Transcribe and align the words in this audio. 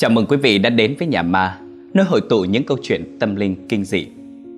Chào 0.00 0.10
mừng 0.10 0.26
quý 0.26 0.36
vị 0.36 0.58
đã 0.58 0.70
đến 0.70 0.94
với 0.98 1.08
Nhà 1.08 1.22
Ma, 1.22 1.58
nơi 1.94 2.04
hội 2.04 2.20
tụ 2.20 2.44
những 2.44 2.64
câu 2.64 2.78
chuyện 2.82 3.16
tâm 3.18 3.36
linh 3.36 3.56
kinh 3.68 3.84
dị. 3.84 4.06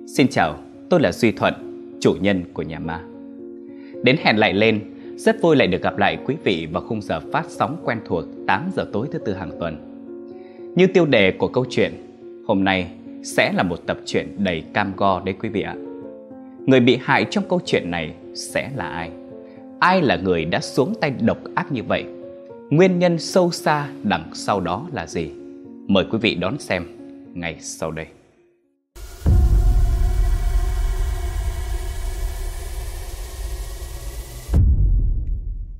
Xin 0.07 0.27
chào, 0.27 0.57
tôi 0.89 0.99
là 0.99 1.11
Duy 1.11 1.31
Thuận, 1.31 1.53
chủ 2.01 2.15
nhân 2.21 2.43
của 2.53 2.61
Nhà 2.61 2.79
Ma. 2.79 3.01
Đến 4.03 4.15
hẹn 4.23 4.37
lại 4.37 4.53
lên, 4.53 4.79
rất 5.15 5.41
vui 5.41 5.55
lại 5.55 5.67
được 5.67 5.81
gặp 5.81 5.97
lại 5.97 6.17
quý 6.25 6.35
vị 6.43 6.67
vào 6.71 6.83
khung 6.83 7.01
giờ 7.01 7.19
phát 7.31 7.45
sóng 7.49 7.77
quen 7.83 7.99
thuộc 8.05 8.23
8 8.47 8.71
giờ 8.75 8.85
tối 8.93 9.07
thứ 9.11 9.19
tư 9.19 9.33
hàng 9.33 9.51
tuần. 9.59 9.77
Như 10.75 10.87
tiêu 10.87 11.05
đề 11.05 11.31
của 11.31 11.47
câu 11.47 11.65
chuyện, 11.69 11.93
hôm 12.47 12.63
nay 12.63 12.87
sẽ 13.23 13.53
là 13.55 13.63
một 13.63 13.79
tập 13.85 13.97
truyện 14.05 14.27
đầy 14.37 14.63
cam 14.73 14.91
go 14.97 15.21
đấy 15.25 15.35
quý 15.41 15.49
vị 15.49 15.61
ạ. 15.61 15.75
Người 16.65 16.79
bị 16.79 16.97
hại 17.01 17.25
trong 17.29 17.43
câu 17.49 17.59
chuyện 17.65 17.91
này 17.91 18.13
sẽ 18.35 18.69
là 18.75 18.85
ai? 18.85 19.09
Ai 19.79 20.01
là 20.01 20.15
người 20.15 20.45
đã 20.45 20.59
xuống 20.59 20.93
tay 21.01 21.11
độc 21.21 21.37
ác 21.55 21.71
như 21.71 21.83
vậy? 21.83 22.05
Nguyên 22.73 22.99
nhân 22.99 23.19
sâu 23.19 23.51
xa 23.51 23.89
đằng 24.03 24.29
sau 24.33 24.59
đó 24.59 24.87
là 24.93 25.07
gì? 25.07 25.31
Mời 25.87 26.05
quý 26.11 26.17
vị 26.21 26.35
đón 26.35 26.59
xem 26.59 26.85
ngay 27.33 27.57
sau 27.59 27.91
đây. 27.91 28.05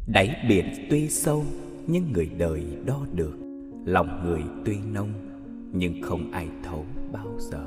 Đáy 0.08 0.36
biển 0.50 0.66
tuy 0.90 1.10
sâu 1.10 1.44
nhưng 1.88 2.12
người 2.12 2.30
đời 2.38 2.64
đo 2.86 3.00
được 3.14 3.34
Lòng 3.86 4.22
người 4.26 4.42
tuy 4.66 4.76
nông 4.94 5.10
nhưng 5.72 6.02
không 6.02 6.32
ai 6.32 6.48
thấu 6.64 6.86
bao 7.12 7.28
giờ 7.40 7.66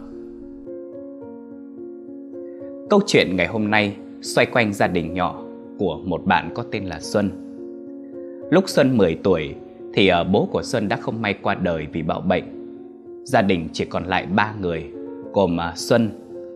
Câu 2.91 3.01
chuyện 3.07 3.37
ngày 3.37 3.47
hôm 3.47 3.71
nay 3.71 3.97
xoay 4.23 4.47
quanh 4.47 4.73
gia 4.73 4.87
đình 4.87 5.15
nhỏ 5.15 5.43
của 5.79 5.99
một 6.05 6.23
bạn 6.27 6.51
có 6.55 6.65
tên 6.73 6.85
là 6.85 7.01
Xuân. 7.01 7.46
Lúc 8.51 8.69
Xuân 8.69 8.97
10 8.97 9.15
tuổi 9.15 9.55
thì 9.95 10.09
ờ, 10.09 10.25
bố 10.25 10.49
của 10.53 10.63
Xuân 10.63 10.89
đã 10.89 10.97
không 10.97 11.23
may 11.23 11.35
qua 11.43 11.55
đời 11.55 11.87
vì 11.93 12.03
bạo 12.03 12.21
bệnh. 12.21 12.45
Gia 13.25 13.43
đình 13.43 13.69
chỉ 13.73 13.85
còn 13.85 14.05
lại 14.05 14.27
ba 14.27 14.55
người, 14.61 14.91
gồm 15.33 15.57
ờ, 15.57 15.73
Xuân, 15.77 16.11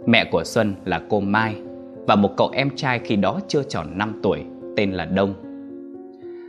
mẹ 0.07 0.25
của 0.31 0.45
Xuân 0.45 0.75
là 0.85 1.03
cô 1.09 1.21
Mai 1.21 1.55
và 2.07 2.17
một 2.17 2.37
cậu 2.37 2.51
em 2.53 2.71
trai 2.77 2.99
khi 2.99 3.17
đó 3.17 3.41
chưa 3.49 3.63
tròn 3.63 3.87
5 3.95 4.13
tuổi 4.23 4.45
tên 4.77 4.93
là 4.93 5.05
Đông. 5.05 5.35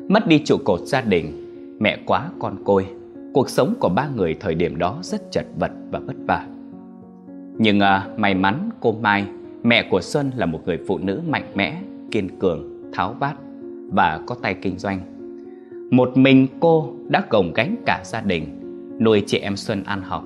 Mất 0.08 0.28
đi 0.28 0.42
trụ 0.45 0.58
cột 0.66 0.80
gia 0.80 1.02
đình, 1.02 1.34
mẹ 1.80 1.97
quá 2.06 2.30
con 2.39 2.64
côi, 2.64 2.86
cuộc 3.34 3.50
sống 3.50 3.73
của 3.80 3.89
ba 3.89 4.09
người 4.16 4.36
thời 4.39 4.56
điểm 4.56 4.78
đó 4.78 5.00
rất 5.02 5.31
chật 5.31 5.45
vật 5.59 5.72
và 5.92 6.00
vất 6.00 6.16
vả. 6.28 6.45
Nhưng 7.58 7.80
ờ, 7.80 8.02
may 8.17 8.34
mắn 8.34 8.69
cô 8.80 8.92
Mai, 8.92 9.25
mẹ 9.64 9.88
của 9.89 10.02
Xuân 10.02 10.31
là 10.36 10.45
một 10.45 10.59
người 10.66 10.80
phụ 10.88 10.97
nữ 10.97 11.22
mạnh 11.28 11.52
mẽ, 11.56 11.81
kiên 12.12 12.39
cường, 12.39 12.92
tháo 12.94 13.16
vát 13.19 13.36
và 13.92 14.19
có 14.25 14.36
tay 14.42 14.56
kinh 14.62 14.78
doanh. 14.78 15.11
Một 15.92 16.17
mình 16.17 16.47
cô 16.59 16.94
đã 17.08 17.23
gồng 17.30 17.53
gánh 17.53 17.75
cả 17.86 18.02
gia 18.06 18.22
đình, 18.22 18.59
nuôi 19.02 19.23
chị 19.28 19.38
em 19.38 19.58
Xuân 19.58 19.84
ăn 19.84 20.02
học. 20.02 20.23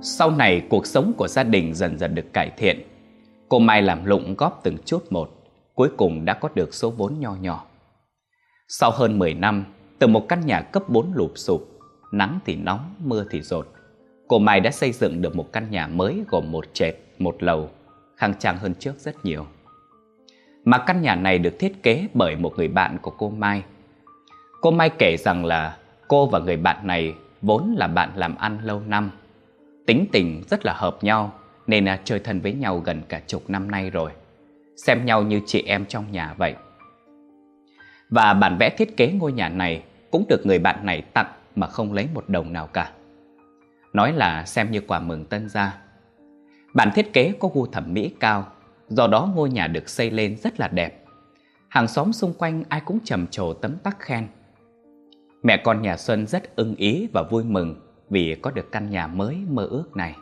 Sau 0.00 0.30
này 0.30 0.66
cuộc 0.70 0.86
sống 0.86 1.12
của 1.16 1.28
gia 1.28 1.42
đình 1.42 1.74
dần 1.74 1.98
dần 1.98 2.14
được 2.14 2.32
cải 2.32 2.50
thiện. 2.56 2.82
Cô 3.48 3.58
Mai 3.58 3.82
làm 3.82 4.04
lụng 4.04 4.34
góp 4.38 4.60
từng 4.64 4.76
chút 4.84 5.12
một, 5.12 5.30
cuối 5.74 5.88
cùng 5.96 6.24
đã 6.24 6.34
có 6.34 6.48
được 6.54 6.74
số 6.74 6.90
vốn 6.90 7.20
nho 7.20 7.34
nhỏ. 7.34 7.66
Sau 8.68 8.90
hơn 8.90 9.18
10 9.18 9.34
năm, 9.34 9.64
từ 9.98 10.06
một 10.06 10.28
căn 10.28 10.46
nhà 10.46 10.60
cấp 10.60 10.88
4 10.88 11.12
lụp 11.14 11.32
sụp, 11.34 11.78
nắng 12.12 12.38
thì 12.46 12.56
nóng, 12.56 12.94
mưa 13.04 13.24
thì 13.30 13.42
rột, 13.42 13.68
cô 14.28 14.38
Mai 14.38 14.60
đã 14.60 14.70
xây 14.70 14.92
dựng 14.92 15.22
được 15.22 15.36
một 15.36 15.52
căn 15.52 15.70
nhà 15.70 15.86
mới 15.86 16.24
gồm 16.28 16.52
một 16.52 16.64
trệt, 16.72 16.94
một 17.18 17.42
lầu, 17.42 17.70
khang 18.16 18.34
trang 18.38 18.56
hơn 18.56 18.74
trước 18.74 18.98
rất 18.98 19.24
nhiều. 19.24 19.46
Mà 20.64 20.78
căn 20.78 21.02
nhà 21.02 21.14
này 21.14 21.38
được 21.38 21.58
thiết 21.58 21.82
kế 21.82 22.06
bởi 22.14 22.36
một 22.36 22.52
người 22.56 22.68
bạn 22.68 22.98
của 23.02 23.12
cô 23.18 23.30
Mai. 23.30 23.62
Cô 24.60 24.70
Mai 24.70 24.90
kể 24.98 25.16
rằng 25.16 25.44
là 25.44 25.76
cô 26.08 26.26
và 26.26 26.38
người 26.38 26.56
bạn 26.56 26.86
này 26.86 27.14
vốn 27.42 27.74
là 27.76 27.86
bạn 27.86 28.10
làm 28.14 28.36
ăn 28.36 28.58
lâu 28.64 28.82
năm. 28.86 29.10
Tính 29.86 30.06
tình 30.12 30.42
rất 30.50 30.66
là 30.66 30.72
hợp 30.72 31.04
nhau 31.04 31.32
nên 31.66 31.84
là 31.84 32.00
chơi 32.04 32.18
thân 32.18 32.40
với 32.40 32.52
nhau 32.52 32.78
gần 32.78 33.02
cả 33.08 33.20
chục 33.26 33.50
năm 33.50 33.70
nay 33.70 33.90
rồi. 33.90 34.10
Xem 34.76 35.06
nhau 35.06 35.22
như 35.22 35.40
chị 35.46 35.62
em 35.66 35.86
trong 35.86 36.12
nhà 36.12 36.34
vậy. 36.36 36.54
Và 38.10 38.34
bản 38.34 38.56
vẽ 38.60 38.70
thiết 38.70 38.96
kế 38.96 39.12
ngôi 39.12 39.32
nhà 39.32 39.48
này 39.48 39.82
cũng 40.10 40.24
được 40.28 40.46
người 40.46 40.58
bạn 40.58 40.86
này 40.86 41.02
tặng 41.02 41.32
mà 41.56 41.66
không 41.66 41.92
lấy 41.92 42.08
một 42.14 42.24
đồng 42.28 42.52
nào 42.52 42.66
cả. 42.66 42.90
Nói 43.92 44.12
là 44.12 44.44
xem 44.44 44.70
như 44.70 44.80
quà 44.80 45.00
mừng 45.00 45.24
tân 45.24 45.48
gia. 45.48 45.78
Bản 46.74 46.90
thiết 46.94 47.12
kế 47.12 47.32
có 47.38 47.48
gu 47.54 47.66
thẩm 47.66 47.94
mỹ 47.94 48.14
cao, 48.20 48.46
do 48.88 49.06
đó 49.06 49.28
ngôi 49.34 49.50
nhà 49.50 49.66
được 49.66 49.88
xây 49.88 50.10
lên 50.10 50.36
rất 50.36 50.60
là 50.60 50.68
đẹp. 50.68 51.04
Hàng 51.68 51.88
xóm 51.88 52.12
xung 52.12 52.34
quanh 52.34 52.64
ai 52.68 52.80
cũng 52.84 52.98
trầm 53.04 53.26
trồ 53.26 53.52
tấm 53.52 53.76
tắc 53.76 54.00
khen. 54.00 54.26
Mẹ 55.42 55.56
con 55.64 55.82
nhà 55.82 55.96
Xuân 55.96 56.26
rất 56.26 56.56
ưng 56.56 56.74
ý 56.74 57.08
và 57.12 57.22
vui 57.22 57.44
mừng 57.44 57.74
vì 58.10 58.36
có 58.42 58.50
được 58.50 58.72
căn 58.72 58.90
nhà 58.90 59.06
mới 59.06 59.36
mơ 59.48 59.66
ước 59.70 59.96
này. 59.96 60.16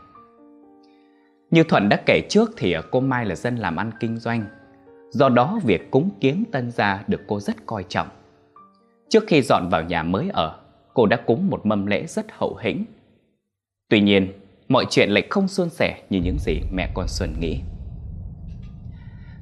Như 1.50 1.64
Thuận 1.64 1.88
đã 1.88 2.02
kể 2.06 2.20
trước 2.28 2.50
thì 2.56 2.74
cô 2.90 3.00
Mai 3.00 3.26
là 3.26 3.34
dân 3.34 3.56
làm 3.56 3.76
ăn 3.76 3.90
kinh 4.00 4.16
doanh, 4.16 4.44
do 5.10 5.28
đó 5.28 5.60
việc 5.64 5.90
cúng 5.90 6.10
kiến 6.20 6.44
tân 6.52 6.70
gia 6.70 7.04
được 7.06 7.20
cô 7.26 7.40
rất 7.40 7.56
coi 7.66 7.84
trọng. 7.88 8.08
Trước 9.08 9.24
khi 9.26 9.42
dọn 9.42 9.68
vào 9.70 9.82
nhà 9.84 10.02
mới 10.02 10.30
ở, 10.32 10.58
cô 10.94 11.06
đã 11.06 11.16
cúng 11.16 11.50
một 11.50 11.66
mâm 11.66 11.86
lễ 11.86 12.06
rất 12.06 12.26
hậu 12.32 12.56
hĩnh. 12.62 12.84
Tuy 13.88 14.00
nhiên, 14.00 14.32
mọi 14.68 14.86
chuyện 14.90 15.10
lại 15.10 15.26
không 15.30 15.48
suôn 15.48 15.70
sẻ 15.70 16.02
như 16.10 16.20
những 16.20 16.38
gì 16.38 16.60
mẹ 16.72 16.92
con 16.94 17.08
Xuân 17.08 17.40
nghĩ. 17.40 17.60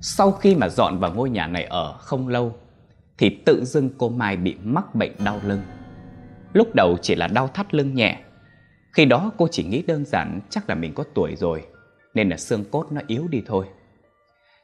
Sau 0.00 0.32
khi 0.32 0.54
mà 0.54 0.68
dọn 0.68 0.98
vào 0.98 1.14
ngôi 1.14 1.30
nhà 1.30 1.46
này 1.46 1.64
ở 1.64 1.96
không 1.98 2.28
lâu, 2.28 2.54
thì 3.18 3.30
tự 3.44 3.64
dưng 3.64 3.90
cô 3.98 4.08
Mai 4.08 4.36
bị 4.36 4.56
mắc 4.62 4.94
bệnh 4.94 5.12
đau 5.24 5.40
lưng. 5.44 5.62
Lúc 6.52 6.74
đầu 6.74 6.96
chỉ 7.02 7.14
là 7.14 7.26
đau 7.26 7.48
thắt 7.48 7.74
lưng 7.74 7.94
nhẹ. 7.94 8.20
Khi 8.92 9.04
đó 9.04 9.32
cô 9.36 9.48
chỉ 9.50 9.64
nghĩ 9.64 9.82
đơn 9.82 10.04
giản 10.04 10.40
chắc 10.50 10.68
là 10.68 10.74
mình 10.74 10.92
có 10.94 11.04
tuổi 11.14 11.36
rồi, 11.36 11.66
nên 12.14 12.28
là 12.28 12.36
xương 12.36 12.64
cốt 12.70 12.86
nó 12.90 13.00
yếu 13.06 13.28
đi 13.28 13.42
thôi. 13.46 13.66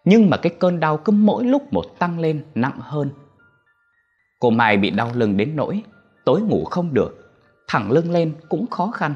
Nhưng 0.04 0.30
mà 0.30 0.36
cái 0.36 0.54
cơn 0.58 0.80
đau 0.80 0.96
cứ 0.96 1.12
mỗi 1.12 1.44
lúc 1.44 1.72
một 1.72 1.84
tăng 1.98 2.18
lên 2.18 2.44
nặng 2.54 2.78
hơn. 2.80 3.10
Cô 4.38 4.50
Mai 4.50 4.76
bị 4.76 4.90
đau 4.90 5.10
lưng 5.14 5.36
đến 5.36 5.56
nỗi 5.56 5.82
tối 6.24 6.40
ngủ 6.40 6.64
không 6.64 6.94
được, 6.94 7.32
thẳng 7.68 7.92
lưng 7.92 8.10
lên 8.10 8.32
cũng 8.48 8.66
khó 8.66 8.90
khăn. 8.90 9.14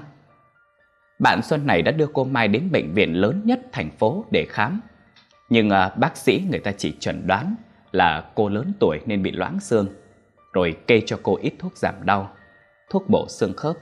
Bạn 1.18 1.42
Xuân 1.42 1.66
này 1.66 1.82
đã 1.82 1.92
đưa 1.92 2.06
cô 2.12 2.24
Mai 2.24 2.48
đến 2.48 2.68
bệnh 2.72 2.94
viện 2.94 3.12
lớn 3.12 3.42
nhất 3.44 3.60
thành 3.72 3.90
phố 3.90 4.24
để 4.30 4.46
khám. 4.48 4.80
Nhưng 5.48 5.70
à, 5.70 5.88
bác 5.88 6.16
sĩ 6.16 6.44
người 6.50 6.60
ta 6.60 6.72
chỉ 6.72 6.92
chuẩn 7.00 7.26
đoán 7.26 7.54
là 7.92 8.30
cô 8.34 8.48
lớn 8.48 8.72
tuổi 8.80 9.00
nên 9.06 9.22
bị 9.22 9.30
loãng 9.30 9.60
xương, 9.60 9.88
rồi 10.52 10.76
kê 10.86 11.02
cho 11.06 11.20
cô 11.22 11.38
ít 11.42 11.52
thuốc 11.58 11.76
giảm 11.76 11.94
đau, 12.04 12.30
thuốc 12.90 13.08
bổ 13.08 13.26
xương 13.28 13.52
khớp, 13.56 13.76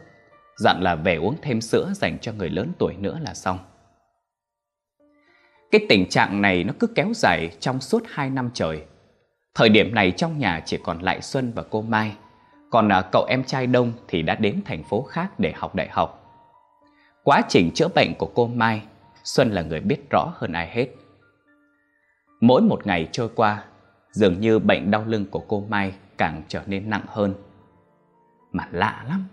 dặn 0.56 0.82
là 0.82 0.94
về 0.94 1.16
uống 1.16 1.36
thêm 1.42 1.60
sữa 1.60 1.92
dành 1.94 2.18
cho 2.18 2.32
người 2.32 2.50
lớn 2.50 2.72
tuổi 2.78 2.94
nữa 2.98 3.18
là 3.22 3.34
xong. 3.34 3.58
Cái 5.70 5.86
tình 5.88 6.08
trạng 6.08 6.42
này 6.42 6.64
nó 6.64 6.72
cứ 6.78 6.86
kéo 6.86 7.12
dài 7.14 7.50
trong 7.60 7.80
suốt 7.80 8.02
2 8.08 8.30
năm 8.30 8.50
trời. 8.54 8.82
Thời 9.54 9.68
điểm 9.68 9.94
này 9.94 10.10
trong 10.10 10.38
nhà 10.38 10.62
chỉ 10.66 10.78
còn 10.84 10.98
lại 10.98 11.22
Xuân 11.22 11.52
và 11.54 11.62
cô 11.62 11.82
Mai, 11.82 12.16
còn 12.70 12.92
à, 12.92 13.02
cậu 13.12 13.26
em 13.28 13.44
trai 13.44 13.66
Đông 13.66 13.92
thì 14.08 14.22
đã 14.22 14.34
đến 14.34 14.60
thành 14.64 14.84
phố 14.84 15.02
khác 15.02 15.40
để 15.40 15.52
học 15.56 15.74
đại 15.74 15.88
học. 15.90 16.20
Quá 17.22 17.42
trình 17.48 17.70
chữa 17.74 17.88
bệnh 17.88 18.14
của 18.14 18.30
cô 18.34 18.46
Mai, 18.46 18.82
Xuân 19.24 19.50
là 19.50 19.62
người 19.62 19.80
biết 19.80 20.10
rõ 20.10 20.32
hơn 20.36 20.52
ai 20.52 20.68
hết. 20.70 20.88
Mỗi 22.40 22.62
một 22.62 22.86
ngày 22.86 23.08
trôi 23.12 23.28
qua, 23.34 23.64
dường 24.14 24.40
như 24.40 24.58
bệnh 24.58 24.90
đau 24.90 25.04
lưng 25.06 25.26
của 25.30 25.38
cô 25.48 25.64
Mai 25.68 25.92
càng 26.18 26.42
trở 26.48 26.62
nên 26.66 26.90
nặng 26.90 27.04
hơn. 27.06 27.34
Mà 28.52 28.68
lạ 28.70 29.04
lắm, 29.08 29.24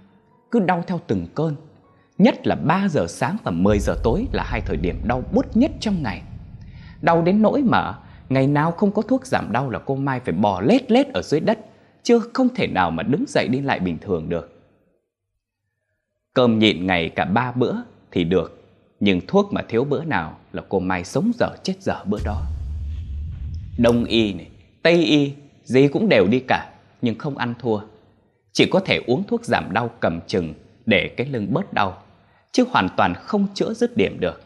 cứ 0.51 0.59
đau 0.59 0.83
theo 0.87 0.99
từng 1.07 1.27
cơn. 1.35 1.55
Nhất 2.17 2.47
là 2.47 2.55
3 2.55 2.87
giờ 2.89 3.05
sáng 3.07 3.37
và 3.43 3.51
10 3.51 3.79
giờ 3.79 3.95
tối 4.03 4.27
là 4.33 4.43
hai 4.43 4.61
thời 4.61 4.77
điểm 4.77 5.01
đau 5.07 5.23
bút 5.31 5.57
nhất 5.57 5.71
trong 5.79 6.03
ngày. 6.03 6.21
Đau 7.01 7.21
đến 7.21 7.41
nỗi 7.41 7.61
mà 7.61 7.99
ngày 8.29 8.47
nào 8.47 8.71
không 8.71 8.91
có 8.91 9.01
thuốc 9.01 9.25
giảm 9.25 9.51
đau 9.51 9.69
là 9.69 9.79
cô 9.79 9.95
Mai 9.95 10.19
phải 10.19 10.33
bò 10.33 10.61
lết 10.61 10.91
lết 10.91 11.07
ở 11.13 11.21
dưới 11.21 11.39
đất, 11.39 11.59
chưa 12.03 12.19
không 12.19 12.47
thể 12.55 12.67
nào 12.67 12.91
mà 12.91 13.03
đứng 13.03 13.25
dậy 13.27 13.47
đi 13.47 13.61
lại 13.61 13.79
bình 13.79 13.97
thường 14.01 14.29
được. 14.29 14.61
Cơm 16.33 16.59
nhịn 16.59 16.87
ngày 16.87 17.09
cả 17.09 17.25
ba 17.25 17.51
bữa 17.51 17.75
thì 18.11 18.23
được, 18.23 18.63
nhưng 18.99 19.21
thuốc 19.27 19.53
mà 19.53 19.61
thiếu 19.67 19.83
bữa 19.83 20.03
nào 20.03 20.37
là 20.53 20.63
cô 20.69 20.79
Mai 20.79 21.03
sống 21.03 21.31
dở 21.39 21.49
chết 21.63 21.81
dở 21.81 22.03
bữa 22.05 22.19
đó. 22.25 22.41
Đông 23.77 24.05
y 24.05 24.33
này, 24.33 24.50
Tây 24.81 24.93
y, 24.93 25.33
gì 25.63 25.87
cũng 25.87 26.09
đều 26.09 26.27
đi 26.27 26.39
cả, 26.47 26.69
nhưng 27.01 27.17
không 27.17 27.37
ăn 27.37 27.53
thua. 27.59 27.79
Chỉ 28.51 28.65
có 28.71 28.79
thể 28.79 28.99
uống 29.07 29.23
thuốc 29.23 29.45
giảm 29.45 29.73
đau 29.73 29.89
cầm 29.99 30.19
chừng 30.27 30.53
để 30.85 31.07
cái 31.17 31.27
lưng 31.27 31.47
bớt 31.53 31.73
đau, 31.73 31.97
chứ 32.51 32.65
hoàn 32.71 32.89
toàn 32.97 33.13
không 33.13 33.47
chữa 33.53 33.73
dứt 33.73 33.97
điểm 33.97 34.19
được. 34.19 34.41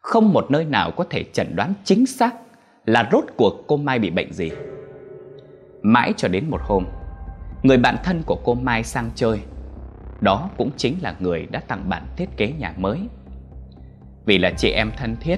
Không 0.00 0.32
một 0.32 0.50
nơi 0.50 0.64
nào 0.64 0.90
có 0.90 1.04
thể 1.10 1.24
chẩn 1.32 1.56
đoán 1.56 1.74
chính 1.84 2.06
xác 2.06 2.34
là 2.86 3.08
rốt 3.12 3.24
cuộc 3.36 3.64
cô 3.66 3.76
Mai 3.76 3.98
bị 3.98 4.10
bệnh 4.10 4.32
gì. 4.32 4.50
Mãi 5.82 6.12
cho 6.16 6.28
đến 6.28 6.50
một 6.50 6.60
hôm, 6.62 6.84
người 7.62 7.78
bạn 7.78 7.96
thân 8.04 8.22
của 8.26 8.36
cô 8.44 8.54
Mai 8.54 8.84
sang 8.84 9.10
chơi. 9.14 9.40
Đó 10.20 10.50
cũng 10.56 10.70
chính 10.76 10.96
là 11.02 11.14
người 11.18 11.46
đã 11.50 11.60
tặng 11.60 11.88
bản 11.88 12.06
thiết 12.16 12.36
kế 12.36 12.52
nhà 12.58 12.74
mới. 12.76 12.98
Vì 14.24 14.38
là 14.38 14.50
chị 14.50 14.70
em 14.70 14.90
thân 14.96 15.16
thiết 15.20 15.36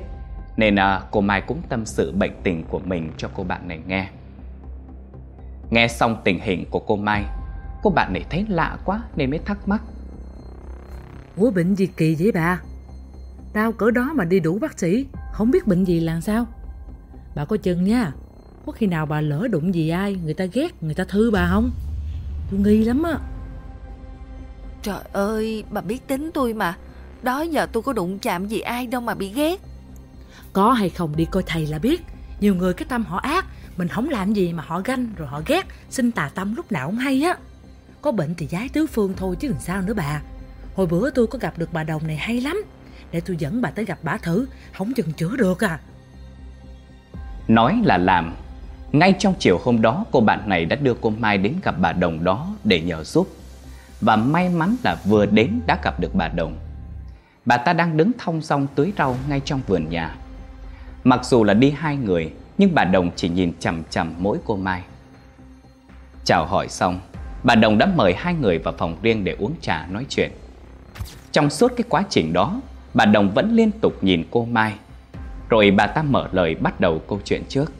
nên 0.57 0.77
à, 0.77 1.01
cô 1.11 1.21
Mai 1.21 1.41
cũng 1.41 1.63
tâm 1.69 1.87
sự 1.87 2.13
bệnh 2.13 2.33
tình 2.43 2.65
của 2.69 2.79
mình 2.85 3.13
cho 3.17 3.31
cô 3.35 3.45
bạn 3.45 3.69
này 3.69 3.81
nghe. 3.87 4.09
Nghe 5.71 5.89
xong 5.89 6.21
tình 6.25 6.41
hình 6.41 6.65
của 6.71 6.79
cô 6.79 6.97
Mai, 6.97 7.25
cô 7.83 7.91
bạn 7.91 8.13
này 8.13 8.25
thấy 8.31 8.47
lạ 8.49 8.79
quá 8.85 9.03
nên 9.17 9.31
mới 9.31 9.39
thắc 9.39 9.69
mắc. 9.69 9.83
Ủa 11.37 11.51
bệnh 11.51 11.75
gì 11.75 11.87
kỳ 11.87 12.15
vậy 12.15 12.33
bà? 12.33 12.61
Đau 13.55 13.73
cỡ 13.73 13.91
đó 13.91 14.13
mà 14.15 14.25
đi 14.25 14.41
đủ 14.41 14.59
bác 14.59 14.79
sĩ, 14.79 15.07
không 15.33 15.51
biết 15.51 15.67
bệnh 15.67 15.85
gì 15.85 16.01
là 16.01 16.21
sao? 16.21 16.47
Bà 17.35 17.45
có 17.45 17.57
chừng 17.57 17.85
nha, 17.85 18.13
có 18.67 18.73
khi 18.73 18.87
nào 18.87 19.07
bà 19.07 19.21
lỡ 19.21 19.49
đụng 19.51 19.75
gì 19.75 19.89
ai, 19.89 20.17
người 20.25 20.35
ta 20.35 20.45
ghét, 20.45 20.83
người 20.83 20.95
ta 20.95 21.05
thư 21.05 21.31
bà 21.31 21.49
không? 21.53 21.71
Tôi 22.51 22.61
nghi 22.61 22.85
lắm 22.85 23.03
á. 23.03 23.19
Trời 24.83 25.01
ơi, 25.13 25.65
bà 25.71 25.81
biết 25.81 26.07
tính 26.07 26.31
tôi 26.35 26.55
mà. 26.55 26.77
Đó 27.23 27.43
giờ 27.43 27.67
tôi 27.73 27.83
có 27.83 27.93
đụng 27.93 28.19
chạm 28.19 28.47
gì 28.47 28.61
ai 28.61 28.87
đâu 28.87 29.01
mà 29.01 29.15
bị 29.15 29.33
ghét. 29.33 29.61
Có 30.55 30.73
hay 30.73 30.91
không 30.91 31.17
đi 31.17 31.25
coi 31.25 31.43
thầy 31.47 31.67
là 31.67 31.79
biết. 31.79 32.03
Nhiều 32.41 32.55
người 32.55 32.75
cái 32.75 32.87
tâm 32.89 33.05
họ 33.05 33.19
ác, 33.19 33.47
mình 33.77 33.89
không 33.89 34.09
làm 34.09 34.33
gì 34.33 34.53
mà 34.53 34.63
họ 34.67 34.81
ganh 34.85 35.09
rồi 35.17 35.29
họ 35.29 35.43
ghét, 35.47 35.67
xin 35.91 36.13
tà 36.13 36.31
tâm 36.35 36.55
lúc 36.55 36.73
nào 36.73 36.87
cũng 36.87 36.97
hay 36.97 37.23
á. 37.23 37.37
Có 38.03 38.13
bệnh 38.13 38.35
thì 38.35 38.47
giái 38.47 38.69
tứ 38.69 38.87
phương 38.87 39.13
thôi 39.17 39.37
chứ 39.41 39.49
làm 39.49 39.61
sao 39.61 39.83
nữa 39.83 39.95
bà. 39.95 40.23
Hồi 40.75 40.87
bữa 40.87 41.11
tôi 41.11 41.27
có 41.27 41.39
gặp 41.39 41.59
được 41.59 41.73
bà 41.73 41.85
đồng 41.85 42.07
này 42.07 42.17
hay 42.17 42.41
lắm. 42.41 42.65
Để 43.13 43.21
tôi 43.21 43.37
dẫn 43.37 43.63
bà 43.63 43.71
tới 43.71 43.85
gặp 43.85 43.99
bà 44.03 44.17
thử, 44.17 44.47
không 44.73 44.93
chừng 44.95 45.13
chữa 45.13 45.37
được 45.37 45.65
à. 45.65 45.79
Nói 47.49 47.81
là 47.85 47.99
làm 47.99 48.35
Ngay 48.93 49.15
trong 49.19 49.35
chiều 49.39 49.61
hôm 49.65 49.83
đó 49.83 50.05
cô 50.13 50.21
bạn 50.21 50.49
này 50.49 50.65
đã 50.65 50.77
đưa 50.77 50.95
cô 51.01 51.11
Mai 51.11 51.39
đến 51.39 51.55
gặp 51.63 51.75
bà 51.79 51.93
Đồng 51.93 52.25
đó 52.25 52.47
để 52.65 52.81
nhờ 52.81 53.05
giúp 53.05 53.29
Và 54.01 54.17
may 54.17 54.49
mắn 54.49 54.77
là 54.85 54.97
vừa 55.05 55.27
đến 55.27 55.61
đã 55.67 55.79
gặp 55.83 56.01
được 56.01 56.15
bà 56.15 56.29
Đồng 56.29 56.57
Bà 57.45 57.57
ta 57.57 57.73
đang 57.73 57.97
đứng 57.97 58.11
thong 58.19 58.43
song 58.43 58.67
tưới 58.75 58.93
rau 58.99 59.17
ngay 59.29 59.41
trong 59.41 59.61
vườn 59.67 59.89
nhà 59.89 60.15
Mặc 61.05 61.21
dù 61.25 61.45
là 61.45 61.55
đi 61.55 61.71
hai 61.71 61.97
người, 61.97 62.33
Nhưng 62.59 62.75
bà 62.75 62.85
Đồng 62.85 63.11
chỉ 63.17 63.29
nhìn 63.29 63.53
chằm 63.59 63.83
chằm 63.91 64.15
mỗi 64.19 64.39
cô 64.45 64.57
Mai. 64.57 64.83
Chào 66.25 66.47
hỏi 66.47 66.69
xong, 66.69 67.01
Bà 67.43 67.55
Đồng 67.55 67.79
đã 67.79 67.87
mời 67.87 68.15
hai 68.15 68.35
người 68.35 68.59
vào 68.59 68.75
phòng 68.79 68.97
riêng 69.03 69.25
để 69.25 69.37
uống 69.39 69.55
trà 69.61 69.87
nói 69.87 70.07
chuyện. 70.09 70.33
Trong 71.33 71.51
suốt 71.51 71.73
cái 71.77 71.85
quá 71.89 72.05
trình 72.11 72.33
đó, 72.33 72.61
Bà 72.95 73.05
Đồng 73.05 73.31
vẫn 73.35 73.53
liên 73.57 73.71
tục 73.71 74.05
nhìn 74.05 74.25
cô 74.31 74.45
Mai. 74.45 74.75
Rồi 75.49 75.71
bà 75.71 75.87
ta 75.87 76.03
mở 76.03 76.29
lời 76.33 76.55
bắt 76.55 76.81
đầu 76.81 77.03
câu 77.09 77.21
chuyện 77.25 77.43
trước. 77.49 77.73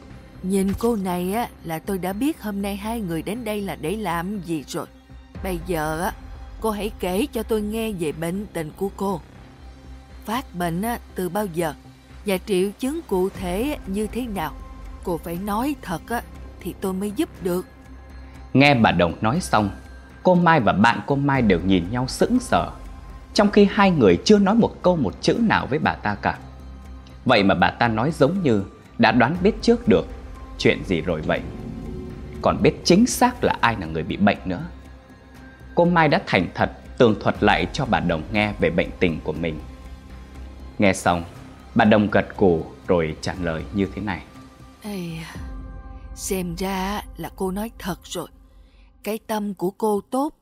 Nhìn 0.43 0.73
cô 0.79 0.95
này 0.95 1.33
á, 1.33 1.47
là 1.63 1.79
tôi 1.79 1.97
đã 1.97 2.13
biết 2.13 2.41
hôm 2.41 2.61
nay 2.61 2.75
hai 2.75 3.01
người 3.01 3.21
đến 3.21 3.43
đây 3.43 3.61
là 3.61 3.75
để 3.81 3.95
làm 3.95 4.39
gì 4.39 4.63
rồi. 4.67 4.85
Bây 5.43 5.59
giờ 5.67 6.01
á, 6.01 6.11
cô 6.61 6.69
hãy 6.69 6.91
kể 6.99 7.25
cho 7.33 7.43
tôi 7.43 7.61
nghe 7.61 7.91
về 7.91 8.11
bệnh 8.11 8.45
tình 8.53 8.71
của 8.77 8.89
cô. 8.97 9.21
Phát 10.25 10.55
bệnh 10.55 10.81
á, 10.81 10.99
từ 11.15 11.29
bao 11.29 11.45
giờ? 11.45 11.73
Và 12.25 12.37
triệu 12.37 12.69
chứng 12.79 13.01
cụ 13.07 13.29
thể 13.29 13.77
như 13.87 14.07
thế 14.07 14.25
nào 14.27 14.53
Cô 15.03 15.17
phải 15.17 15.35
nói 15.35 15.75
thật 15.81 16.01
á 16.09 16.21
thì 16.59 16.73
tôi 16.81 16.93
mới 16.93 17.11
giúp 17.15 17.29
được 17.43 17.65
Nghe 18.53 18.75
bà 18.75 18.91
Đồng 18.91 19.13
nói 19.21 19.39
xong 19.39 19.69
Cô 20.23 20.35
Mai 20.35 20.59
và 20.59 20.73
bạn 20.73 21.01
cô 21.07 21.15
Mai 21.15 21.41
đều 21.41 21.59
nhìn 21.65 21.91
nhau 21.91 22.07
sững 22.07 22.39
sờ 22.39 22.71
Trong 23.33 23.51
khi 23.51 23.67
hai 23.71 23.91
người 23.91 24.17
chưa 24.25 24.39
nói 24.39 24.55
một 24.55 24.81
câu 24.81 24.95
một 24.95 25.21
chữ 25.21 25.33
nào 25.39 25.67
với 25.67 25.79
bà 25.79 25.93
ta 25.93 26.15
cả 26.15 26.37
Vậy 27.25 27.43
mà 27.43 27.55
bà 27.55 27.71
ta 27.71 27.87
nói 27.87 28.11
giống 28.11 28.43
như 28.43 28.63
đã 28.97 29.11
đoán 29.11 29.35
biết 29.41 29.61
trước 29.61 29.87
được 29.87 30.07
chuyện 30.57 30.83
gì 30.85 31.01
rồi 31.01 31.21
vậy. 31.21 31.41
Còn 32.41 32.61
biết 32.61 32.73
chính 32.83 33.05
xác 33.05 33.43
là 33.43 33.57
ai 33.61 33.75
là 33.79 33.87
người 33.87 34.03
bị 34.03 34.17
bệnh 34.17 34.37
nữa. 34.45 34.63
Cô 35.75 35.85
Mai 35.85 36.07
đã 36.07 36.21
thành 36.25 36.47
thật 36.55 36.71
tường 36.97 37.15
thuật 37.21 37.43
lại 37.43 37.67
cho 37.73 37.85
bà 37.85 37.99
Đồng 37.99 38.21
nghe 38.31 38.53
về 38.59 38.69
bệnh 38.69 38.89
tình 38.99 39.19
của 39.23 39.33
mình. 39.33 39.59
Nghe 40.79 40.93
xong, 40.93 41.23
bà 41.75 41.85
Đồng 41.85 42.09
gật 42.11 42.25
cổ 42.37 42.59
rồi 42.87 43.15
trả 43.21 43.33
lời 43.41 43.65
như 43.73 43.87
thế 43.95 44.01
này. 44.01 44.23
Ê, 44.81 45.09
xem 46.15 46.55
ra 46.55 47.01
là 47.17 47.31
cô 47.35 47.51
nói 47.51 47.71
thật 47.79 47.99
rồi. 48.03 48.27
Cái 49.03 49.17
tâm 49.27 49.53
của 49.53 49.71
cô 49.71 50.01
tốt, 50.01 50.33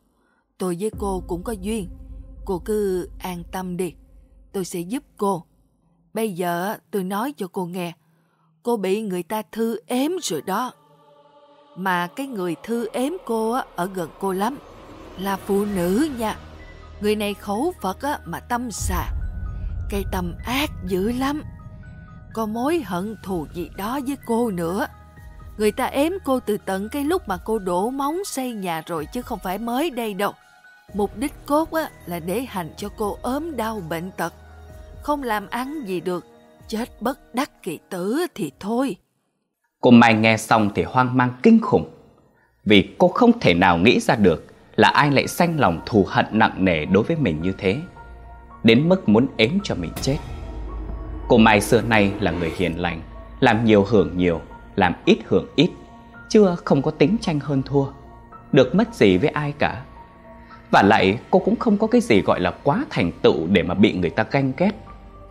tôi 0.57 0.77
với 0.79 0.91
cô 0.99 1.23
cũng 1.27 1.43
có 1.43 1.53
duyên. 1.61 1.89
Cô 2.45 2.61
cứ 2.65 3.09
an 3.19 3.43
tâm 3.51 3.77
đi, 3.77 3.93
tôi 4.51 4.65
sẽ 4.65 4.79
giúp 4.79 5.03
cô. 5.17 5.43
Bây 6.13 6.33
giờ 6.33 6.77
tôi 6.91 7.03
nói 7.03 7.33
cho 7.37 7.47
cô 7.47 7.65
nghe, 7.65 7.93
cô 8.63 8.77
bị 8.77 9.01
người 9.01 9.23
ta 9.23 9.41
thư 9.51 9.79
ếm 9.87 10.11
rồi 10.21 10.41
đó. 10.41 10.71
Mà 11.75 12.07
cái 12.07 12.27
người 12.27 12.55
thư 12.63 12.87
ếm 12.93 13.13
cô 13.25 13.51
ở 13.75 13.85
gần 13.85 14.09
cô 14.19 14.33
lắm, 14.33 14.57
là 15.17 15.37
phụ 15.37 15.65
nữ 15.65 16.09
nha. 16.19 16.37
Người 17.01 17.15
này 17.15 17.33
khấu 17.33 17.73
Phật 17.81 17.97
mà 18.25 18.39
tâm 18.39 18.71
xà, 18.71 19.09
cây 19.93 20.05
tâm 20.11 20.33
ác 20.45 20.69
dữ 20.87 21.11
lắm. 21.11 21.43
Có 22.33 22.45
mối 22.45 22.81
hận 22.85 23.15
thù 23.23 23.47
gì 23.53 23.69
đó 23.77 23.99
với 24.07 24.17
cô 24.25 24.51
nữa. 24.51 24.87
Người 25.57 25.71
ta 25.71 25.85
ếm 25.85 26.11
cô 26.25 26.39
từ 26.39 26.57
tận 26.57 26.89
cái 26.89 27.03
lúc 27.03 27.27
mà 27.27 27.37
cô 27.45 27.59
đổ 27.59 27.89
móng 27.89 28.17
xây 28.25 28.51
nhà 28.51 28.81
rồi 28.85 29.07
chứ 29.13 29.21
không 29.21 29.39
phải 29.43 29.57
mới 29.57 29.89
đây 29.89 30.13
đâu. 30.13 30.31
Mục 30.93 31.17
đích 31.17 31.33
cốt 31.45 31.71
á, 31.71 31.89
là 32.05 32.19
để 32.19 32.41
hành 32.41 32.69
cho 32.77 32.89
cô 32.97 33.17
ốm 33.21 33.57
đau 33.57 33.81
bệnh 33.89 34.11
tật 34.11 34.33
không 35.01 35.23
làm 35.23 35.47
ăn 35.49 35.83
gì 35.85 35.99
được, 35.99 36.25
chết 36.67 37.01
bất 37.01 37.35
đắc 37.35 37.63
kỳ 37.63 37.79
tử 37.89 38.25
thì 38.35 38.51
thôi. 38.59 38.95
Cô 39.81 39.91
Mai 39.91 40.13
nghe 40.13 40.37
xong 40.37 40.69
thì 40.75 40.83
hoang 40.83 41.17
mang 41.17 41.33
kinh 41.43 41.61
khủng, 41.61 41.89
vì 42.65 42.95
cô 42.97 43.07
không 43.07 43.39
thể 43.39 43.53
nào 43.53 43.77
nghĩ 43.77 43.99
ra 43.99 44.15
được 44.15 44.45
là 44.75 44.89
ai 44.89 45.11
lại 45.11 45.27
sanh 45.27 45.59
lòng 45.59 45.81
thù 45.85 46.05
hận 46.09 46.25
nặng 46.31 46.65
nề 46.65 46.85
đối 46.85 47.03
với 47.03 47.17
mình 47.17 47.41
như 47.41 47.53
thế, 47.57 47.77
đến 48.63 48.89
mức 48.89 49.09
muốn 49.09 49.27
ếm 49.37 49.51
cho 49.63 49.75
mình 49.75 49.91
chết. 50.01 50.17
Cô 51.27 51.37
Mai 51.37 51.61
xưa 51.61 51.81
nay 51.81 52.11
là 52.19 52.31
người 52.31 52.51
hiền 52.57 52.81
lành, 52.81 53.01
làm 53.39 53.65
nhiều 53.65 53.85
hưởng 53.89 54.17
nhiều, 54.17 54.41
làm 54.75 54.93
ít 55.05 55.17
hưởng 55.25 55.47
ít, 55.55 55.69
chưa 56.29 56.55
không 56.65 56.81
có 56.81 56.91
tính 56.91 57.17
tranh 57.21 57.39
hơn 57.39 57.61
thua, 57.63 57.85
được 58.51 58.75
mất 58.75 58.95
gì 58.95 59.17
với 59.17 59.29
ai 59.29 59.53
cả. 59.59 59.83
Và 60.71 60.81
lại 60.81 61.19
cô 61.29 61.39
cũng 61.39 61.55
không 61.55 61.77
có 61.77 61.87
cái 61.87 62.01
gì 62.01 62.21
gọi 62.21 62.39
là 62.39 62.51
quá 62.63 62.85
thành 62.89 63.11
tựu 63.21 63.47
để 63.47 63.63
mà 63.63 63.73
bị 63.73 63.93
người 63.93 64.09
ta 64.09 64.25
ganh 64.31 64.51
ghét 64.57 64.71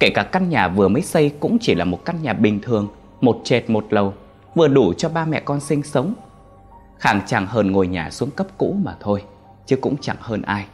Kể 0.03 0.11
cả 0.11 0.23
căn 0.23 0.49
nhà 0.49 0.69
vừa 0.69 0.89
mới 0.89 1.03
xây 1.03 1.33
cũng 1.41 1.59
chỉ 1.61 1.75
là 1.75 1.85
một 1.85 2.05
căn 2.05 2.23
nhà 2.23 2.33
bình 2.33 2.61
thường, 2.61 2.89
một 3.21 3.41
trệt 3.45 3.71
một 3.71 3.87
lầu, 3.91 4.15
vừa 4.55 4.69
đủ 4.69 4.93
cho 4.93 5.09
ba 5.09 5.25
mẹ 5.25 5.41
con 5.41 5.61
sinh 5.61 5.83
sống. 5.83 6.15
Khang 6.99 7.21
chẳng 7.27 7.47
hơn 7.47 7.73
ngôi 7.73 7.87
nhà 7.87 8.11
xuống 8.11 8.31
cấp 8.31 8.47
cũ 8.59 8.77
mà 8.83 8.97
thôi, 9.01 9.23
chứ 9.67 9.77
cũng 9.77 9.97
chẳng 10.01 10.17
hơn 10.21 10.43
ai. 10.43 10.67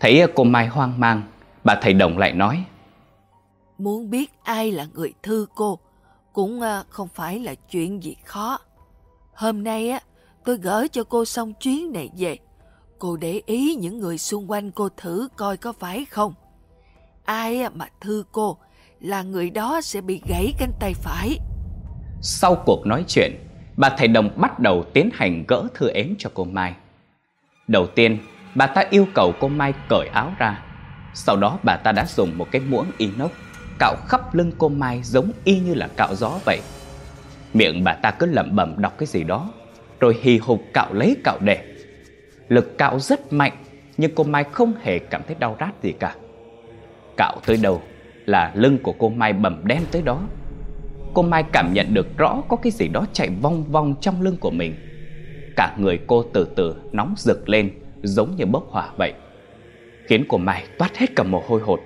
Thấy 0.00 0.26
cô 0.34 0.44
Mai 0.44 0.66
hoang 0.66 1.00
mang, 1.00 1.22
bà 1.64 1.74
thầy 1.82 1.92
Đồng 1.92 2.18
lại 2.18 2.32
nói. 2.32 2.64
Muốn 3.78 4.10
biết 4.10 4.30
ai 4.44 4.70
là 4.70 4.86
người 4.94 5.12
thư 5.22 5.46
cô, 5.54 5.78
cũng 6.32 6.60
à, 6.60 6.82
không 6.88 7.08
phải 7.08 7.38
là 7.38 7.54
chuyện 7.54 8.02
gì 8.02 8.16
khó. 8.24 8.58
Hôm 9.34 9.64
nay 9.64 9.90
á, 9.90 10.00
tôi 10.44 10.56
gửi 10.56 10.88
cho 10.88 11.04
cô 11.04 11.24
xong 11.24 11.52
chuyến 11.60 11.92
này 11.92 12.10
về. 12.18 12.36
Cô 12.98 13.16
để 13.16 13.42
ý 13.46 13.74
những 13.74 13.98
người 13.98 14.18
xung 14.18 14.50
quanh 14.50 14.70
cô 14.70 14.88
thử 14.96 15.28
coi 15.36 15.56
có 15.56 15.72
phải 15.72 16.04
không. 16.04 16.34
Ai 17.24 17.70
mà 17.74 17.86
thư 18.00 18.24
cô 18.32 18.56
là 19.00 19.22
người 19.22 19.50
đó 19.50 19.80
sẽ 19.80 20.00
bị 20.00 20.22
gãy 20.28 20.54
cánh 20.58 20.72
tay 20.80 20.94
phải. 20.94 21.38
Sau 22.22 22.62
cuộc 22.66 22.86
nói 22.86 23.04
chuyện, 23.08 23.32
bà 23.76 23.90
thầy 23.98 24.08
đồng 24.08 24.30
bắt 24.36 24.58
đầu 24.58 24.84
tiến 24.92 25.10
hành 25.12 25.44
gỡ 25.48 25.66
thư 25.74 25.88
ếm 25.88 26.06
cho 26.18 26.30
cô 26.34 26.44
Mai. 26.44 26.74
Đầu 27.68 27.86
tiên, 27.86 28.18
bà 28.54 28.66
ta 28.66 28.84
yêu 28.90 29.06
cầu 29.14 29.34
cô 29.40 29.48
Mai 29.48 29.72
cởi 29.88 30.08
áo 30.12 30.32
ra. 30.38 30.62
Sau 31.14 31.36
đó 31.36 31.58
bà 31.62 31.76
ta 31.76 31.92
đã 31.92 32.06
dùng 32.06 32.38
một 32.38 32.46
cái 32.50 32.62
muỗng 32.68 32.86
inox 32.98 33.30
cạo 33.78 33.96
khắp 34.08 34.34
lưng 34.34 34.52
cô 34.58 34.68
Mai 34.68 35.00
giống 35.02 35.32
y 35.44 35.58
như 35.60 35.74
là 35.74 35.88
cạo 35.96 36.14
gió 36.14 36.38
vậy. 36.44 36.60
Miệng 37.54 37.84
bà 37.84 37.94
ta 37.94 38.10
cứ 38.10 38.26
lẩm 38.26 38.56
bẩm 38.56 38.74
đọc 38.76 38.98
cái 38.98 39.06
gì 39.06 39.24
đó, 39.24 39.52
rồi 40.00 40.16
hì 40.22 40.38
hục 40.38 40.62
cạo 40.74 40.94
lấy 40.94 41.16
cạo 41.24 41.38
để. 41.40 41.64
Lực 42.48 42.78
cạo 42.78 42.98
rất 42.98 43.32
mạnh, 43.32 43.52
nhưng 43.96 44.14
cô 44.14 44.24
Mai 44.24 44.44
không 44.44 44.72
hề 44.82 44.98
cảm 44.98 45.22
thấy 45.26 45.36
đau 45.38 45.56
rát 45.60 45.82
gì 45.82 45.92
cả. 45.92 46.14
Cạo 47.16 47.36
tới 47.46 47.56
đâu 47.62 47.82
là 48.26 48.52
lưng 48.54 48.78
của 48.82 48.92
cô 48.98 49.08
Mai 49.08 49.32
bầm 49.32 49.60
đen 49.64 49.82
tới 49.92 50.02
đó. 50.02 50.22
Cô 51.14 51.22
Mai 51.22 51.44
cảm 51.52 51.72
nhận 51.72 51.94
được 51.94 52.18
rõ 52.18 52.42
có 52.48 52.56
cái 52.56 52.72
gì 52.72 52.88
đó 52.88 53.06
chạy 53.12 53.28
vong 53.42 53.64
vong 53.64 53.94
trong 54.00 54.22
lưng 54.22 54.36
của 54.40 54.50
mình. 54.50 54.74
Cả 55.56 55.74
người 55.78 56.00
cô 56.06 56.24
từ 56.32 56.48
từ 56.56 56.76
nóng 56.92 57.14
rực 57.16 57.48
lên 57.48 57.70
giống 58.02 58.36
như 58.36 58.46
bốc 58.46 58.64
hỏa 58.70 58.90
vậy. 58.96 59.12
Khiến 60.06 60.24
cô 60.28 60.38
Mai 60.38 60.64
toát 60.78 60.96
hết 60.96 61.06
cả 61.16 61.22
mồ 61.22 61.42
hôi 61.48 61.60
hột. 61.60 61.80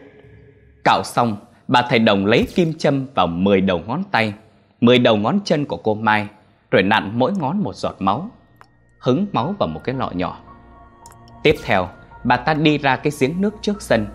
Cạo 0.85 1.03
xong, 1.05 1.37
bà 1.69 1.83
thầy 1.89 1.99
đồng 1.99 2.27
lấy 2.27 2.47
kim 2.55 2.75
châm 2.79 3.07
vào 3.15 3.27
10 3.27 3.61
đầu 3.61 3.81
ngón 3.87 4.03
tay, 4.11 4.35
10 4.81 4.99
đầu 4.99 5.17
ngón 5.17 5.39
chân 5.45 5.65
của 5.65 5.77
cô 5.77 5.95
Mai, 5.95 6.29
rồi 6.71 6.83
nặn 6.83 7.19
mỗi 7.19 7.33
ngón 7.33 7.63
một 7.63 7.77
giọt 7.77 7.97
máu, 7.99 8.31
hứng 8.99 9.27
máu 9.33 9.55
vào 9.59 9.69
một 9.69 9.81
cái 9.85 9.95
lọ 9.95 10.11
nhỏ. 10.15 10.41
Tiếp 11.43 11.55
theo, 11.65 11.89
bà 12.25 12.37
ta 12.37 12.55
đi 12.55 12.79
ra 12.79 12.97
cái 12.97 13.13
giếng 13.21 13.41
nước 13.41 13.55
trước 13.63 13.83
sân, 13.83 14.07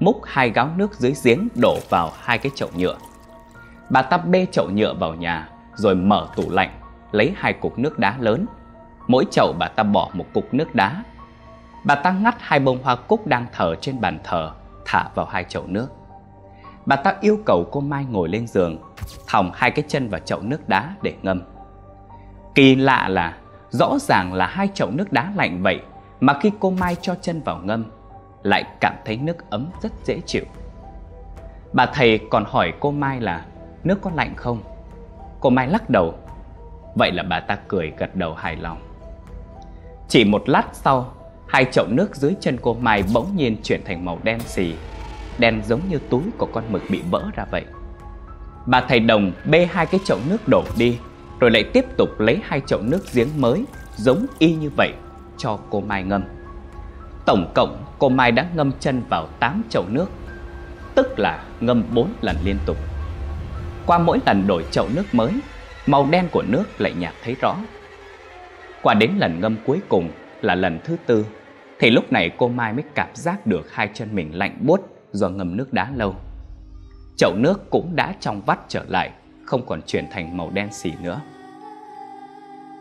múc 0.00 0.20
hai 0.24 0.50
gáo 0.50 0.70
nước 0.76 0.94
dưới 0.94 1.12
giếng 1.24 1.48
đổ 1.54 1.78
vào 1.90 2.12
hai 2.20 2.38
cái 2.38 2.52
chậu 2.54 2.68
nhựa. 2.76 2.96
Bà 3.90 4.02
ta 4.02 4.18
bê 4.18 4.46
chậu 4.52 4.70
nhựa 4.70 4.94
vào 4.94 5.14
nhà 5.14 5.48
rồi 5.74 5.94
mở 5.94 6.28
tủ 6.36 6.50
lạnh, 6.50 6.80
lấy 7.12 7.32
hai 7.36 7.52
cục 7.52 7.78
nước 7.78 7.98
đá 7.98 8.16
lớn. 8.20 8.46
Mỗi 9.06 9.24
chậu 9.30 9.54
bà 9.58 9.68
ta 9.68 9.82
bỏ 9.82 10.10
một 10.12 10.26
cục 10.34 10.54
nước 10.54 10.74
đá. 10.74 11.02
Bà 11.84 11.94
ta 11.94 12.10
ngắt 12.10 12.34
hai 12.38 12.60
bông 12.60 12.82
hoa 12.82 12.96
cúc 12.96 13.26
đang 13.26 13.46
thở 13.52 13.74
trên 13.80 14.00
bàn 14.00 14.18
thờ, 14.24 14.52
thả 14.84 15.08
vào 15.14 15.26
hai 15.26 15.44
chậu 15.44 15.66
nước. 15.66 15.88
Bà 16.86 16.96
ta 16.96 17.14
yêu 17.20 17.38
cầu 17.46 17.66
cô 17.70 17.80
Mai 17.80 18.04
ngồi 18.04 18.28
lên 18.28 18.46
giường, 18.46 18.78
thòng 19.26 19.50
hai 19.54 19.70
cái 19.70 19.84
chân 19.88 20.08
vào 20.08 20.20
chậu 20.20 20.40
nước 20.40 20.68
đá 20.68 20.94
để 21.02 21.14
ngâm. 21.22 21.42
Kỳ 22.54 22.74
lạ 22.74 23.08
là 23.08 23.36
rõ 23.70 23.98
ràng 24.00 24.32
là 24.32 24.46
hai 24.46 24.68
chậu 24.74 24.90
nước 24.90 25.12
đá 25.12 25.32
lạnh 25.36 25.62
vậy 25.62 25.80
mà 26.20 26.38
khi 26.40 26.52
cô 26.60 26.70
Mai 26.70 26.96
cho 27.00 27.14
chân 27.14 27.42
vào 27.42 27.60
ngâm 27.64 27.84
lại 28.42 28.64
cảm 28.80 28.94
thấy 29.04 29.16
nước 29.16 29.50
ấm 29.50 29.70
rất 29.82 29.92
dễ 30.04 30.20
chịu. 30.26 30.44
Bà 31.72 31.86
thầy 31.86 32.20
còn 32.30 32.44
hỏi 32.48 32.72
cô 32.80 32.90
Mai 32.90 33.20
là 33.20 33.44
nước 33.84 33.98
có 34.02 34.10
lạnh 34.14 34.34
không? 34.36 34.62
Cô 35.40 35.50
Mai 35.50 35.68
lắc 35.68 35.90
đầu. 35.90 36.14
Vậy 36.94 37.12
là 37.12 37.22
bà 37.22 37.40
ta 37.40 37.58
cười 37.68 37.92
gật 37.98 38.16
đầu 38.16 38.34
hài 38.34 38.56
lòng. 38.56 38.78
Chỉ 40.08 40.24
một 40.24 40.48
lát 40.48 40.64
sau, 40.72 41.12
hai 41.48 41.64
chậu 41.64 41.86
nước 41.88 42.16
dưới 42.16 42.34
chân 42.40 42.56
cô 42.62 42.74
Mai 42.74 43.04
bỗng 43.14 43.36
nhiên 43.36 43.56
chuyển 43.62 43.84
thành 43.84 44.04
màu 44.04 44.18
đen 44.22 44.40
xì, 44.40 44.74
đen 45.38 45.62
giống 45.66 45.80
như 45.88 45.98
túi 46.10 46.22
của 46.38 46.46
con 46.46 46.64
mực 46.68 46.82
bị 46.90 47.00
vỡ 47.10 47.24
ra 47.34 47.44
vậy. 47.50 47.64
Bà 48.66 48.80
thầy 48.80 49.00
đồng 49.00 49.32
bê 49.44 49.68
hai 49.72 49.86
cái 49.86 50.00
chậu 50.04 50.18
nước 50.28 50.48
đổ 50.48 50.64
đi, 50.78 50.98
rồi 51.40 51.50
lại 51.50 51.64
tiếp 51.72 51.84
tục 51.96 52.20
lấy 52.20 52.40
hai 52.44 52.60
chậu 52.66 52.82
nước 52.82 53.00
giếng 53.14 53.28
mới 53.36 53.64
giống 53.96 54.26
y 54.38 54.54
như 54.54 54.70
vậy 54.76 54.92
cho 55.38 55.58
cô 55.70 55.80
Mai 55.80 56.02
ngâm. 56.02 56.22
Tổng 57.26 57.52
cộng 57.54 57.84
cô 57.98 58.08
Mai 58.08 58.32
đã 58.32 58.46
ngâm 58.54 58.72
chân 58.80 59.02
vào 59.10 59.28
8 59.40 59.62
chậu 59.70 59.84
nước, 59.88 60.06
tức 60.94 61.18
là 61.18 61.44
ngâm 61.60 61.84
4 61.94 62.08
lần 62.20 62.36
liên 62.44 62.56
tục. 62.66 62.76
Qua 63.86 63.98
mỗi 63.98 64.18
lần 64.26 64.46
đổi 64.46 64.64
chậu 64.70 64.88
nước 64.94 65.04
mới, 65.12 65.32
màu 65.86 66.08
đen 66.10 66.28
của 66.30 66.42
nước 66.48 66.64
lại 66.78 66.92
nhạt 66.98 67.14
thấy 67.24 67.36
rõ. 67.40 67.56
Qua 68.82 68.94
đến 68.94 69.10
lần 69.18 69.40
ngâm 69.40 69.56
cuối 69.66 69.80
cùng 69.88 70.10
là 70.40 70.54
lần 70.54 70.78
thứ 70.84 70.96
tư, 71.06 71.24
thì 71.80 71.90
lúc 71.90 72.12
này 72.12 72.30
cô 72.36 72.48
Mai 72.48 72.72
mới 72.72 72.84
cảm 72.94 73.08
giác 73.14 73.46
được 73.46 73.72
hai 73.72 73.90
chân 73.94 74.14
mình 74.14 74.38
lạnh 74.38 74.58
buốt 74.60 74.80
do 75.12 75.28
ngâm 75.28 75.56
nước 75.56 75.72
đá 75.72 75.90
lâu. 75.94 76.14
Chậu 77.16 77.34
nước 77.36 77.70
cũng 77.70 77.96
đã 77.96 78.14
trong 78.20 78.40
vắt 78.46 78.58
trở 78.68 78.84
lại, 78.88 79.10
không 79.44 79.66
còn 79.66 79.82
chuyển 79.82 80.06
thành 80.10 80.36
màu 80.36 80.50
đen 80.50 80.72
xì 80.72 80.92
nữa. 81.02 81.20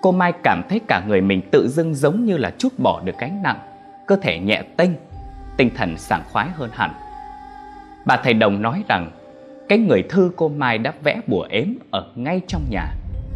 Cô 0.01 0.11
Mai 0.11 0.33
cảm 0.43 0.61
thấy 0.69 0.81
cả 0.87 1.01
người 1.07 1.21
mình 1.21 1.41
tự 1.51 1.67
dưng 1.67 1.95
giống 1.95 2.25
như 2.25 2.37
là 2.37 2.51
chút 2.57 2.79
bỏ 2.79 3.01
được 3.05 3.15
gánh 3.19 3.43
nặng, 3.43 3.59
cơ 4.07 4.15
thể 4.15 4.39
nhẹ 4.39 4.61
tênh, 4.77 4.91
tinh 5.57 5.69
thần 5.75 5.97
sảng 5.97 6.23
khoái 6.31 6.49
hơn 6.49 6.69
hẳn. 6.73 6.93
Bà 8.05 8.17
thầy 8.17 8.33
đồng 8.33 8.61
nói 8.61 8.83
rằng 8.87 9.11
cái 9.69 9.77
người 9.77 10.03
thư 10.09 10.31
cô 10.35 10.49
Mai 10.49 10.77
đã 10.77 10.93
vẽ 11.03 11.21
bùa 11.27 11.47
ếm 11.49 11.73
ở 11.91 12.11
ngay 12.15 12.41
trong 12.47 12.61
nhà, 12.69 12.87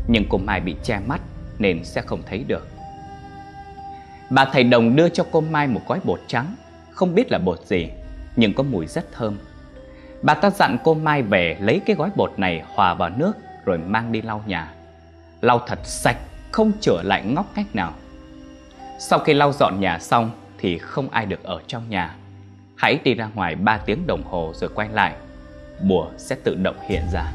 nhưng 0.08 0.24
cô 0.30 0.38
Mai 0.38 0.60
bị 0.60 0.76
che 0.84 1.00
mắt 1.08 1.22
nên 1.60 1.84
sẽ 1.84 2.02
không 2.02 2.22
thấy 2.26 2.44
được. 2.48 2.68
Bà 4.32 4.46
thầy 4.46 4.64
đồng 4.64 4.96
đưa 4.96 5.10
cho 5.10 5.26
cô 5.32 5.42
Mai 5.42 5.68
một 5.68 5.82
gói 5.88 6.00
bột 6.04 6.22
trắng, 6.28 6.56
không 6.92 7.16
biết 7.16 7.32
là 7.32 7.40
bột 7.40 7.66
gì, 7.66 7.90
nhưng 8.36 8.54
có 8.54 8.64
mùi 8.64 8.88
rất 8.88 9.12
thơm. 9.12 9.38
Bà 10.22 10.34
ta 10.34 10.50
dặn 10.50 10.78
cô 10.84 10.94
Mai 10.94 11.22
về 11.22 11.58
lấy 11.60 11.82
cái 11.86 11.96
gói 11.96 12.10
bột 12.16 12.34
này 12.38 12.64
hòa 12.68 12.94
vào 12.94 13.10
nước 13.10 13.34
rồi 13.66 13.78
mang 13.78 14.12
đi 14.12 14.22
lau 14.22 14.44
nhà. 14.48 14.74
Lau 15.42 15.60
thật 15.68 15.80
sạch, 15.84 16.18
không 16.52 16.72
trở 16.82 17.02
lại 17.04 17.24
ngóc 17.26 17.46
ngách 17.56 17.76
nào. 17.76 17.94
Sau 19.00 19.20
khi 19.20 19.34
lau 19.34 19.52
dọn 19.52 19.74
nhà 19.80 20.00
xong 20.00 20.32
thì 20.58 20.78
không 20.78 21.10
ai 21.10 21.26
được 21.26 21.44
ở 21.44 21.62
trong 21.68 21.90
nhà. 21.90 22.16
Hãy 22.78 23.00
đi 23.04 23.14
ra 23.14 23.30
ngoài 23.36 23.56
3 23.56 23.78
tiếng 23.78 24.08
đồng 24.08 24.24
hồ 24.24 24.52
rồi 24.56 24.70
quay 24.76 24.90
lại. 24.90 25.14
Bùa 25.88 26.08
sẽ 26.18 26.36
tự 26.44 26.56
động 26.56 26.76
hiện 26.88 27.02
ra. 27.14 27.32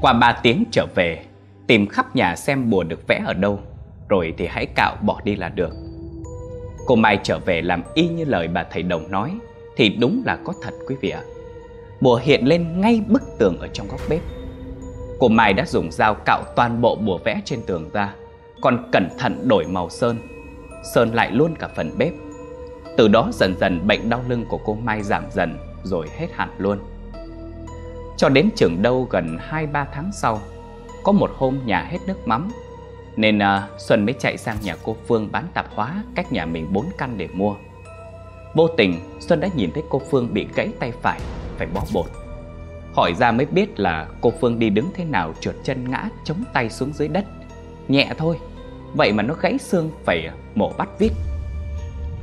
Qua 0.00 0.12
3 0.12 0.32
tiếng 0.32 0.64
trở 0.72 0.86
về, 0.94 1.24
tìm 1.66 1.86
khắp 1.86 2.16
nhà 2.16 2.36
xem 2.36 2.70
bùa 2.70 2.82
được 2.82 3.06
vẽ 3.08 3.22
ở 3.26 3.34
đâu, 3.34 3.60
rồi 4.12 4.34
thì 4.38 4.46
hãy 4.46 4.66
cạo 4.66 4.96
bỏ 5.02 5.20
đi 5.24 5.36
là 5.36 5.48
được. 5.48 5.74
Cô 6.86 6.94
Mai 6.94 7.18
trở 7.22 7.38
về 7.38 7.62
làm 7.62 7.82
y 7.94 8.08
như 8.08 8.24
lời 8.24 8.48
bà 8.48 8.64
thầy 8.64 8.82
đồng 8.82 9.10
nói, 9.10 9.32
thì 9.76 9.88
đúng 9.88 10.22
là 10.26 10.38
có 10.44 10.52
thật 10.62 10.74
quý 10.86 10.96
vị 11.00 11.10
ạ. 11.10 11.22
Bùa 12.00 12.16
hiện 12.22 12.48
lên 12.48 12.80
ngay 12.80 13.02
bức 13.08 13.22
tường 13.38 13.58
ở 13.58 13.68
trong 13.72 13.88
góc 13.88 14.00
bếp. 14.08 14.20
Cô 15.18 15.28
Mai 15.28 15.52
đã 15.52 15.66
dùng 15.66 15.92
dao 15.92 16.14
cạo 16.14 16.42
toàn 16.56 16.80
bộ 16.80 16.96
bùa 16.96 17.18
vẽ 17.24 17.40
trên 17.44 17.62
tường 17.66 17.90
ra, 17.92 18.14
còn 18.60 18.88
cẩn 18.92 19.08
thận 19.18 19.48
đổi 19.48 19.64
màu 19.66 19.90
sơn. 19.90 20.16
Sơn 20.94 21.14
lại 21.14 21.30
luôn 21.30 21.54
cả 21.58 21.68
phần 21.76 21.90
bếp. 21.98 22.12
Từ 22.96 23.08
đó 23.08 23.30
dần 23.32 23.54
dần 23.60 23.86
bệnh 23.86 24.10
đau 24.10 24.20
lưng 24.28 24.44
của 24.48 24.58
cô 24.64 24.74
Mai 24.74 25.02
giảm 25.02 25.24
dần 25.30 25.58
rồi 25.82 26.06
hết 26.16 26.26
hẳn 26.32 26.50
luôn. 26.58 26.78
Cho 28.16 28.28
đến 28.28 28.48
trường 28.56 28.82
đâu 28.82 29.06
gần 29.10 29.38
2-3 29.50 29.84
tháng 29.92 30.10
sau, 30.12 30.40
có 31.04 31.12
một 31.12 31.30
hôm 31.36 31.58
nhà 31.66 31.84
hết 31.90 31.98
nước 32.06 32.28
mắm, 32.28 32.48
nên 33.16 33.38
uh, 33.38 33.80
Xuân 33.80 34.04
mới 34.04 34.14
chạy 34.18 34.36
sang 34.36 34.56
nhà 34.62 34.76
cô 34.82 34.96
Phương 35.06 35.28
bán 35.32 35.46
tạp 35.54 35.66
hóa 35.74 36.04
cách 36.14 36.32
nhà 36.32 36.46
mình 36.46 36.72
4 36.72 36.86
căn 36.98 37.18
để 37.18 37.28
mua. 37.32 37.54
Vô 38.54 38.68
tình, 38.68 39.00
Xuân 39.20 39.40
đã 39.40 39.48
nhìn 39.56 39.70
thấy 39.72 39.82
cô 39.88 40.02
Phương 40.10 40.34
bị 40.34 40.46
gãy 40.54 40.68
tay 40.80 40.92
phải, 41.02 41.20
phải 41.56 41.66
bó 41.74 41.80
bột. 41.94 42.06
Hỏi 42.94 43.14
ra 43.18 43.32
mới 43.32 43.46
biết 43.46 43.80
là 43.80 44.08
cô 44.20 44.32
Phương 44.40 44.58
đi 44.58 44.70
đứng 44.70 44.86
thế 44.94 45.04
nào 45.04 45.34
trượt 45.40 45.54
chân 45.64 45.90
ngã 45.90 46.08
chống 46.24 46.44
tay 46.52 46.70
xuống 46.70 46.92
dưới 46.92 47.08
đất. 47.08 47.24
Nhẹ 47.88 48.12
thôi, 48.18 48.36
vậy 48.94 49.12
mà 49.12 49.22
nó 49.22 49.34
gãy 49.34 49.58
xương 49.58 49.90
phải 50.04 50.28
mổ 50.54 50.72
bắt 50.78 50.88
vít. 50.98 51.12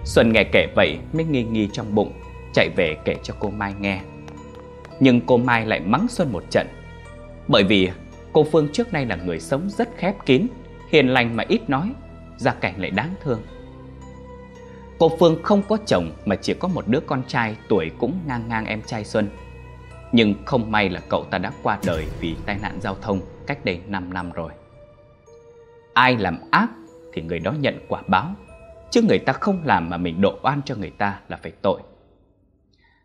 Xuân 0.05 0.33
nghe 0.33 0.43
kể 0.51 0.67
vậy 0.75 0.97
mới 1.13 1.23
nghi 1.23 1.43
nghi 1.43 1.69
trong 1.73 1.95
bụng, 1.95 2.11
chạy 2.53 2.69
về 2.75 2.97
kể 3.05 3.15
cho 3.23 3.33
cô 3.39 3.49
Mai 3.49 3.73
nghe. 3.79 4.01
Nhưng 4.99 5.21
cô 5.21 5.37
Mai 5.37 5.65
lại 5.65 5.79
mắng 5.79 6.07
Xuân 6.09 6.31
một 6.31 6.43
trận. 6.49 6.67
Bởi 7.47 7.63
vì 7.63 7.89
cô 8.33 8.45
Phương 8.51 8.67
trước 8.73 8.93
nay 8.93 9.05
là 9.05 9.15
người 9.15 9.39
sống 9.39 9.69
rất 9.69 9.89
khép 9.97 10.15
kín, 10.25 10.47
hiền 10.89 11.07
lành 11.07 11.35
mà 11.35 11.43
ít 11.47 11.69
nói, 11.69 11.91
gia 12.37 12.53
cảnh 12.53 12.81
lại 12.81 12.91
đáng 12.91 13.13
thương. 13.23 13.41
Cô 14.99 15.11
Phương 15.19 15.43
không 15.43 15.61
có 15.69 15.77
chồng 15.85 16.11
mà 16.25 16.35
chỉ 16.35 16.53
có 16.53 16.67
một 16.67 16.87
đứa 16.87 16.99
con 16.99 17.23
trai 17.27 17.57
tuổi 17.69 17.91
cũng 17.99 18.19
ngang 18.27 18.47
ngang 18.47 18.65
em 18.65 18.81
trai 18.81 19.05
Xuân. 19.05 19.29
Nhưng 20.11 20.35
không 20.45 20.71
may 20.71 20.89
là 20.89 21.01
cậu 21.09 21.23
ta 21.23 21.37
đã 21.37 21.51
qua 21.63 21.79
đời 21.85 22.07
vì 22.19 22.35
tai 22.45 22.57
nạn 22.61 22.79
giao 22.81 22.95
thông 23.01 23.21
cách 23.47 23.65
đây 23.65 23.81
5 23.87 24.13
năm 24.13 24.31
rồi. 24.31 24.51
Ai 25.93 26.17
làm 26.17 26.37
ác 26.51 26.69
thì 27.13 27.21
người 27.21 27.39
đó 27.39 27.51
nhận 27.51 27.85
quả 27.87 28.01
báo, 28.07 28.33
chứ 28.91 29.01
người 29.01 29.19
ta 29.19 29.33
không 29.33 29.61
làm 29.65 29.89
mà 29.89 29.97
mình 29.97 30.21
độ 30.21 30.39
oan 30.43 30.61
cho 30.65 30.75
người 30.75 30.91
ta 30.97 31.19
là 31.27 31.37
phải 31.37 31.51
tội. 31.61 31.81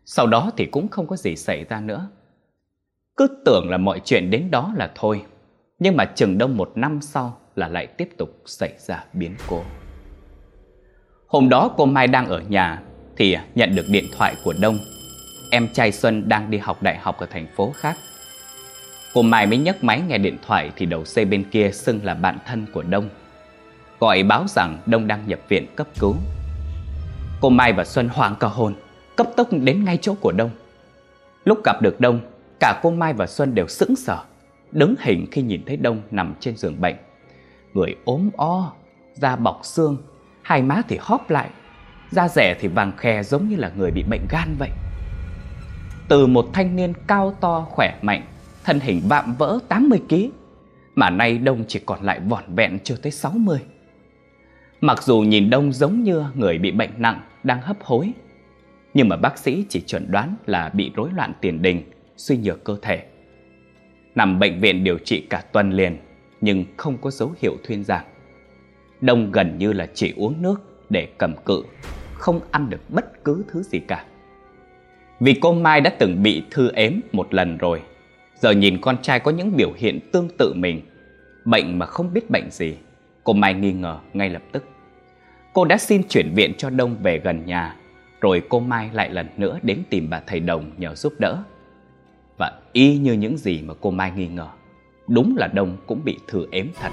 Sau 0.05 0.27
đó 0.27 0.51
thì 0.57 0.65
cũng 0.65 0.87
không 0.87 1.07
có 1.07 1.15
gì 1.15 1.35
xảy 1.35 1.63
ra 1.63 1.79
nữa. 1.79 2.09
Cứ 3.17 3.27
tưởng 3.45 3.69
là 3.69 3.77
mọi 3.77 4.01
chuyện 4.05 4.29
đến 4.29 4.51
đó 4.51 4.73
là 4.75 4.91
thôi, 4.95 5.25
nhưng 5.79 5.97
mà 5.97 6.05
chừng 6.05 6.37
đông 6.37 6.57
một 6.57 6.71
năm 6.75 7.01
sau 7.01 7.37
là 7.55 7.67
lại 7.67 7.87
tiếp 7.87 8.09
tục 8.17 8.41
xảy 8.45 8.73
ra 8.77 9.03
biến 9.13 9.35
cố. 9.47 9.63
Hôm 11.27 11.49
đó 11.49 11.71
cô 11.77 11.85
Mai 11.85 12.07
đang 12.07 12.27
ở 12.27 12.39
nhà 12.39 12.81
thì 13.17 13.37
nhận 13.55 13.75
được 13.75 13.85
điện 13.89 14.05
thoại 14.17 14.35
của 14.43 14.53
Đông. 14.61 14.77
Em 15.51 15.67
trai 15.73 15.91
Xuân 15.91 16.29
đang 16.29 16.51
đi 16.51 16.57
học 16.57 16.83
đại 16.83 16.97
học 16.97 17.19
ở 17.19 17.25
thành 17.25 17.47
phố 17.55 17.71
khác. 17.71 17.97
Cô 19.13 19.21
Mai 19.21 19.47
mới 19.47 19.57
nhấc 19.57 19.83
máy 19.83 20.01
nghe 20.07 20.17
điện 20.17 20.37
thoại 20.47 20.71
thì 20.75 20.85
đầu 20.85 21.05
dây 21.05 21.25
bên 21.25 21.43
kia 21.43 21.71
xưng 21.71 21.99
là 22.03 22.13
bạn 22.13 22.37
thân 22.45 22.65
của 22.73 22.83
Đông. 22.83 23.09
Gọi 23.99 24.23
báo 24.23 24.45
rằng 24.47 24.77
Đông 24.85 25.07
đang 25.07 25.27
nhập 25.27 25.39
viện 25.49 25.67
cấp 25.75 25.87
cứu. 25.99 26.15
Cô 27.41 27.49
Mai 27.49 27.73
và 27.73 27.85
Xuân 27.85 28.09
hoảng 28.13 28.35
cả 28.39 28.47
hồn, 28.47 28.75
cấp 29.15 29.27
tốc 29.35 29.47
đến 29.51 29.85
ngay 29.85 29.97
chỗ 30.01 30.15
của 30.21 30.31
Đông. 30.31 30.49
Lúc 31.45 31.61
gặp 31.65 31.81
được 31.81 31.99
Đông, 31.99 32.19
cả 32.59 32.79
cô 32.83 32.91
Mai 32.91 33.13
và 33.13 33.27
Xuân 33.27 33.55
đều 33.55 33.67
sững 33.67 33.95
sờ, 33.95 34.17
đứng 34.71 34.95
hình 34.99 35.27
khi 35.31 35.41
nhìn 35.41 35.63
thấy 35.65 35.77
Đông 35.77 36.01
nằm 36.11 36.33
trên 36.39 36.57
giường 36.57 36.81
bệnh. 36.81 36.95
Người 37.75 37.95
ốm 38.05 38.29
o, 38.37 38.73
da 39.13 39.35
bọc 39.35 39.59
xương, 39.63 39.97
hai 40.41 40.61
má 40.61 40.81
thì 40.87 40.97
hóp 41.01 41.29
lại, 41.29 41.49
da 42.11 42.27
rẻ 42.27 42.55
thì 42.59 42.67
vàng 42.67 42.91
khè 42.97 43.23
giống 43.23 43.49
như 43.49 43.55
là 43.55 43.71
người 43.77 43.91
bị 43.91 44.03
bệnh 44.03 44.25
gan 44.29 44.55
vậy. 44.59 44.69
Từ 46.09 46.27
một 46.27 46.45
thanh 46.53 46.75
niên 46.75 46.93
cao 47.07 47.33
to 47.41 47.67
khỏe 47.69 47.99
mạnh, 48.01 48.21
thân 48.63 48.79
hình 48.79 49.01
vạm 49.09 49.35
vỡ 49.37 49.59
80 49.67 50.01
kg, 50.09 50.15
mà 50.95 51.09
nay 51.09 51.37
Đông 51.37 51.63
chỉ 51.67 51.79
còn 51.85 52.03
lại 52.03 52.19
vỏn 52.19 52.43
vẹn 52.55 52.79
chưa 52.83 52.95
tới 52.95 53.11
60. 53.11 53.59
Mặc 54.81 55.03
dù 55.03 55.19
nhìn 55.19 55.49
Đông 55.49 55.73
giống 55.73 56.03
như 56.03 56.23
người 56.35 56.57
bị 56.57 56.71
bệnh 56.71 56.91
nặng 56.97 57.21
đang 57.43 57.61
hấp 57.61 57.77
hối, 57.83 58.11
nhưng 58.93 59.09
mà 59.09 59.15
bác 59.15 59.37
sĩ 59.37 59.65
chỉ 59.69 59.81
chuẩn 59.81 60.11
đoán 60.11 60.35
là 60.45 60.69
bị 60.69 60.91
rối 60.95 61.09
loạn 61.15 61.33
tiền 61.41 61.61
đình, 61.61 61.91
suy 62.17 62.37
nhược 62.37 62.63
cơ 62.63 62.77
thể. 62.81 63.03
Nằm 64.15 64.39
bệnh 64.39 64.59
viện 64.59 64.83
điều 64.83 64.97
trị 64.97 65.27
cả 65.29 65.43
tuần 65.51 65.71
liền, 65.71 65.97
nhưng 66.45 66.65
không 66.77 66.97
có 66.97 67.11
dấu 67.11 67.33
hiệu 67.41 67.57
thuyên 67.63 67.83
giảm. 67.83 68.05
Đông 69.01 69.31
gần 69.31 69.57
như 69.57 69.73
là 69.73 69.87
chỉ 69.93 70.13
uống 70.17 70.41
nước 70.41 70.61
để 70.89 71.07
cầm 71.17 71.35
cự, 71.45 71.63
không 72.13 72.39
ăn 72.51 72.69
được 72.69 72.89
bất 72.89 73.23
cứ 73.23 73.43
thứ 73.47 73.63
gì 73.63 73.79
cả. 73.79 74.05
Vì 75.19 75.33
cô 75.41 75.53
Mai 75.53 75.81
đã 75.81 75.89
từng 75.99 76.23
bị 76.23 76.43
thư 76.51 76.71
ếm 76.71 76.93
một 77.11 77.33
lần 77.33 77.57
rồi, 77.57 77.81
giờ 78.39 78.51
nhìn 78.51 78.81
con 78.81 78.97
trai 79.01 79.19
có 79.19 79.31
những 79.31 79.55
biểu 79.55 79.71
hiện 79.75 79.99
tương 80.11 80.27
tự 80.37 80.53
mình, 80.53 80.81
bệnh 81.45 81.79
mà 81.79 81.85
không 81.85 82.13
biết 82.13 82.29
bệnh 82.29 82.51
gì, 82.51 82.75
cô 83.23 83.33
Mai 83.33 83.53
nghi 83.53 83.73
ngờ 83.73 83.99
ngay 84.13 84.29
lập 84.29 84.41
tức. 84.51 84.65
Cô 85.53 85.65
đã 85.65 85.77
xin 85.77 86.01
chuyển 86.09 86.31
viện 86.35 86.53
cho 86.57 86.69
Đông 86.69 86.95
về 87.03 87.19
gần 87.19 87.45
nhà, 87.45 87.75
rồi 88.21 88.41
cô 88.49 88.59
Mai 88.59 88.89
lại 88.93 89.09
lần 89.09 89.27
nữa 89.37 89.59
đến 89.63 89.83
tìm 89.89 90.09
bà 90.09 90.19
thầy 90.27 90.39
Đồng 90.39 90.71
nhờ 90.77 90.95
giúp 90.95 91.13
đỡ. 91.19 91.43
Và 92.37 92.51
y 92.73 92.97
như 92.97 93.13
những 93.13 93.37
gì 93.37 93.61
mà 93.61 93.73
cô 93.81 93.91
Mai 93.91 94.11
nghi 94.15 94.27
ngờ, 94.27 94.47
đúng 95.07 95.37
là 95.37 95.47
Đông 95.47 95.77
cũng 95.87 96.01
bị 96.03 96.19
thư 96.27 96.47
ếm 96.51 96.67
thật. 96.81 96.91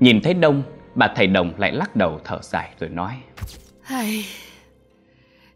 Nhìn 0.00 0.20
thấy 0.20 0.34
Đông, 0.34 0.62
bà 0.94 1.08
thầy 1.16 1.26
Đồng 1.26 1.52
lại 1.58 1.72
lắc 1.72 1.96
đầu 1.96 2.20
thở 2.24 2.38
dài 2.42 2.74
rồi 2.80 2.90
nói 2.90 3.12
Hay... 3.82 4.24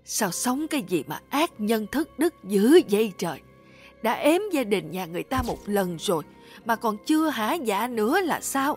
Sao 0.05 0.31
sống 0.31 0.67
cái 0.71 0.83
gì 0.83 1.05
mà 1.07 1.21
ác 1.31 1.51
nhân 1.59 1.87
thức 1.93 2.19
đức 2.19 2.35
dữ 2.45 2.81
vậy 2.91 3.13
trời 3.19 3.41
Đã 4.03 4.13
ém 4.13 4.43
gia 4.53 4.65
đình 4.65 4.91
nhà 4.91 5.07
người 5.07 5.23
ta 5.23 5.43
một 5.47 5.59
lần 5.67 5.97
rồi 5.99 6.23
Mà 6.65 6.77
còn 6.77 6.97
chưa 7.07 7.29
hả 7.29 7.55
dạ 7.55 7.89
nữa 7.89 8.21
là 8.21 8.41
sao 8.41 8.77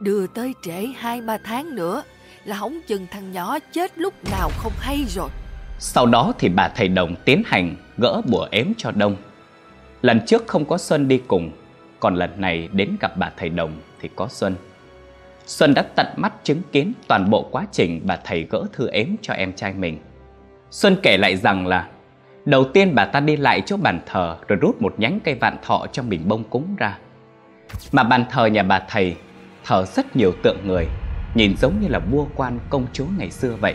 Đưa 0.00 0.26
tới 0.26 0.54
trễ 0.62 0.86
hai 0.96 1.20
ba 1.20 1.38
tháng 1.44 1.74
nữa 1.74 2.02
là 2.44 2.56
hỏng 2.56 2.78
chừng 2.86 3.06
thằng 3.10 3.32
nhỏ 3.32 3.58
chết 3.72 3.98
lúc 3.98 4.14
nào 4.30 4.50
không 4.56 4.72
hay 4.78 5.04
rồi. 5.08 5.28
Sau 5.78 6.06
đó 6.06 6.32
thì 6.38 6.48
bà 6.48 6.68
thầy 6.68 6.88
đồng 6.88 7.14
tiến 7.24 7.42
hành 7.46 7.76
gỡ 7.96 8.20
bùa 8.30 8.48
ếm 8.50 8.66
cho 8.76 8.90
Đông. 8.90 9.16
Lần 10.04 10.20
trước 10.26 10.46
không 10.46 10.64
có 10.64 10.78
Xuân 10.78 11.08
đi 11.08 11.20
cùng, 11.26 11.50
còn 12.00 12.14
lần 12.14 12.30
này 12.36 12.68
đến 12.72 12.96
gặp 13.00 13.16
bà 13.16 13.30
thầy 13.36 13.48
đồng 13.48 13.72
thì 14.00 14.10
có 14.16 14.28
Xuân. 14.28 14.54
Xuân 15.46 15.74
đã 15.74 15.82
tận 15.96 16.06
mắt 16.16 16.32
chứng 16.42 16.62
kiến 16.72 16.92
toàn 17.08 17.30
bộ 17.30 17.48
quá 17.50 17.66
trình 17.72 18.00
bà 18.04 18.16
thầy 18.24 18.46
gỡ 18.50 18.64
thư 18.72 18.88
ếm 18.88 19.08
cho 19.22 19.34
em 19.34 19.52
trai 19.52 19.72
mình. 19.72 19.98
Xuân 20.70 20.96
kể 21.02 21.16
lại 21.16 21.36
rằng 21.36 21.66
là 21.66 21.88
Đầu 22.44 22.64
tiên 22.64 22.94
bà 22.94 23.04
ta 23.04 23.20
đi 23.20 23.36
lại 23.36 23.62
chỗ 23.66 23.76
bàn 23.76 24.00
thờ 24.06 24.36
rồi 24.48 24.58
rút 24.62 24.82
một 24.82 24.94
nhánh 24.98 25.20
cây 25.24 25.34
vạn 25.34 25.56
thọ 25.62 25.86
trong 25.92 26.08
bình 26.08 26.28
bông 26.28 26.44
cúng 26.44 26.76
ra. 26.76 26.98
Mà 27.92 28.02
bàn 28.02 28.24
thờ 28.30 28.46
nhà 28.46 28.62
bà 28.62 28.78
thầy 28.88 29.16
thờ 29.64 29.84
rất 29.84 30.16
nhiều 30.16 30.32
tượng 30.42 30.58
người, 30.66 30.86
nhìn 31.34 31.56
giống 31.56 31.80
như 31.80 31.88
là 31.88 31.98
vua 31.98 32.26
quan 32.36 32.58
công 32.70 32.86
chúa 32.92 33.06
ngày 33.18 33.30
xưa 33.30 33.56
vậy. 33.60 33.74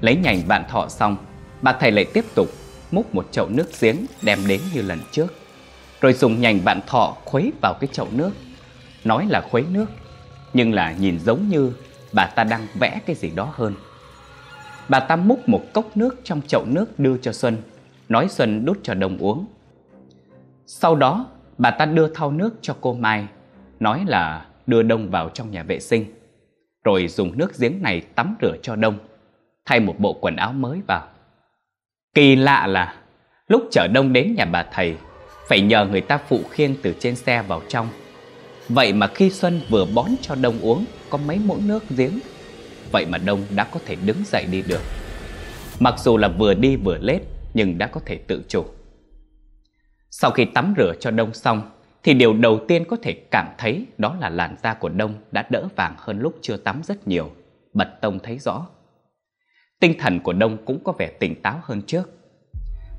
Lấy 0.00 0.16
nhành 0.16 0.40
vạn 0.48 0.64
thọ 0.68 0.88
xong, 0.88 1.16
bà 1.62 1.72
thầy 1.72 1.90
lại 1.90 2.06
tiếp 2.14 2.24
tục 2.34 2.48
múc 2.90 3.14
một 3.14 3.28
chậu 3.32 3.48
nước 3.48 3.80
giếng 3.80 3.96
đem 4.22 4.38
đến 4.48 4.60
như 4.74 4.82
lần 4.82 4.98
trước. 5.10 5.34
Rồi 6.00 6.12
dùng 6.12 6.40
nhành 6.40 6.64
bạn 6.64 6.80
thọ 6.86 7.16
khuấy 7.24 7.52
vào 7.62 7.74
cái 7.80 7.88
chậu 7.92 8.08
nước. 8.12 8.30
Nói 9.04 9.26
là 9.30 9.40
khuấy 9.50 9.64
nước, 9.70 9.86
nhưng 10.52 10.72
là 10.72 10.92
nhìn 10.92 11.18
giống 11.18 11.48
như 11.48 11.72
bà 12.12 12.26
ta 12.26 12.44
đang 12.44 12.66
vẽ 12.80 13.00
cái 13.06 13.16
gì 13.16 13.30
đó 13.30 13.52
hơn. 13.52 13.74
Bà 14.88 15.00
ta 15.00 15.16
múc 15.16 15.48
một 15.48 15.62
cốc 15.72 15.96
nước 15.96 16.20
trong 16.24 16.40
chậu 16.46 16.64
nước 16.66 16.98
đưa 16.98 17.18
cho 17.18 17.32
Xuân, 17.32 17.56
nói 18.08 18.28
Xuân 18.28 18.64
đút 18.64 18.78
cho 18.82 18.94
Đông 18.94 19.18
uống. 19.18 19.46
Sau 20.66 20.96
đó, 20.96 21.26
bà 21.58 21.70
ta 21.70 21.86
đưa 21.86 22.08
thau 22.14 22.30
nước 22.30 22.54
cho 22.62 22.76
cô 22.80 22.94
Mai, 22.94 23.26
nói 23.80 24.04
là 24.08 24.46
đưa 24.66 24.82
Đông 24.82 25.10
vào 25.10 25.28
trong 25.28 25.50
nhà 25.50 25.62
vệ 25.62 25.80
sinh, 25.80 26.04
rồi 26.84 27.08
dùng 27.08 27.38
nước 27.38 27.58
giếng 27.58 27.82
này 27.82 28.00
tắm 28.00 28.36
rửa 28.42 28.56
cho 28.62 28.76
Đông, 28.76 28.98
thay 29.64 29.80
một 29.80 29.94
bộ 29.98 30.12
quần 30.12 30.36
áo 30.36 30.52
mới 30.52 30.80
vào. 30.86 31.08
Kỳ 32.16 32.36
lạ 32.36 32.66
là 32.66 32.94
lúc 33.48 33.68
chở 33.70 33.86
Đông 33.86 34.12
đến 34.12 34.34
nhà 34.34 34.44
bà 34.44 34.62
thầy, 34.72 34.96
phải 35.48 35.60
nhờ 35.60 35.84
người 35.84 36.00
ta 36.00 36.18
phụ 36.28 36.40
khiêng 36.50 36.74
từ 36.82 36.94
trên 37.00 37.16
xe 37.16 37.42
vào 37.42 37.62
trong. 37.68 37.88
Vậy 38.68 38.92
mà 38.92 39.06
khi 39.06 39.30
Xuân 39.30 39.60
vừa 39.68 39.86
bón 39.94 40.10
cho 40.20 40.34
Đông 40.34 40.58
uống 40.60 40.84
có 41.10 41.18
mấy 41.18 41.38
muỗng 41.38 41.68
nước 41.68 41.82
giếng 41.90 42.20
Vậy 42.92 43.06
mà 43.06 43.18
Đông 43.18 43.40
đã 43.56 43.64
có 43.64 43.80
thể 43.86 43.96
đứng 44.06 44.16
dậy 44.26 44.46
đi 44.52 44.62
được. 44.68 44.80
Mặc 45.80 45.94
dù 45.98 46.16
là 46.16 46.28
vừa 46.28 46.54
đi 46.54 46.76
vừa 46.76 46.98
lết 46.98 47.22
Nhưng 47.54 47.78
đã 47.78 47.86
có 47.86 48.00
thể 48.06 48.16
tự 48.16 48.42
chủ. 48.48 48.64
Sau 50.10 50.30
khi 50.30 50.44
tắm 50.44 50.74
rửa 50.76 50.94
cho 51.00 51.10
Đông 51.10 51.34
xong 51.34 51.70
Thì 52.02 52.14
điều 52.14 52.32
đầu 52.32 52.60
tiên 52.68 52.84
có 52.84 52.96
thể 53.02 53.12
cảm 53.30 53.46
thấy 53.58 53.86
Đó 53.98 54.16
là 54.20 54.28
làn 54.28 54.56
da 54.62 54.74
của 54.74 54.88
Đông 54.88 55.14
đã 55.32 55.46
đỡ 55.50 55.68
vàng 55.76 55.94
hơn 55.98 56.20
lúc 56.20 56.38
chưa 56.42 56.56
tắm 56.56 56.80
rất 56.84 57.08
nhiều. 57.08 57.30
Bật 57.72 57.88
Tông 58.00 58.18
thấy 58.18 58.38
rõ. 58.38 58.66
Tinh 59.80 59.94
thần 59.98 60.20
của 60.20 60.32
Đông 60.32 60.56
cũng 60.64 60.78
có 60.84 60.92
vẻ 60.98 61.06
tỉnh 61.06 61.42
táo 61.42 61.60
hơn 61.62 61.82
trước 61.82 62.10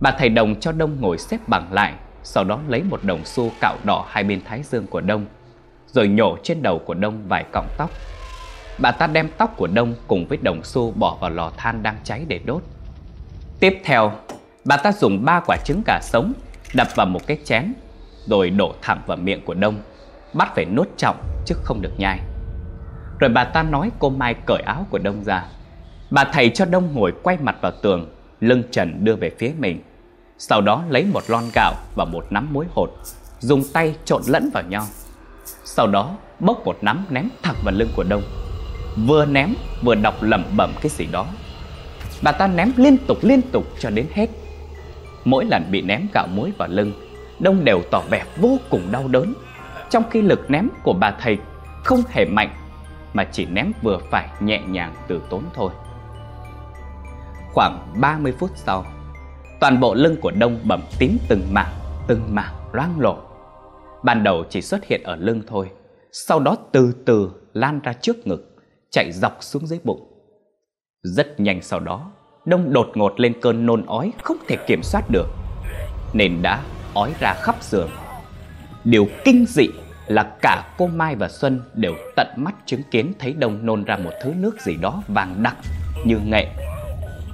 Bà 0.01 0.11
thầy 0.11 0.29
Đồng 0.29 0.59
cho 0.59 0.71
Đông 0.71 1.01
ngồi 1.01 1.17
xếp 1.17 1.37
bằng 1.47 1.73
lại 1.73 1.93
Sau 2.23 2.43
đó 2.43 2.59
lấy 2.67 2.83
một 2.83 2.99
đồng 3.03 3.25
xu 3.25 3.51
cạo 3.61 3.77
đỏ 3.83 4.05
hai 4.09 4.23
bên 4.23 4.41
thái 4.45 4.63
dương 4.63 4.87
của 4.87 5.01
Đông 5.01 5.25
Rồi 5.87 6.07
nhổ 6.07 6.37
trên 6.43 6.61
đầu 6.61 6.79
của 6.79 6.93
Đông 6.93 7.27
vài 7.27 7.45
cọng 7.51 7.67
tóc 7.77 7.91
bà 8.79 8.91
ta 8.91 9.07
đem 9.07 9.29
tóc 9.37 9.57
của 9.57 9.67
Đông 9.67 9.93
cùng 10.07 10.27
với 10.27 10.37
đồng 10.41 10.63
xu 10.63 10.91
bỏ 10.91 11.17
vào 11.21 11.29
lò 11.29 11.51
than 11.57 11.83
đang 11.83 11.95
cháy 12.03 12.25
để 12.27 12.39
đốt. 12.45 12.63
Tiếp 13.59 13.81
theo, 13.83 14.11
bà 14.65 14.77
ta 14.77 14.91
dùng 14.91 15.25
ba 15.25 15.39
quả 15.47 15.57
trứng 15.65 15.81
gà 15.85 15.99
sống 16.01 16.33
đập 16.73 16.87
vào 16.95 17.05
một 17.05 17.27
cái 17.27 17.37
chén, 17.43 17.73
rồi 18.25 18.49
đổ 18.49 18.73
thẳng 18.81 19.01
vào 19.05 19.17
miệng 19.17 19.45
của 19.45 19.53
Đông, 19.53 19.81
bắt 20.33 20.51
phải 20.55 20.65
nuốt 20.65 20.87
trọng 20.97 21.15
chứ 21.45 21.55
không 21.63 21.81
được 21.81 21.93
nhai. 21.97 22.19
Rồi 23.19 23.29
bà 23.29 23.43
ta 23.43 23.63
nói 23.63 23.91
cô 23.99 24.09
Mai 24.09 24.35
cởi 24.45 24.61
áo 24.65 24.85
của 24.89 24.99
Đông 24.99 25.23
ra. 25.23 25.45
Bà 26.09 26.23
thầy 26.23 26.49
cho 26.49 26.65
Đông 26.65 26.89
ngồi 26.93 27.13
quay 27.23 27.37
mặt 27.41 27.55
vào 27.61 27.71
tường, 27.81 28.09
lưng 28.39 28.63
trần 28.71 29.05
đưa 29.05 29.15
về 29.15 29.31
phía 29.39 29.51
mình. 29.59 29.81
Sau 30.37 30.61
đó 30.61 30.83
lấy 30.89 31.05
một 31.13 31.23
lon 31.27 31.43
gạo 31.53 31.73
và 31.95 32.05
một 32.05 32.25
nắm 32.29 32.47
muối 32.53 32.65
hột, 32.71 32.89
dùng 33.39 33.63
tay 33.73 33.95
trộn 34.05 34.21
lẫn 34.27 34.49
vào 34.53 34.63
nhau. 34.63 34.83
Sau 35.65 35.87
đó 35.87 36.15
bốc 36.39 36.65
một 36.65 36.77
nắm 36.81 37.05
ném 37.09 37.29
thẳng 37.43 37.55
vào 37.63 37.73
lưng 37.77 37.89
của 37.95 38.03
Đông 38.09 38.21
vừa 39.07 39.25
ném 39.25 39.53
vừa 39.83 39.95
đọc 39.95 40.15
lẩm 40.21 40.43
bẩm 40.57 40.73
cái 40.81 40.89
gì 40.89 41.05
đó. 41.11 41.25
Bà 42.23 42.31
ta 42.31 42.47
ném 42.47 42.71
liên 42.75 42.97
tục 43.07 43.17
liên 43.21 43.41
tục 43.51 43.63
cho 43.79 43.89
đến 43.89 44.07
hết. 44.13 44.29
Mỗi 45.25 45.45
lần 45.45 45.63
bị 45.71 45.81
ném 45.81 46.07
gạo 46.13 46.27
muối 46.27 46.51
vào 46.57 46.67
lưng, 46.67 46.91
Đông 47.39 47.65
đều 47.65 47.81
tỏ 47.91 48.01
vẻ 48.09 48.25
vô 48.37 48.57
cùng 48.69 48.81
đau 48.91 49.07
đớn, 49.07 49.33
trong 49.89 50.03
khi 50.09 50.21
lực 50.21 50.51
ném 50.51 50.69
của 50.83 50.93
bà 50.93 51.11
thầy 51.11 51.37
không 51.83 52.01
hề 52.09 52.25
mạnh 52.25 52.49
mà 53.13 53.23
chỉ 53.23 53.45
ném 53.45 53.71
vừa 53.81 53.99
phải 54.11 54.27
nhẹ 54.39 54.61
nhàng 54.67 54.93
từ 55.07 55.21
tốn 55.29 55.43
thôi. 55.53 55.71
Khoảng 57.57 58.01
30 58.01 58.33
phút 58.39 58.51
sau, 58.55 58.85
toàn 59.59 59.79
bộ 59.79 59.93
lưng 59.93 60.15
của 60.21 60.31
Đông 60.31 60.59
bầm 60.63 60.81
tím 60.99 61.17
từng 61.27 61.41
mảng, 61.51 61.73
từng 62.07 62.21
mảng 62.29 62.53
loang 62.71 62.99
lổ. 62.99 63.17
Ban 64.03 64.23
đầu 64.23 64.43
chỉ 64.49 64.61
xuất 64.61 64.85
hiện 64.85 65.03
ở 65.03 65.15
lưng 65.15 65.41
thôi, 65.47 65.69
sau 66.11 66.39
đó 66.39 66.57
từ 66.71 66.93
từ 67.05 67.31
lan 67.53 67.79
ra 67.83 67.93
trước 67.93 68.27
ngực 68.27 68.55
chạy 68.91 69.11
dọc 69.11 69.37
xuống 69.41 69.67
dưới 69.67 69.79
bụng. 69.83 70.07
Rất 71.03 71.39
nhanh 71.39 71.61
sau 71.61 71.79
đó, 71.79 72.11
Đông 72.45 72.73
đột 72.73 72.87
ngột 72.95 73.19
lên 73.19 73.33
cơn 73.41 73.65
nôn 73.65 73.85
ói 73.85 74.13
không 74.23 74.37
thể 74.47 74.55
kiểm 74.67 74.83
soát 74.83 75.09
được, 75.09 75.27
nên 76.13 76.41
đã 76.41 76.63
ói 76.93 77.13
ra 77.19 77.33
khắp 77.33 77.55
giường. 77.63 77.89
Điều 78.83 79.07
kinh 79.25 79.45
dị 79.47 79.67
là 80.07 80.37
cả 80.41 80.75
cô 80.77 80.87
Mai 80.87 81.15
và 81.15 81.29
Xuân 81.29 81.61
đều 81.73 81.93
tận 82.15 82.27
mắt 82.35 82.55
chứng 82.65 82.81
kiến 82.91 83.13
thấy 83.19 83.33
Đông 83.33 83.65
nôn 83.65 83.83
ra 83.83 83.97
một 83.97 84.11
thứ 84.23 84.33
nước 84.37 84.61
gì 84.61 84.75
đó 84.81 85.03
vàng 85.07 85.43
đặc 85.43 85.55
như 86.05 86.19
nghệ, 86.25 86.47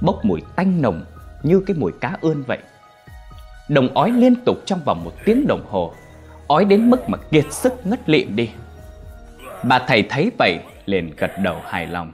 bốc 0.04 0.24
mùi 0.24 0.42
tanh 0.56 0.82
nồng 0.82 1.04
như 1.42 1.62
cái 1.66 1.76
mùi 1.76 1.92
cá 2.00 2.16
ươn 2.20 2.42
vậy. 2.46 2.58
Đồng 3.68 3.94
ói 3.94 4.10
liên 4.10 4.34
tục 4.44 4.58
trong 4.66 4.80
vòng 4.84 5.04
một 5.04 5.12
tiếng 5.24 5.46
đồng 5.46 5.66
hồ, 5.70 5.94
ói 6.48 6.64
đến 6.64 6.90
mức 6.90 7.08
mà 7.08 7.18
kiệt 7.30 7.52
sức 7.52 7.72
ngất 7.86 8.08
lịm 8.08 8.36
đi. 8.36 8.50
Bà 9.62 9.78
thầy 9.78 10.02
thấy 10.02 10.30
vậy 10.38 10.58
liền 10.86 11.10
gật 11.16 11.30
đầu 11.42 11.60
hài 11.64 11.86
lòng. 11.86 12.12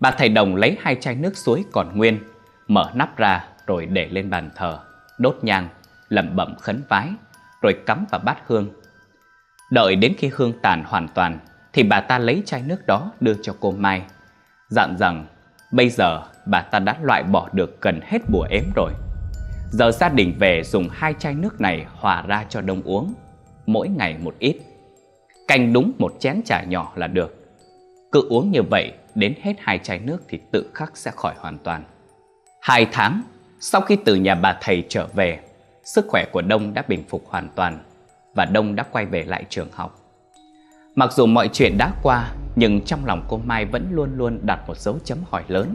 Bà 0.00 0.10
thầy 0.10 0.28
đồng 0.28 0.56
lấy 0.56 0.76
hai 0.80 0.96
chai 1.00 1.14
nước 1.14 1.36
suối 1.36 1.64
còn 1.72 1.96
nguyên, 1.98 2.18
mở 2.68 2.90
nắp 2.94 3.16
ra 3.16 3.44
rồi 3.66 3.86
để 3.86 4.08
lên 4.10 4.30
bàn 4.30 4.50
thờ, 4.56 4.78
đốt 5.18 5.38
nhang, 5.42 5.68
lẩm 6.08 6.36
bẩm 6.36 6.54
khấn 6.60 6.82
vái, 6.88 7.08
rồi 7.62 7.76
cắm 7.86 8.04
vào 8.10 8.20
bát 8.24 8.36
hương. 8.46 8.68
Đợi 9.70 9.96
đến 9.96 10.14
khi 10.18 10.30
hương 10.34 10.52
tàn 10.62 10.84
hoàn 10.86 11.08
toàn, 11.08 11.38
thì 11.72 11.82
bà 11.82 12.00
ta 12.00 12.18
lấy 12.18 12.42
chai 12.46 12.62
nước 12.62 12.86
đó 12.86 13.12
đưa 13.20 13.34
cho 13.42 13.56
cô 13.60 13.70
Mai, 13.70 14.02
dặn 14.68 14.96
rằng 14.98 15.26
bây 15.72 15.88
giờ 15.88 16.22
bà 16.46 16.62
ta 16.62 16.78
đã 16.78 16.96
loại 17.02 17.22
bỏ 17.22 17.48
được 17.52 17.80
gần 17.80 18.00
hết 18.02 18.18
bùa 18.30 18.46
ếm 18.50 18.64
rồi. 18.74 18.92
Giờ 19.70 19.90
gia 19.90 20.08
đình 20.08 20.34
về 20.38 20.62
dùng 20.64 20.88
hai 20.90 21.14
chai 21.18 21.34
nước 21.34 21.60
này 21.60 21.86
hòa 21.96 22.22
ra 22.22 22.44
cho 22.48 22.60
đông 22.60 22.82
uống, 22.82 23.14
mỗi 23.66 23.88
ngày 23.88 24.16
một 24.18 24.34
ít. 24.38 24.56
Canh 25.48 25.72
đúng 25.72 25.92
một 25.98 26.12
chén 26.20 26.42
trà 26.44 26.62
nhỏ 26.62 26.92
là 26.96 27.06
được. 27.06 27.36
Cứ 28.12 28.26
uống 28.28 28.50
như 28.50 28.62
vậy 28.70 28.92
đến 29.14 29.34
hết 29.42 29.54
hai 29.58 29.78
chai 29.78 29.98
nước 29.98 30.22
thì 30.28 30.40
tự 30.50 30.70
khắc 30.74 30.96
sẽ 30.96 31.10
khỏi 31.10 31.34
hoàn 31.38 31.58
toàn. 31.58 31.84
Hai 32.60 32.86
tháng 32.92 33.22
sau 33.60 33.80
khi 33.80 33.96
từ 34.04 34.14
nhà 34.14 34.34
bà 34.34 34.58
thầy 34.60 34.84
trở 34.88 35.06
về, 35.14 35.40
sức 35.84 36.06
khỏe 36.08 36.24
của 36.32 36.42
Đông 36.42 36.74
đã 36.74 36.82
bình 36.88 37.04
phục 37.08 37.28
hoàn 37.28 37.48
toàn 37.54 37.84
và 38.34 38.44
Đông 38.44 38.76
đã 38.76 38.84
quay 38.92 39.06
về 39.06 39.22
lại 39.22 39.44
trường 39.48 39.68
học. 39.72 40.01
Mặc 40.94 41.12
dù 41.12 41.26
mọi 41.26 41.48
chuyện 41.52 41.78
đã 41.78 41.92
qua, 42.02 42.32
nhưng 42.56 42.80
trong 42.80 43.06
lòng 43.06 43.24
cô 43.28 43.40
Mai 43.44 43.64
vẫn 43.64 43.86
luôn 43.90 44.10
luôn 44.16 44.38
đặt 44.42 44.60
một 44.66 44.78
dấu 44.78 44.98
chấm 45.04 45.18
hỏi 45.30 45.44
lớn. 45.48 45.74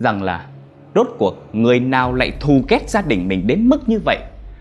Rằng 0.00 0.22
là, 0.22 0.46
rốt 0.94 1.06
cuộc 1.18 1.34
người 1.52 1.80
nào 1.80 2.14
lại 2.14 2.32
thù 2.40 2.62
ghét 2.68 2.90
gia 2.90 3.02
đình 3.02 3.28
mình 3.28 3.46
đến 3.46 3.68
mức 3.68 3.88
như 3.88 4.00
vậy? 4.04 4.18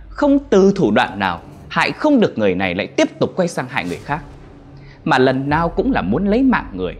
Không 0.10 0.40
từ 0.50 0.74
thủ 0.76 0.92
đoạn 0.92 1.20
nào, 1.20 1.42
hại 1.70 1.92
không 1.92 2.20
được 2.20 2.38
người 2.38 2.56
này 2.56 2.76
lại 2.76 2.88
tiếp 2.88 3.20
tục 3.20 3.34
quay 3.36 3.48
sang 3.48 3.68
hại 3.70 3.86
người 3.86 4.00
khác 4.04 4.24
mà 5.06 5.18
lần 5.18 5.50
nào 5.50 5.70
cũng 5.70 5.92
là 5.92 6.02
muốn 6.02 6.28
lấy 6.28 6.44
mạng 6.44 6.70
người. 6.74 6.96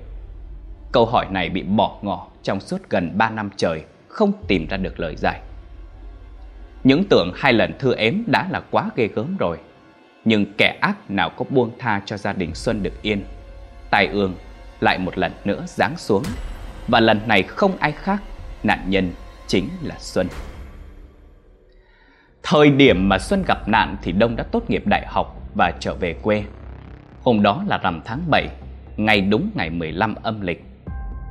Câu 0.92 1.06
hỏi 1.06 1.26
này 1.32 1.50
bị 1.50 1.64
bỏ 1.64 1.98
ngỏ 2.02 2.28
trong 2.44 2.60
suốt 2.60 2.90
gần 2.90 3.18
3 3.18 3.30
năm 3.30 3.50
trời, 3.58 3.84
không 4.08 4.32
tìm 4.48 4.68
ra 4.68 4.78
được 4.78 5.00
lời 5.00 5.16
giải. 5.16 5.42
Những 6.84 7.04
tưởng 7.10 7.32
hai 7.36 7.54
lần 7.54 7.74
thư 7.80 7.94
ếm 7.96 8.14
đã 8.28 8.48
là 8.52 8.60
quá 8.72 8.90
ghê 8.96 9.08
gớm 9.16 9.38
rồi, 9.38 9.58
nhưng 10.26 10.46
kẻ 10.58 10.78
ác 10.82 11.12
nào 11.12 11.30
có 11.30 11.46
buông 11.50 11.72
tha 11.80 12.02
cho 12.06 12.18
gia 12.18 12.34
đình 12.34 12.56
Xuân 12.56 12.84
được 12.84 13.02
yên. 13.02 13.24
Tai 13.90 14.08
ương 14.08 14.34
lại 14.80 14.98
một 14.98 15.18
lần 15.18 15.32
nữa 15.46 15.64
giáng 15.68 15.98
xuống, 15.98 16.24
và 16.88 17.00
lần 17.00 17.20
này 17.28 17.44
không 17.44 17.78
ai 17.80 17.92
khác, 17.92 18.24
nạn 18.64 18.86
nhân 18.88 19.12
chính 19.48 19.70
là 19.82 19.96
Xuân. 20.00 20.28
Thời 22.44 22.70
điểm 22.72 23.10
mà 23.10 23.20
Xuân 23.20 23.44
gặp 23.48 23.68
nạn 23.68 23.98
thì 24.02 24.12
Đông 24.12 24.36
đã 24.36 24.44
tốt 24.44 24.70
nghiệp 24.70 24.84
đại 24.88 25.06
học 25.08 25.42
và 25.56 25.72
trở 25.80 25.94
về 25.94 26.14
quê. 26.22 26.44
Hôm 27.24 27.42
đó 27.42 27.64
là 27.68 27.78
rằm 27.78 28.02
tháng 28.06 28.22
7, 28.30 28.48
ngày 28.98 29.22
đúng 29.22 29.50
ngày 29.56 29.70
15 29.70 30.16
âm 30.24 30.42
lịch. 30.42 30.64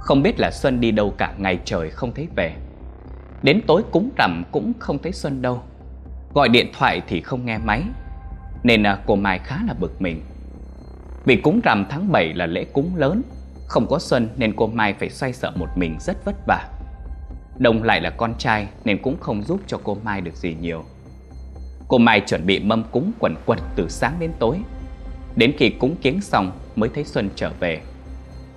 Không 0.00 0.22
biết 0.22 0.40
là 0.40 0.50
Xuân 0.50 0.80
đi 0.80 0.90
đâu 0.90 1.14
cả 1.18 1.34
ngày 1.38 1.58
trời 1.64 1.90
không 1.90 2.14
thấy 2.14 2.28
về. 2.36 2.54
Đến 3.42 3.60
tối 3.66 3.82
cúng 3.90 4.10
rằm 4.16 4.42
cũng 4.52 4.72
không 4.78 4.98
thấy 4.98 5.12
Xuân 5.12 5.42
đâu. 5.42 5.62
Gọi 6.34 6.48
điện 6.48 6.66
thoại 6.78 7.02
thì 7.08 7.20
không 7.20 7.46
nghe 7.46 7.58
máy, 7.58 7.82
nên 8.64 8.82
à, 8.86 8.98
cô 9.06 9.16
Mai 9.16 9.38
khá 9.38 9.58
là 9.66 9.74
bực 9.74 10.02
mình. 10.02 10.22
Vì 11.24 11.36
cúng 11.36 11.60
rằm 11.64 11.86
tháng 11.90 12.12
7 12.12 12.34
là 12.34 12.46
lễ 12.46 12.64
cúng 12.64 12.96
lớn, 12.96 13.22
Không 13.66 13.86
có 13.86 13.98
Xuân 13.98 14.28
nên 14.36 14.52
cô 14.56 14.66
Mai 14.66 14.94
phải 14.94 15.10
xoay 15.10 15.32
sở 15.32 15.50
một 15.56 15.68
mình 15.76 15.96
rất 16.00 16.24
vất 16.24 16.34
vả. 16.46 16.68
Đông 17.58 17.82
lại 17.82 18.00
là 18.00 18.10
con 18.10 18.34
trai 18.38 18.68
nên 18.84 19.02
cũng 19.02 19.16
không 19.20 19.42
giúp 19.42 19.60
cho 19.66 19.80
cô 19.84 19.96
Mai 20.04 20.20
được 20.20 20.36
gì 20.36 20.56
nhiều. 20.60 20.84
Cô 21.88 21.98
Mai 21.98 22.20
chuẩn 22.20 22.46
bị 22.46 22.58
mâm 22.58 22.84
cúng 22.90 23.12
quần 23.18 23.34
quật 23.46 23.58
từ 23.76 23.88
sáng 23.88 24.16
đến 24.18 24.32
tối. 24.38 24.58
Đến 25.36 25.52
khi 25.58 25.70
cúng 25.70 25.96
kiến 26.02 26.20
xong 26.20 26.52
mới 26.76 26.90
thấy 26.94 27.04
Xuân 27.04 27.30
trở 27.34 27.50
về. 27.60 27.80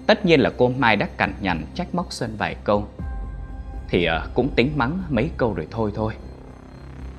Tất 0.07 0.25
nhiên 0.25 0.39
là 0.39 0.51
cô 0.57 0.71
Mai 0.77 0.95
đã 0.95 1.07
cằn 1.17 1.33
nhằn 1.41 1.63
trách 1.75 1.95
móc 1.95 2.13
Xuân 2.13 2.35
vài 2.37 2.55
câu. 2.63 2.87
Thì 3.89 4.07
uh, 4.07 4.33
cũng 4.33 4.49
tính 4.55 4.71
mắng 4.75 5.03
mấy 5.09 5.29
câu 5.37 5.53
rồi 5.53 5.67
thôi 5.71 5.91
thôi. 5.95 6.13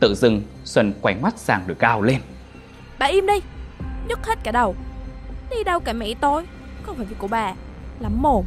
Tự 0.01 0.15
dưng 0.15 0.43
Xuân 0.65 0.93
quay 1.01 1.15
ngoắt 1.15 1.39
sang 1.39 1.63
rồi 1.67 1.77
gào 1.81 2.03
lên. 2.03 2.21
Bà 2.99 3.07
im 3.07 3.27
đi. 3.27 3.35
Nhức 4.09 4.27
hết 4.27 4.39
cả 4.45 4.53
đầu. 4.53 4.75
Đi 5.51 5.65
đâu 5.65 5.81
cả 5.81 5.93
mẹ 5.93 6.07
tôi 6.21 6.45
Không 6.83 6.97
phải 6.97 7.07
việc 7.07 7.17
của 7.19 7.29
bà. 7.29 7.55
Lắm 8.01 8.23
mồm. 8.23 8.45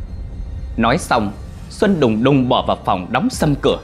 Nói 0.78 0.98
xong, 0.98 1.32
Xuân 1.70 2.00
đùng 2.00 2.24
đùng 2.24 2.50
bỏ 2.50 2.66
vào 2.68 2.78
phòng 2.86 3.08
đóng 3.12 3.30
sầm 3.30 3.56
cửa. 3.62 3.80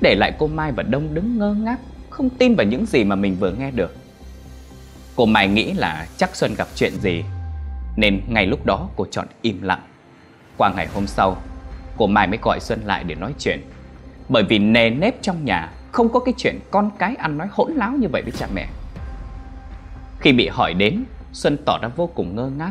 Để 0.00 0.14
lại 0.14 0.32
cô 0.38 0.46
Mai 0.46 0.72
và 0.72 0.82
Đông 0.82 1.14
đứng 1.14 1.38
ngơ 1.38 1.54
ngác, 1.54 1.78
Không 2.10 2.30
tin 2.30 2.54
vào 2.54 2.66
những 2.66 2.86
gì 2.86 3.04
mà 3.04 3.16
mình 3.16 3.36
vừa 3.40 3.50
nghe 3.50 3.70
được. 3.70 3.96
Cô 5.16 5.26
Mai 5.26 5.48
nghĩ 5.48 5.72
là 5.72 6.06
chắc 6.16 6.36
Xuân 6.36 6.54
gặp 6.54 6.68
chuyện 6.74 6.92
gì, 7.00 7.24
Nên 7.96 8.20
ngay 8.28 8.46
lúc 8.46 8.66
đó 8.66 8.88
cô 8.96 9.06
chọn 9.10 9.26
im 9.42 9.62
lặng. 9.62 9.82
Qua 10.56 10.72
ngày 10.76 10.88
hôm 10.94 11.06
sau, 11.06 11.36
Cô 11.96 12.06
Mai 12.06 12.26
mới 12.26 12.38
gọi 12.42 12.60
Xuân 12.60 12.80
lại 12.84 13.04
để 13.04 13.14
nói 13.14 13.34
chuyện. 13.38 13.60
Bởi 14.28 14.42
vì 14.42 14.58
nề 14.58 14.90
nếp 14.90 15.22
trong 15.22 15.44
nhà 15.44 15.70
Không 15.92 16.08
có 16.08 16.20
cái 16.20 16.34
chuyện 16.36 16.58
con 16.70 16.90
cái 16.98 17.14
ăn 17.14 17.38
nói 17.38 17.48
hỗn 17.50 17.72
láo 17.72 17.92
như 17.92 18.08
vậy 18.12 18.22
với 18.22 18.32
cha 18.38 18.46
mẹ. 18.54 18.66
Khi 20.24 20.32
bị 20.32 20.48
hỏi 20.48 20.74
đến 20.74 21.04
Xuân 21.32 21.56
tỏ 21.66 21.78
ra 21.82 21.88
vô 21.96 22.06
cùng 22.14 22.36
ngơ 22.36 22.50
ngác. 22.58 22.70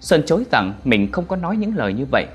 Xuân 0.00 0.22
chối 0.26 0.44
rằng 0.52 0.72
mình 0.84 1.12
không 1.12 1.24
có 1.24 1.36
nói 1.36 1.56
những 1.56 1.76
lời 1.76 1.92
như 1.92 2.04
vậy. 2.10 2.26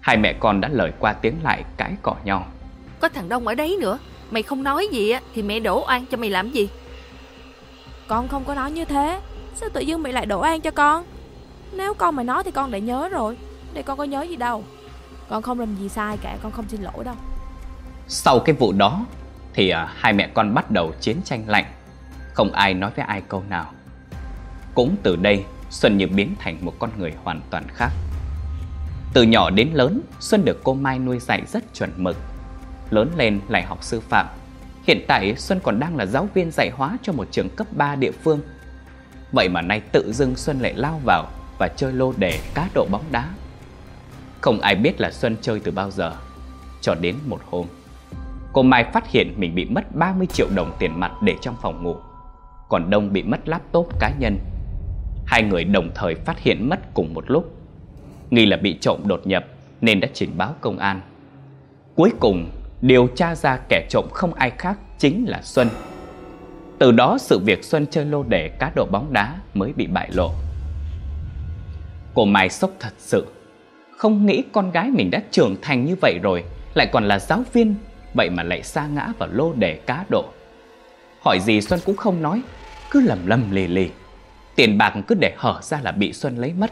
Hai 0.00 0.16
mẹ 0.16 0.32
con 0.32 0.60
đã 0.60 0.68
lời 0.68 0.92
qua 0.98 1.12
tiếng 1.12 1.34
lại 1.42 1.64
cãi 1.76 1.94
cọ 2.02 2.16
nhau. 2.24 2.46
Có 3.00 3.08
thằng 3.08 3.28
Đông 3.28 3.46
ở 3.46 3.54
đấy 3.54 3.76
nữa. 3.80 3.98
Mày 4.30 4.42
không 4.42 4.62
nói 4.62 4.88
gì 4.92 5.10
á 5.10 5.20
Thì 5.34 5.42
mẹ 5.42 5.60
đổ 5.60 5.84
oan 5.86 6.06
cho 6.06 6.16
mày 6.16 6.30
làm 6.30 6.50
gì? 6.50 6.68
Con 8.08 8.28
không 8.28 8.44
có 8.44 8.54
nói 8.54 8.70
như 8.70 8.84
thế. 8.84 9.20
Sao 9.54 9.68
tự 9.72 9.80
dưng 9.80 10.02
mẹ 10.02 10.12
lại 10.12 10.26
đổ 10.26 10.42
oan 10.42 10.60
cho 10.60 10.70
con? 10.70 11.04
Nếu 11.72 11.94
con 11.94 12.16
mày 12.16 12.24
nói 12.24 12.42
thì 12.44 12.50
con 12.50 12.70
đã 12.70 12.78
nhớ 12.78 13.08
rồi. 13.08 13.36
Để 13.72 13.82
con 13.82 13.98
có 13.98 14.04
nhớ 14.04 14.22
gì 14.22 14.36
đâu. 14.36 14.64
Con 15.28 15.42
không 15.42 15.60
làm 15.60 15.76
gì 15.76 15.88
sai 15.88 16.16
cả 16.16 16.36
Con 16.42 16.52
không 16.52 16.64
xin 16.68 16.82
lỗi 16.82 17.04
đâu. 17.04 17.16
Sau 18.08 18.38
cái 18.38 18.56
vụ 18.58 18.72
đó 18.72 19.06
Thì 19.54 19.68
à, 19.70 19.94
hai 19.96 20.12
mẹ 20.12 20.28
con 20.34 20.54
bắt 20.54 20.70
đầu 20.70 20.92
chiến 21.00 21.16
tranh 21.24 21.44
lạnh 21.46 21.64
không 22.40 22.52
ai 22.52 22.74
nói 22.74 22.90
với 22.96 23.04
ai 23.04 23.22
câu 23.28 23.42
nào 23.48 23.72
Cũng 24.74 24.96
từ 25.02 25.16
đây 25.16 25.44
Xuân 25.70 25.98
như 25.98 26.06
biến 26.06 26.34
thành 26.38 26.58
một 26.60 26.74
con 26.78 26.90
người 26.98 27.12
hoàn 27.24 27.40
toàn 27.50 27.64
khác 27.68 27.90
từ 29.12 29.22
nhỏ 29.22 29.50
đến 29.50 29.70
lớn, 29.72 30.00
Xuân 30.20 30.44
được 30.44 30.60
cô 30.64 30.74
Mai 30.74 30.98
nuôi 30.98 31.18
dạy 31.18 31.42
rất 31.46 31.74
chuẩn 31.74 31.90
mực. 31.96 32.16
Lớn 32.90 33.10
lên 33.16 33.40
lại 33.48 33.62
học 33.62 33.84
sư 33.84 34.00
phạm. 34.00 34.26
Hiện 34.86 35.04
tại 35.08 35.36
Xuân 35.36 35.60
còn 35.62 35.80
đang 35.80 35.96
là 35.96 36.06
giáo 36.06 36.28
viên 36.34 36.50
dạy 36.50 36.70
hóa 36.70 36.96
cho 37.02 37.12
một 37.12 37.28
trường 37.30 37.48
cấp 37.48 37.66
3 37.70 37.96
địa 37.96 38.10
phương. 38.10 38.40
Vậy 39.32 39.48
mà 39.48 39.62
nay 39.62 39.80
tự 39.92 40.12
dưng 40.12 40.36
Xuân 40.36 40.60
lại 40.60 40.74
lao 40.74 41.00
vào 41.04 41.28
và 41.58 41.68
chơi 41.68 41.92
lô 41.92 42.12
đề 42.16 42.40
cá 42.54 42.68
độ 42.74 42.86
bóng 42.90 43.04
đá. 43.10 43.28
Không 44.40 44.60
ai 44.60 44.74
biết 44.74 45.00
là 45.00 45.10
Xuân 45.10 45.36
chơi 45.42 45.60
từ 45.60 45.70
bao 45.70 45.90
giờ. 45.90 46.12
Cho 46.80 46.94
đến 46.94 47.16
một 47.26 47.40
hôm, 47.50 47.66
cô 48.52 48.62
Mai 48.62 48.84
phát 48.92 49.10
hiện 49.10 49.34
mình 49.36 49.54
bị 49.54 49.64
mất 49.64 49.96
30 49.96 50.26
triệu 50.26 50.48
đồng 50.54 50.76
tiền 50.78 51.00
mặt 51.00 51.12
để 51.22 51.34
trong 51.42 51.56
phòng 51.62 51.82
ngủ. 51.82 51.96
Còn 52.70 52.90
Đông 52.90 53.12
bị 53.12 53.22
mất 53.22 53.48
laptop 53.48 54.00
cá 54.00 54.10
nhân. 54.18 54.38
Hai 55.26 55.42
người 55.42 55.64
đồng 55.64 55.90
thời 55.94 56.14
phát 56.14 56.38
hiện 56.38 56.68
mất 56.68 56.94
cùng 56.94 57.14
một 57.14 57.24
lúc 57.30 57.56
nghi 58.30 58.46
là 58.46 58.56
bị 58.56 58.78
trộm 58.80 59.00
đột 59.04 59.26
nhập 59.26 59.44
nên 59.80 60.00
đã 60.00 60.08
trình 60.12 60.30
báo 60.36 60.54
công 60.60 60.78
an. 60.78 61.00
Cuối 61.94 62.12
cùng, 62.20 62.50
điều 62.80 63.06
tra 63.06 63.34
ra 63.34 63.56
kẻ 63.68 63.86
trộm 63.90 64.04
không 64.12 64.34
ai 64.34 64.50
khác 64.50 64.78
chính 64.98 65.24
là 65.28 65.42
Xuân. 65.42 65.68
Từ 66.78 66.92
đó 66.92 67.18
sự 67.20 67.38
việc 67.38 67.64
Xuân 67.64 67.86
chơi 67.90 68.04
lô 68.04 68.22
đề 68.22 68.48
cá 68.48 68.72
độ 68.76 68.86
bóng 68.90 69.12
đá 69.12 69.38
mới 69.54 69.72
bị 69.72 69.86
bại 69.86 70.10
lộ. 70.12 70.30
Cô 72.14 72.24
Mai 72.24 72.48
sốc 72.48 72.70
thật 72.80 72.92
sự, 72.98 73.26
không 73.96 74.26
nghĩ 74.26 74.42
con 74.52 74.70
gái 74.70 74.90
mình 74.90 75.10
đã 75.10 75.22
trưởng 75.30 75.56
thành 75.62 75.84
như 75.84 75.96
vậy 76.00 76.18
rồi, 76.22 76.44
lại 76.74 76.88
còn 76.92 77.04
là 77.04 77.18
giáo 77.18 77.42
viên, 77.52 77.74
vậy 78.14 78.30
mà 78.30 78.42
lại 78.42 78.62
sa 78.62 78.86
ngã 78.86 79.08
vào 79.18 79.28
lô 79.32 79.52
đề 79.52 79.74
cá 79.74 80.04
độ. 80.08 80.24
Hỏi 81.24 81.38
gì 81.40 81.60
Xuân 81.60 81.80
cũng 81.86 81.96
không 81.96 82.22
nói, 82.22 82.42
cứ 82.90 83.00
lầm 83.00 83.26
lầm 83.26 83.50
lì 83.50 83.66
lì. 83.66 83.90
Tiền 84.54 84.78
bạc 84.78 84.94
cứ 85.06 85.14
để 85.20 85.34
hở 85.36 85.60
ra 85.62 85.80
là 85.80 85.92
bị 85.92 86.12
Xuân 86.12 86.36
lấy 86.36 86.52
mất. 86.52 86.70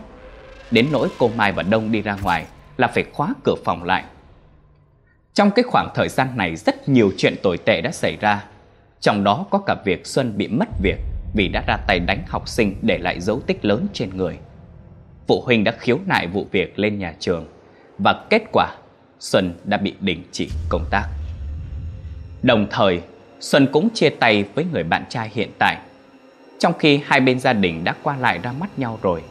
Đến 0.71 0.87
nỗi 0.93 1.09
cô 1.19 1.31
Mai 1.37 1.53
và 1.53 1.63
Đông 1.63 1.93
đi 1.93 2.03
ra 2.03 2.17
ngoài 2.23 2.47
là 2.77 2.89
phải 2.89 3.05
khóa 3.13 3.35
cửa 3.45 3.55
phòng 3.65 3.83
lại. 3.83 4.05
Trong 5.35 5.51
cái 5.51 5.63
khoảng 5.63 5.89
thời 5.95 6.09
gian 6.09 6.29
này 6.37 6.57
rất 6.57 6.89
nhiều 6.89 7.13
chuyện 7.17 7.35
tồi 7.43 7.59
tệ 7.59 7.81
đã 7.81 7.91
xảy 7.91 8.17
ra. 8.21 8.45
Trong 9.01 9.25
đó 9.25 9.47
có 9.51 9.59
cả 9.59 9.77
việc 9.85 10.07
Xuân 10.07 10.39
bị 10.39 10.49
mất 10.49 10.69
việc 10.83 10.97
vì 11.35 11.49
đã 11.49 11.63
ra 11.67 11.77
tay 11.87 12.01
đánh 12.01 12.23
học 12.29 12.49
sinh 12.49 12.75
để 12.83 12.99
lại 12.99 13.21
dấu 13.21 13.41
tích 13.41 13.65
lớn 13.65 13.87
trên 13.93 14.17
người. 14.17 14.39
Phụ 15.27 15.43
huynh 15.47 15.65
đã 15.65 15.73
khiếu 15.79 15.99
nại 16.07 16.27
vụ 16.27 16.47
việc 16.53 16.79
lên 16.79 16.99
nhà 16.99 17.15
trường 17.19 17.47
và 17.99 18.25
kết 18.31 18.43
quả 18.53 18.75
Xuân 19.21 19.55
đã 19.65 19.77
bị 19.77 19.95
đình 20.01 20.23
chỉ 20.33 20.49
công 20.69 20.85
tác. 20.91 21.09
Đồng 22.43 22.67
thời, 22.71 23.01
Xuân 23.41 23.69
cũng 23.73 23.89
chia 23.95 24.11
tay 24.11 24.45
với 24.55 24.65
người 24.73 24.83
bạn 24.83 25.05
trai 25.09 25.31
hiện 25.35 25.51
tại. 25.59 25.79
Trong 26.59 26.79
khi 26.79 27.03
hai 27.05 27.21
bên 27.21 27.41
gia 27.41 27.53
đình 27.53 27.85
đã 27.85 27.95
qua 28.03 28.17
lại 28.17 28.39
ra 28.43 28.53
mắt 28.53 28.79
nhau 28.79 28.99
rồi, 29.03 29.23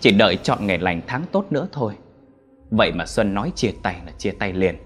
chỉ 0.00 0.10
đợi 0.10 0.36
chọn 0.36 0.66
ngày 0.66 0.78
lành 0.78 1.00
tháng 1.06 1.22
tốt 1.32 1.44
nữa 1.50 1.68
thôi. 1.72 1.94
Vậy 2.70 2.92
mà 2.92 3.06
Xuân 3.06 3.34
nói 3.34 3.52
chia 3.54 3.72
tay 3.82 3.96
là 4.06 4.12
chia 4.18 4.30
tay 4.30 4.52
liền. 4.52 4.76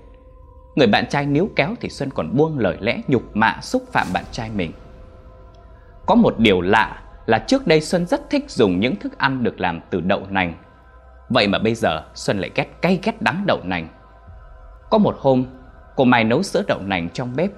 Người 0.76 0.87
bạn 0.87 1.09
trai 1.09 1.26
níu 1.26 1.48
kéo 1.57 1.74
thì 1.81 1.88
Xuân 1.88 2.11
còn 2.14 2.37
buông 2.37 2.59
lời 2.59 2.76
lẽ 2.81 3.00
nhục 3.09 3.37
mạ 3.37 3.59
xúc 3.62 3.83
phạm 3.92 4.07
bạn 4.12 4.24
trai 4.33 4.50
mình. 4.57 4.72
Có 6.07 6.14
một 6.14 6.38
điều 6.38 6.61
lạ 6.61 7.02
là 7.26 7.38
trước 7.38 7.66
đây 7.66 7.81
Xuân 7.81 8.07
rất 8.07 8.31
thích 8.31 8.50
dùng 8.50 8.81
những 8.81 8.96
thức 8.96 9.18
ăn 9.18 9.42
được 9.42 9.61
làm 9.61 9.81
từ 9.90 10.00
đậu 10.00 10.26
nành. 10.31 10.55
Vậy 11.28 11.48
mà 11.48 11.59
bây 11.59 11.74
giờ 11.74 12.02
Xuân 12.14 12.38
lại 12.38 12.50
ghét 12.55 12.66
cay 12.83 12.98
ghét 13.02 13.22
đắng 13.22 13.44
đậu 13.46 13.61
nành. 13.64 13.88
Có 14.90 14.98
một 14.98 15.16
hôm 15.18 15.44
cô 15.96 16.05
Mai 16.05 16.24
nấu 16.24 16.42
sữa 16.42 16.62
đậu 16.66 16.81
nành 16.81 17.09
trong 17.09 17.37
bếp. 17.37 17.50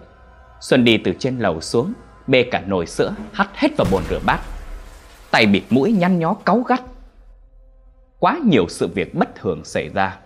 Xuân 0.61 0.85
đi 0.85 0.97
từ 0.97 1.13
trên 1.19 1.39
lầu 1.39 1.61
xuống 1.61 1.93
Bê 2.27 2.43
cả 2.43 2.63
nồi 2.67 2.87
sữa 2.87 3.15
hắt 3.33 3.49
hết 3.55 3.69
vào 3.77 3.87
bồn 3.91 4.03
rửa 4.11 4.21
bát 4.27 4.41
Tay 5.31 5.47
bịt 5.47 5.63
mũi 5.71 5.93
nhăn 5.93 6.19
nhó 6.19 6.35
cáu 6.35 6.61
gắt 6.61 6.81
quá 8.25 8.39
nhiều 8.45 8.67
sự 8.69 8.89
việc 8.89 9.15
bất 9.15 9.35
thường 9.35 9.65
xảy 9.65 9.89
ra. 9.89 10.17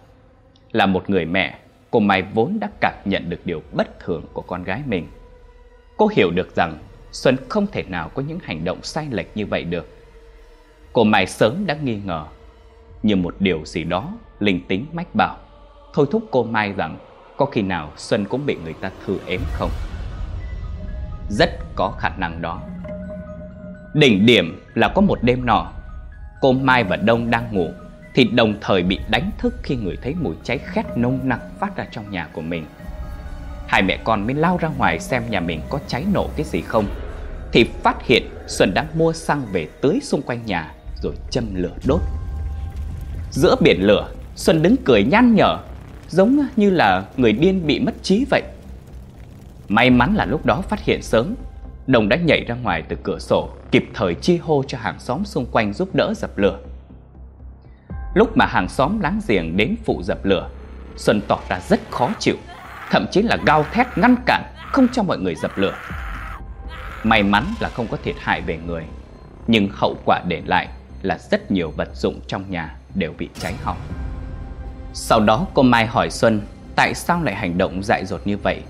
Là 0.73 0.87
một 0.87 1.11
người 1.11 1.25
mẹ, 1.25 1.59
cô 1.91 2.01
Mai 2.01 2.23
vốn 2.23 2.59
đã 2.61 2.71
cảm 2.81 2.95
nhận 3.05 3.31
được 3.31 3.41
điều 3.45 3.63
bất 3.73 4.01
thường 4.01 4.23
của 4.33 4.43
con 4.43 4.65
gái 4.65 4.83
mình. 4.87 5.09
Cô 5.97 6.11
hiểu 6.13 6.31
được 6.31 6.57
rằng 6.57 6.79
Xuân 7.13 7.37
không 7.49 7.67
thể 7.67 7.83
nào 7.83 8.09
có 8.09 8.23
những 8.23 8.39
hành 8.43 8.65
động 8.65 8.83
sai 8.83 9.07
lệch 9.11 9.37
như 9.37 9.47
vậy 9.47 9.65
được. 9.65 9.89
Cô 10.93 11.05
Mai 11.05 11.27
sớm 11.27 11.67
đã 11.67 11.77
nghi 11.83 12.01
ngờ, 12.05 12.27
như 13.03 13.17
một 13.17 13.35
điều 13.39 13.65
gì 13.65 13.85
đó 13.85 14.13
linh 14.39 14.61
tính 14.69 14.87
mách 14.93 15.15
bảo, 15.15 15.37
thôi 15.95 16.07
thúc 16.11 16.23
cô 16.31 16.43
Mai 16.43 16.73
rằng 16.73 16.99
có 17.37 17.47
khi 17.47 17.63
nào 17.63 17.93
Xuân 17.97 18.25
cũng 18.25 18.47
bị 18.47 18.57
người 18.65 18.75
ta 18.81 18.91
thư 19.07 19.19
ếm 19.27 19.41
không? 19.53 19.71
Rất 21.29 21.51
có 21.75 21.95
khả 21.99 22.09
năng 22.09 22.43
đó. 22.43 22.63
Đỉnh 23.95 24.27
điểm 24.27 24.67
là 24.75 24.89
có 24.95 25.01
một 25.01 25.19
đêm 25.23 25.47
nọ, 25.47 25.73
cô 26.41 26.53
Mai 26.53 26.85
và 26.85 26.97
Đông 26.97 27.31
đang 27.31 27.55
ngủ 27.55 27.71
thì 28.15 28.25
đồng 28.25 28.55
thời 28.61 28.83
bị 28.83 28.99
đánh 29.11 29.31
thức 29.39 29.55
khi 29.63 29.77
người 29.77 29.97
thấy 30.03 30.15
mùi 30.15 30.35
cháy 30.45 30.59
khét 30.59 30.87
nông 30.97 31.21
nặc 31.23 31.41
phát 31.61 31.77
ra 31.77 31.87
trong 31.91 32.11
nhà 32.11 32.29
của 32.33 32.41
mình. 32.41 32.67
Hai 33.67 33.83
mẹ 33.83 33.99
con 34.05 34.27
mới 34.27 34.35
lao 34.35 34.57
ra 34.57 34.69
ngoài 34.79 35.01
xem 35.01 35.23
nhà 35.31 35.41
mình 35.41 35.61
có 35.69 35.79
cháy 35.87 36.05
nổ 36.13 36.29
cái 36.37 36.47
gì 36.47 36.61
không 36.61 36.85
thì 37.53 37.65
phát 37.83 38.07
hiện 38.07 38.23
Xuân 38.47 38.75
đang 38.75 38.87
mua 38.95 39.13
xăng 39.13 39.47
về 39.53 39.69
tưới 39.81 40.01
xung 40.03 40.23
quanh 40.23 40.47
nhà 40.47 40.73
rồi 41.03 41.15
châm 41.31 41.55
lửa 41.55 41.75
đốt. 41.87 42.01
Giữa 43.31 43.57
biển 43.61 43.83
lửa, 43.83 44.09
Xuân 44.37 44.63
đứng 44.63 44.77
cười 44.85 45.05
nhăn 45.05 45.35
nhở, 45.35 45.59
giống 46.09 46.47
như 46.57 46.71
là 46.71 47.05
người 47.17 47.33
điên 47.33 47.67
bị 47.67 47.81
mất 47.81 47.95
trí 48.03 48.27
vậy. 48.31 48.43
May 49.69 49.91
mắn 49.91 50.15
là 50.15 50.25
lúc 50.25 50.47
đó 50.47 50.61
phát 50.61 50.85
hiện 50.85 51.03
sớm, 51.03 51.35
Đồng 51.87 52.09
đã 52.09 52.17
nhảy 52.17 52.45
ra 52.45 52.55
ngoài 52.55 52.83
từ 52.89 52.97
cửa 53.03 53.19
sổ, 53.19 53.49
kịp 53.71 53.85
thời 53.95 54.15
chi 54.15 54.39
hô 54.39 54.63
cho 54.69 54.79
hàng 54.79 54.99
xóm 54.99 55.25
xung 55.25 55.47
quanh 55.53 55.73
giúp 55.73 55.95
đỡ 55.95 56.15
dập 56.17 56.39
lửa. 56.39 56.59
Lúc 58.15 58.37
mà 58.37 58.47
hàng 58.47 58.69
xóm 58.69 59.01
láng 59.01 59.21
giềng 59.29 59.57
đến 59.57 59.77
phụ 59.85 60.03
dập 60.03 60.25
lửa, 60.25 60.51
Xuân 60.97 61.21
tỏ 61.29 61.39
ra 61.49 61.61
rất 61.61 61.81
khó 61.91 62.11
chịu, 62.19 62.37
thậm 62.91 63.07
chí 63.11 63.23
là 63.23 63.39
gao 63.47 63.65
thét 63.73 63.87
ngăn 63.97 64.17
cản, 64.27 64.43
không 64.73 64.89
cho 64.93 65.03
mọi 65.03 65.19
người 65.19 65.35
dập 65.35 65.59
lửa. 65.59 65.75
May 67.05 67.23
mắn 67.23 67.45
là 67.61 67.69
không 67.69 67.87
có 67.91 67.97
thiệt 68.05 68.15
hại 68.19 68.41
về 68.41 68.59
người, 68.67 68.85
nhưng 69.47 69.69
hậu 69.73 69.97
quả 70.05 70.21
để 70.29 70.43
lại 70.47 70.69
là 71.03 71.19
rất 71.19 71.51
nhiều 71.51 71.73
vật 71.77 71.89
dụng 71.95 72.21
trong 72.27 72.51
nhà 72.51 72.77
đều 72.95 73.13
bị 73.19 73.29
cháy 73.41 73.55
hỏng. 73.63 73.79
Sau 74.93 75.21
đó 75.21 75.47
cô 75.55 75.63
Mai 75.63 75.87
hỏi 75.87 76.11
Xuân 76.11 76.41
tại 76.77 76.95
sao 76.95 77.23
lại 77.23 77.35
hành 77.35 77.59
động 77.59 77.83
dại 77.83 78.07
dột 78.07 78.27
như 78.27 78.37
vậy. 78.37 78.63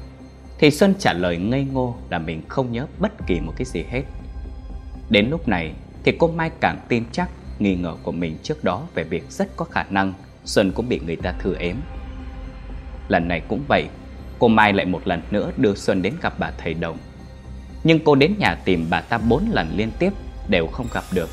Thì 0.59 0.71
Xuân 0.71 0.95
trả 0.99 1.13
lời 1.13 1.37
ngây 1.37 1.65
ngô 1.73 1.97
là 2.11 2.19
mình 2.19 2.43
không 2.49 2.73
nhớ 2.73 2.87
bất 2.99 3.13
kỳ 3.27 3.41
một 3.41 3.53
cái 3.57 3.65
gì 3.65 3.85
hết. 3.91 4.03
Đến 5.11 5.27
lúc 5.31 5.49
này 5.49 5.73
thì 6.05 6.13
cô 6.19 6.29
Mai 6.29 6.51
càng 6.61 6.79
tin 6.89 7.05
chắc 7.13 7.31
nghi 7.59 7.77
ngờ 7.77 7.97
của 8.03 8.13
mình 8.13 8.37
trước 8.43 8.65
đó 8.65 8.87
về 8.95 9.05
việc 9.05 9.31
rất 9.31 9.57
có 9.57 9.65
khả 9.65 9.85
năng 9.91 10.13
Xuân 10.45 10.73
cũng 10.73 10.89
bị 10.89 11.01
người 11.07 11.17
ta 11.17 11.33
thừa 11.33 11.55
ếm. 11.59 11.77
Lần 13.09 13.29
này 13.29 13.43
cũng 13.49 13.63
vậy, 13.69 13.89
cô 14.39 14.49
Mai 14.49 14.73
lại 14.73 14.87
một 14.87 15.07
lần 15.07 15.23
nữa 15.31 15.51
đưa 15.57 15.75
Xuân 15.75 16.03
đến 16.03 16.15
gặp 16.23 16.39
bà 16.39 16.51
thầy 16.59 16.75
đồng. 16.75 16.99
Nhưng 17.85 18.05
cô 18.05 18.15
đến 18.15 18.35
nhà 18.39 18.55
tìm 18.65 18.87
bà 18.91 19.01
ta 19.01 19.19
bốn 19.19 19.45
lần 19.53 19.69
liên 19.77 19.91
tiếp 19.99 20.13
đều 20.49 20.67
không 20.67 20.87
gặp 20.93 21.05
được. 21.13 21.29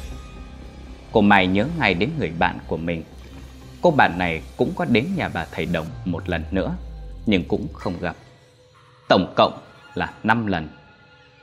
Cô 1.11 1.21
Mai 1.21 1.47
nhớ 1.47 1.67
ngay 1.79 1.93
đến 1.93 2.09
người 2.19 2.31
bạn 2.39 2.57
của 2.67 2.77
mình. 2.77 3.03
Cô 3.81 3.91
bạn 3.91 4.17
này 4.17 4.41
cũng 4.57 4.71
có 4.75 4.85
đến 4.85 5.05
nhà 5.15 5.29
bà 5.29 5.45
thầy 5.51 5.65
đồng 5.65 5.87
một 6.05 6.29
lần 6.29 6.43
nữa, 6.51 6.75
nhưng 7.25 7.43
cũng 7.43 7.67
không 7.73 7.93
gặp. 8.01 8.15
Tổng 9.07 9.33
cộng 9.35 9.59
là 9.93 10.13
5 10.23 10.47
lần. 10.47 10.69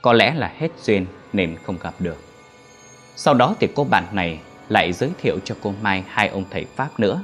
Có 0.01 0.13
lẽ 0.13 0.33
là 0.33 0.53
hết 0.57 0.71
duyên 0.83 1.05
nên 1.33 1.57
không 1.63 1.77
gặp 1.81 1.93
được. 1.99 2.17
Sau 3.15 3.33
đó 3.33 3.55
thì 3.59 3.67
cô 3.75 3.83
bạn 3.83 4.03
này 4.11 4.39
lại 4.69 4.93
giới 4.93 5.09
thiệu 5.21 5.39
cho 5.45 5.55
cô 5.61 5.73
Mai 5.81 6.03
hai 6.07 6.27
ông 6.27 6.43
thầy 6.51 6.65
Pháp 6.75 6.99
nữa. 6.99 7.23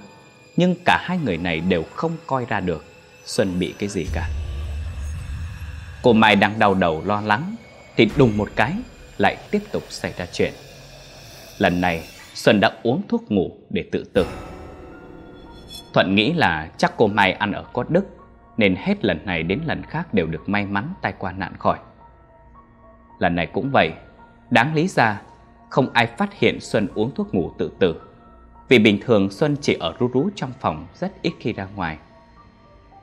Nhưng 0.56 0.76
cả 0.86 0.98
hai 1.02 1.18
người 1.26 1.38
này 1.38 1.60
đều 1.60 1.84
không 1.96 2.12
coi 2.28 2.46
ra 2.46 2.60
được 2.60 2.86
Xuân 3.26 3.60
bị 3.60 3.74
cái 3.80 3.90
gì 3.90 4.06
cả. 4.14 4.30
Cô 6.04 6.14
Mai 6.14 6.36
đang 6.36 6.60
đau 6.60 6.74
đầu 6.74 7.04
lo 7.06 7.22
lắng 7.22 7.56
thì 7.96 8.10
đùng 8.18 8.38
một 8.38 8.50
cái 8.56 8.74
lại 9.18 9.38
tiếp 9.52 9.62
tục 9.72 9.84
xảy 9.90 10.14
ra 10.18 10.26
chuyện. 10.34 10.54
Lần 11.58 11.82
này, 11.82 12.04
Xuân 12.34 12.60
đã 12.60 12.72
uống 12.84 13.02
thuốc 13.08 13.32
ngủ 13.32 13.58
để 13.70 13.84
tự 13.92 14.04
tử. 14.14 14.26
Thuận 15.94 16.16
nghĩ 16.16 16.34
là 16.34 16.70
chắc 16.78 16.94
cô 16.98 17.08
Mai 17.08 17.32
ăn 17.32 17.52
ở 17.52 17.66
có 17.74 17.84
đức 17.90 18.06
nên 18.60 18.76
hết 18.76 19.06
lần 19.06 19.26
này 19.26 19.44
đến 19.44 19.62
lần 19.66 19.84
khác 19.84 20.14
đều 20.14 20.28
được 20.28 20.50
may 20.50 20.66
mắn 20.66 20.94
tai 21.02 21.14
qua 21.20 21.32
nạn 21.32 21.54
khỏi. 21.60 21.80
Lần 23.20 23.36
này 23.36 23.46
cũng 23.46 23.70
vậy, 23.74 23.92
đáng 24.50 24.76
lý 24.76 24.88
ra 24.88 25.22
không 25.70 25.90
ai 25.94 26.08
phát 26.08 26.34
hiện 26.34 26.60
Xuân 26.60 26.88
uống 26.96 27.12
thuốc 27.16 27.34
ngủ 27.34 27.52
tự 27.58 27.72
tử. 27.80 28.02
Vì 28.70 28.80
bình 28.80 29.00
thường 29.02 29.30
Xuân 29.30 29.56
chỉ 29.62 29.78
ở 29.80 29.94
rú 30.00 30.10
rú 30.14 30.30
trong 30.36 30.52
phòng 30.60 30.88
rất 30.94 31.22
ít 31.22 31.34
khi 31.40 31.54
ra 31.54 31.68
ngoài. 31.76 31.98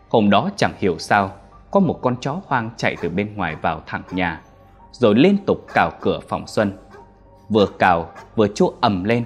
Hôm 0.08 0.30
đó 0.30 0.50
chẳng 0.56 0.72
hiểu 0.78 0.98
sao, 0.98 1.30
có 1.70 1.80
một 1.80 1.98
con 2.02 2.16
chó 2.20 2.40
hoang 2.46 2.70
chạy 2.76 2.96
từ 3.02 3.08
bên 3.08 3.36
ngoài 3.36 3.56
vào 3.56 3.82
thẳng 3.86 4.02
nhà, 4.10 4.42
rồi 4.92 5.14
liên 5.14 5.36
tục 5.46 5.66
cào 5.74 5.90
cửa 6.00 6.20
phòng 6.28 6.46
Xuân. 6.46 6.72
Vừa 7.48 7.66
cào 7.78 8.10
vừa 8.36 8.48
chua 8.48 8.72
ầm 8.80 9.04
lên, 9.04 9.24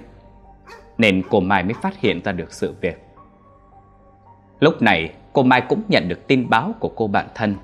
nên 0.99 1.23
cô 1.31 1.41
Mai 1.41 1.63
mới 1.63 1.75
phát 1.75 2.01
hiện 2.01 2.21
ra 2.25 2.33
được 2.33 2.53
sự 2.53 2.75
việc. 2.81 3.07
Lúc 4.61 4.83
này 4.83 5.15
cô 5.33 5.43
Mai 5.43 5.63
cũng 5.69 5.83
nhận 5.89 6.09
được 6.09 6.27
tin 6.27 6.51
báo 6.51 6.75
của 6.81 6.93
cô 6.97 7.07
bạn 7.07 7.29
thân 7.35 7.57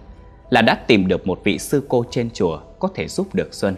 là 0.51 0.63
đã 0.63 0.75
tìm 0.87 1.09
được 1.09 1.27
một 1.27 1.41
vị 1.45 1.59
sư 1.59 1.87
cô 1.89 2.05
trên 2.11 2.31
chùa 2.31 2.61
có 2.79 2.89
thể 2.95 3.09
giúp 3.09 3.35
được 3.35 3.55
Xuân. 3.55 3.77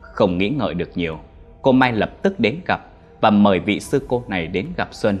Không 0.00 0.38
nghĩ 0.38 0.48
ngợi 0.48 0.74
được 0.74 0.90
nhiều, 0.94 1.18
cô 1.62 1.72
Mai 1.72 1.92
lập 1.92 2.10
tức 2.22 2.40
đến 2.40 2.60
gặp 2.66 2.80
và 3.20 3.30
mời 3.30 3.60
vị 3.60 3.80
sư 3.80 4.06
cô 4.08 4.24
này 4.28 4.46
đến 4.46 4.66
gặp 4.76 4.88
Xuân. 4.92 5.18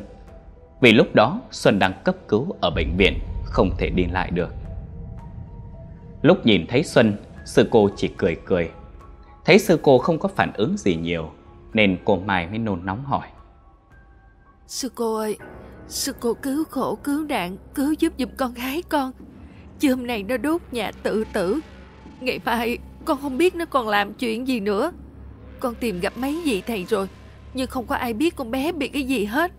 Vì 0.80 0.92
lúc 0.92 1.14
đó 1.14 1.40
Xuân 1.50 1.78
đang 1.78 1.92
cấp 2.04 2.16
cứu 2.28 2.46
ở 2.60 2.70
bệnh 2.70 2.96
viện, 2.96 3.18
không 3.44 3.70
thể 3.78 3.90
đi 3.90 4.04
lại 4.04 4.30
được. 4.30 4.54
Lúc 6.22 6.46
nhìn 6.46 6.66
thấy 6.68 6.82
Xuân, 6.82 7.16
sư 7.44 7.68
cô 7.70 7.88
chỉ 7.96 8.08
cười 8.16 8.36
cười. 8.44 8.70
Thấy 9.44 9.58
sư 9.58 9.80
cô 9.82 9.98
không 9.98 10.18
có 10.18 10.28
phản 10.28 10.52
ứng 10.54 10.76
gì 10.76 10.96
nhiều, 10.96 11.30
nên 11.72 11.98
cô 12.04 12.16
Mai 12.16 12.46
mới 12.46 12.58
nôn 12.58 12.86
nóng 12.86 13.04
hỏi. 13.04 13.26
Sư 14.66 14.92
cô 14.94 15.16
ơi, 15.16 15.38
sư 15.88 16.12
cô 16.20 16.34
cứu 16.34 16.64
khổ 16.64 16.98
cứu 17.04 17.24
nạn, 17.24 17.56
cứu 17.74 17.94
giúp 17.98 18.12
giùm 18.18 18.28
con 18.36 18.54
gái 18.54 18.82
con. 18.82 19.12
Chứ 19.80 19.94
hôm 19.94 20.06
nay 20.06 20.22
nó 20.22 20.36
đốt 20.36 20.60
nhà 20.72 20.92
tự 21.02 21.24
tử. 21.32 21.60
Ngày 22.20 22.40
mai 22.44 22.78
con 23.04 23.18
không 23.22 23.38
biết 23.38 23.54
nó 23.54 23.64
còn 23.64 23.88
làm 23.88 24.14
chuyện 24.14 24.48
gì 24.48 24.60
nữa. 24.60 24.92
Con 25.60 25.74
tìm 25.74 26.00
gặp 26.00 26.12
mấy 26.18 26.40
vị 26.44 26.62
thầy 26.66 26.84
rồi, 26.84 27.08
nhưng 27.54 27.66
không 27.66 27.86
có 27.86 27.94
ai 27.94 28.14
biết 28.14 28.36
con 28.36 28.50
bé 28.50 28.72
bị 28.72 28.88
cái 28.88 29.02
gì 29.02 29.24
hết. 29.24 29.52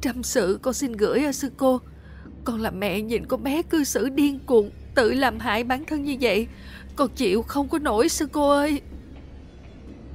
Trăm 0.00 0.22
sự 0.22 0.58
con 0.62 0.74
xin 0.74 0.92
gửi 0.92 1.24
ở 1.24 1.32
sư 1.32 1.50
cô. 1.56 1.80
Con 2.44 2.60
là 2.60 2.70
mẹ 2.70 3.00
nhìn 3.00 3.26
con 3.26 3.42
bé 3.42 3.62
cư 3.62 3.84
xử 3.84 4.08
điên 4.08 4.38
cuồng, 4.46 4.70
tự 4.94 5.12
làm 5.12 5.38
hại 5.38 5.64
bản 5.64 5.84
thân 5.84 6.04
như 6.04 6.16
vậy. 6.20 6.46
Con 6.96 7.10
chịu 7.16 7.42
không 7.42 7.68
có 7.68 7.78
nổi 7.78 8.08
sư 8.08 8.26
cô 8.32 8.50
ơi. 8.50 8.80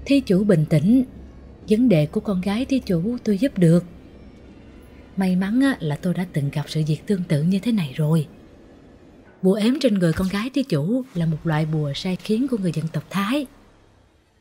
Thí 0.05 0.19
chủ 0.19 0.43
bình 0.43 0.65
tĩnh, 0.69 1.03
vấn 1.69 1.89
đề 1.89 2.05
của 2.05 2.19
con 2.19 2.41
gái 2.41 2.65
thí 2.65 2.79
chủ 2.79 3.17
tôi 3.23 3.38
giúp 3.38 3.58
được. 3.58 3.84
May 5.17 5.36
mắn 5.36 5.62
là 5.80 5.95
tôi 5.95 6.13
đã 6.13 6.25
từng 6.34 6.49
gặp 6.49 6.63
sự 6.67 6.84
việc 6.88 6.97
tương 7.06 7.23
tự 7.23 7.43
như 7.43 7.60
thế 7.60 7.71
này 7.71 7.93
rồi. 7.95 8.28
Bùa 9.41 9.54
ếm 9.54 9.73
trên 9.80 9.93
người 9.93 10.13
con 10.13 10.28
gái 10.28 10.49
thí 10.54 10.63
chủ 10.63 11.04
là 11.13 11.25
một 11.25 11.38
loại 11.43 11.65
bùa 11.65 11.93
sai 11.95 12.15
khiến 12.15 12.47
của 12.47 12.58
người 12.58 12.71
dân 12.71 12.86
tộc 12.93 13.04
Thái. 13.10 13.45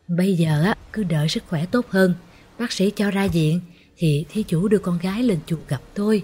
Bây 0.08 0.34
giờ 0.34 0.72
cứ 0.92 1.04
đợi 1.04 1.28
sức 1.28 1.42
khỏe 1.48 1.66
tốt 1.66 1.86
hơn, 1.88 2.14
bác 2.58 2.72
sĩ 2.72 2.90
cho 2.96 3.10
ra 3.10 3.26
viện 3.26 3.60
thì 3.96 4.24
thí 4.28 4.42
chủ 4.42 4.68
đưa 4.68 4.78
con 4.78 4.98
gái 4.98 5.22
lên 5.22 5.38
chùa 5.46 5.56
gặp 5.68 5.80
tôi. 5.94 6.22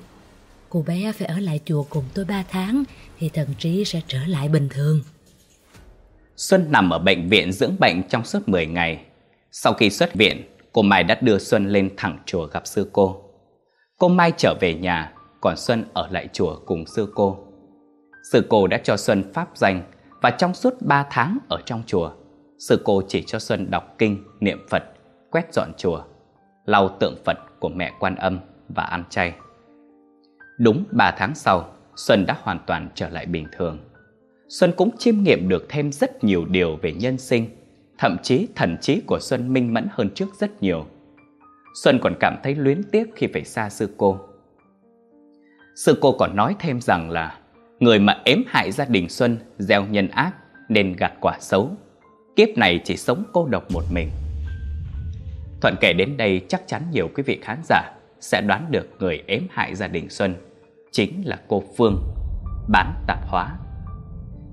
Cô 0.69 0.85
bé 0.87 1.13
phải 1.13 1.29
ở 1.29 1.39
lại 1.39 1.61
chùa 1.65 1.83
cùng 1.83 2.05
tôi 2.15 2.25
3 2.25 2.45
tháng 2.51 2.85
thì 3.19 3.29
thần 3.29 3.49
trí 3.59 3.85
sẽ 3.85 4.01
trở 4.07 4.27
lại 4.27 4.49
bình 4.49 4.69
thường. 4.71 5.01
Xuân 6.37 6.73
nằm 6.73 6.91
ở 6.91 6.99
bệnh 6.99 7.29
viện 7.29 7.53
dưỡng 7.53 7.77
bệnh 7.79 8.03
trong 8.09 8.25
suốt 8.25 8.49
10 8.49 8.67
ngày. 8.67 9.05
Sau 9.53 9.73
khi 9.73 9.91
xuất 9.91 10.15
viện, 10.15 10.43
cô 10.73 10.83
Mai 10.83 11.05
đã 11.05 11.19
đưa 11.21 11.39
Xuân 11.39 11.67
lên 11.67 11.91
thẳng 11.97 12.19
chùa 12.27 12.47
gặp 12.47 12.67
sư 12.67 12.91
cô. 12.93 13.30
Cô 14.01 14.09
Mai 14.09 14.33
trở 14.37 14.55
về 14.61 14.75
nhà, 14.75 15.13
còn 15.41 15.57
Xuân 15.57 15.85
ở 15.93 16.09
lại 16.11 16.29
chùa 16.33 16.57
cùng 16.67 16.87
sư 16.87 17.13
cô. 17.15 17.39
Sư 18.33 18.47
cô 18.49 18.67
đã 18.67 18.79
cho 18.85 18.97
Xuân 18.97 19.33
pháp 19.35 19.49
danh 19.55 19.83
và 20.23 20.31
trong 20.31 20.55
suốt 20.55 20.75
3 20.81 21.07
tháng 21.11 21.39
ở 21.49 21.61
trong 21.67 21.83
chùa, 21.87 22.11
sư 22.59 22.83
cô 22.85 23.03
chỉ 23.09 23.23
cho 23.27 23.39
Xuân 23.39 23.71
đọc 23.71 23.95
kinh, 23.99 24.25
niệm 24.41 24.67
Phật, 24.71 24.83
quét 25.31 25.55
dọn 25.55 25.73
chùa, 25.79 26.03
lau 26.65 26.89
tượng 26.89 27.15
Phật 27.25 27.39
của 27.59 27.69
mẹ 27.69 27.93
Quan 27.99 28.15
Âm 28.15 28.39
và 28.69 28.83
ăn 28.83 29.05
chay. 29.11 29.35
Đúng 30.59 30.85
3 30.91 31.15
tháng 31.19 31.35
sau, 31.35 31.69
Xuân 31.97 32.27
đã 32.27 32.37
hoàn 32.43 32.59
toàn 32.67 32.89
trở 32.95 33.09
lại 33.09 33.27
bình 33.27 33.47
thường. 33.57 33.79
Xuân 34.49 34.73
cũng 34.77 34.97
chiêm 34.97 35.23
nghiệm 35.23 35.49
được 35.49 35.67
thêm 35.69 35.93
rất 35.93 36.25
nhiều 36.25 36.45
điều 36.45 36.77
về 36.77 36.93
nhân 36.93 37.19
sinh, 37.19 37.47
thậm 37.99 38.17
chí 38.23 38.49
thần 38.57 38.77
trí 38.81 39.01
của 39.07 39.19
Xuân 39.21 39.53
minh 39.53 39.75
mẫn 39.75 39.87
hơn 39.91 40.11
trước 40.15 40.29
rất 40.39 40.63
nhiều. 40.63 40.87
Xuân 41.75 41.99
còn 42.03 42.15
cảm 42.21 42.37
thấy 42.43 42.55
luyến 42.55 42.83
tiếc 42.83 43.11
khi 43.17 43.27
phải 43.33 43.45
xa 43.45 43.71
sư 43.71 43.95
cô. 43.97 44.19
Sư 45.75 45.99
cô 46.01 46.13
còn 46.13 46.37
nói 46.37 46.57
thêm 46.59 46.81
rằng 46.81 47.11
là 47.11 47.39
người 47.81 47.99
mà 47.99 48.21
ếm 48.25 48.43
hại 48.47 48.73
gia 48.73 48.85
đình 48.85 49.09
Xuân 49.09 49.39
gieo 49.59 49.85
nhân 49.87 50.09
ác 50.09 50.33
nên 50.69 50.93
gặt 50.93 51.13
quả 51.21 51.37
xấu. 51.41 51.71
Kiếp 52.37 52.49
này 52.57 52.81
chỉ 52.85 52.97
sống 52.97 53.25
cô 53.33 53.47
độc 53.47 53.71
một 53.71 53.85
mình. 53.93 54.11
Thuận 55.61 55.75
kể 55.81 55.93
đến 55.93 56.17
đây 56.17 56.41
chắc 56.49 56.63
chắn 56.67 56.83
nhiều 56.91 57.09
quý 57.15 57.23
vị 57.23 57.39
khán 57.43 57.61
giả 57.65 57.93
sẽ 58.21 58.41
đoán 58.41 58.67
được 58.71 58.89
người 58.99 59.23
ếm 59.27 59.43
hại 59.51 59.75
gia 59.75 59.89
đình 59.89 60.11
Xuân 60.11 60.35
chính 60.93 61.23
là 61.27 61.41
cô 61.49 61.63
Phương, 61.77 62.03
bán 62.69 62.95
tạp 63.07 63.19
hóa. 63.29 63.57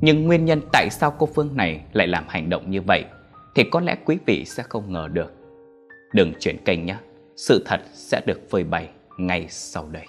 Nhưng 0.02 0.26
nguyên 0.28 0.46
nhân 0.46 0.62
tại 0.74 0.90
sao 0.92 1.12
cô 1.20 1.30
Phương 1.36 1.58
này 1.58 1.82
lại 1.94 2.08
làm 2.08 2.26
hành 2.28 2.50
động 2.50 2.72
như 2.72 2.82
vậy 2.82 3.06
thì 3.56 3.64
có 3.72 3.80
lẽ 3.80 3.98
quý 4.06 4.18
vị 4.26 4.46
sẽ 4.46 4.64
không 4.64 4.94
ngờ 4.94 5.08
được. 5.14 5.34
Đừng 6.14 6.34
chuyển 6.40 6.58
kênh 6.66 6.86
nhé, 6.86 6.96
sự 7.38 7.64
thật 7.66 7.82
sẽ 7.94 8.22
được 8.26 8.50
phơi 8.50 8.64
bày 8.64 8.90
ngay 9.18 9.46
sau 9.50 9.88
đây. 9.92 10.06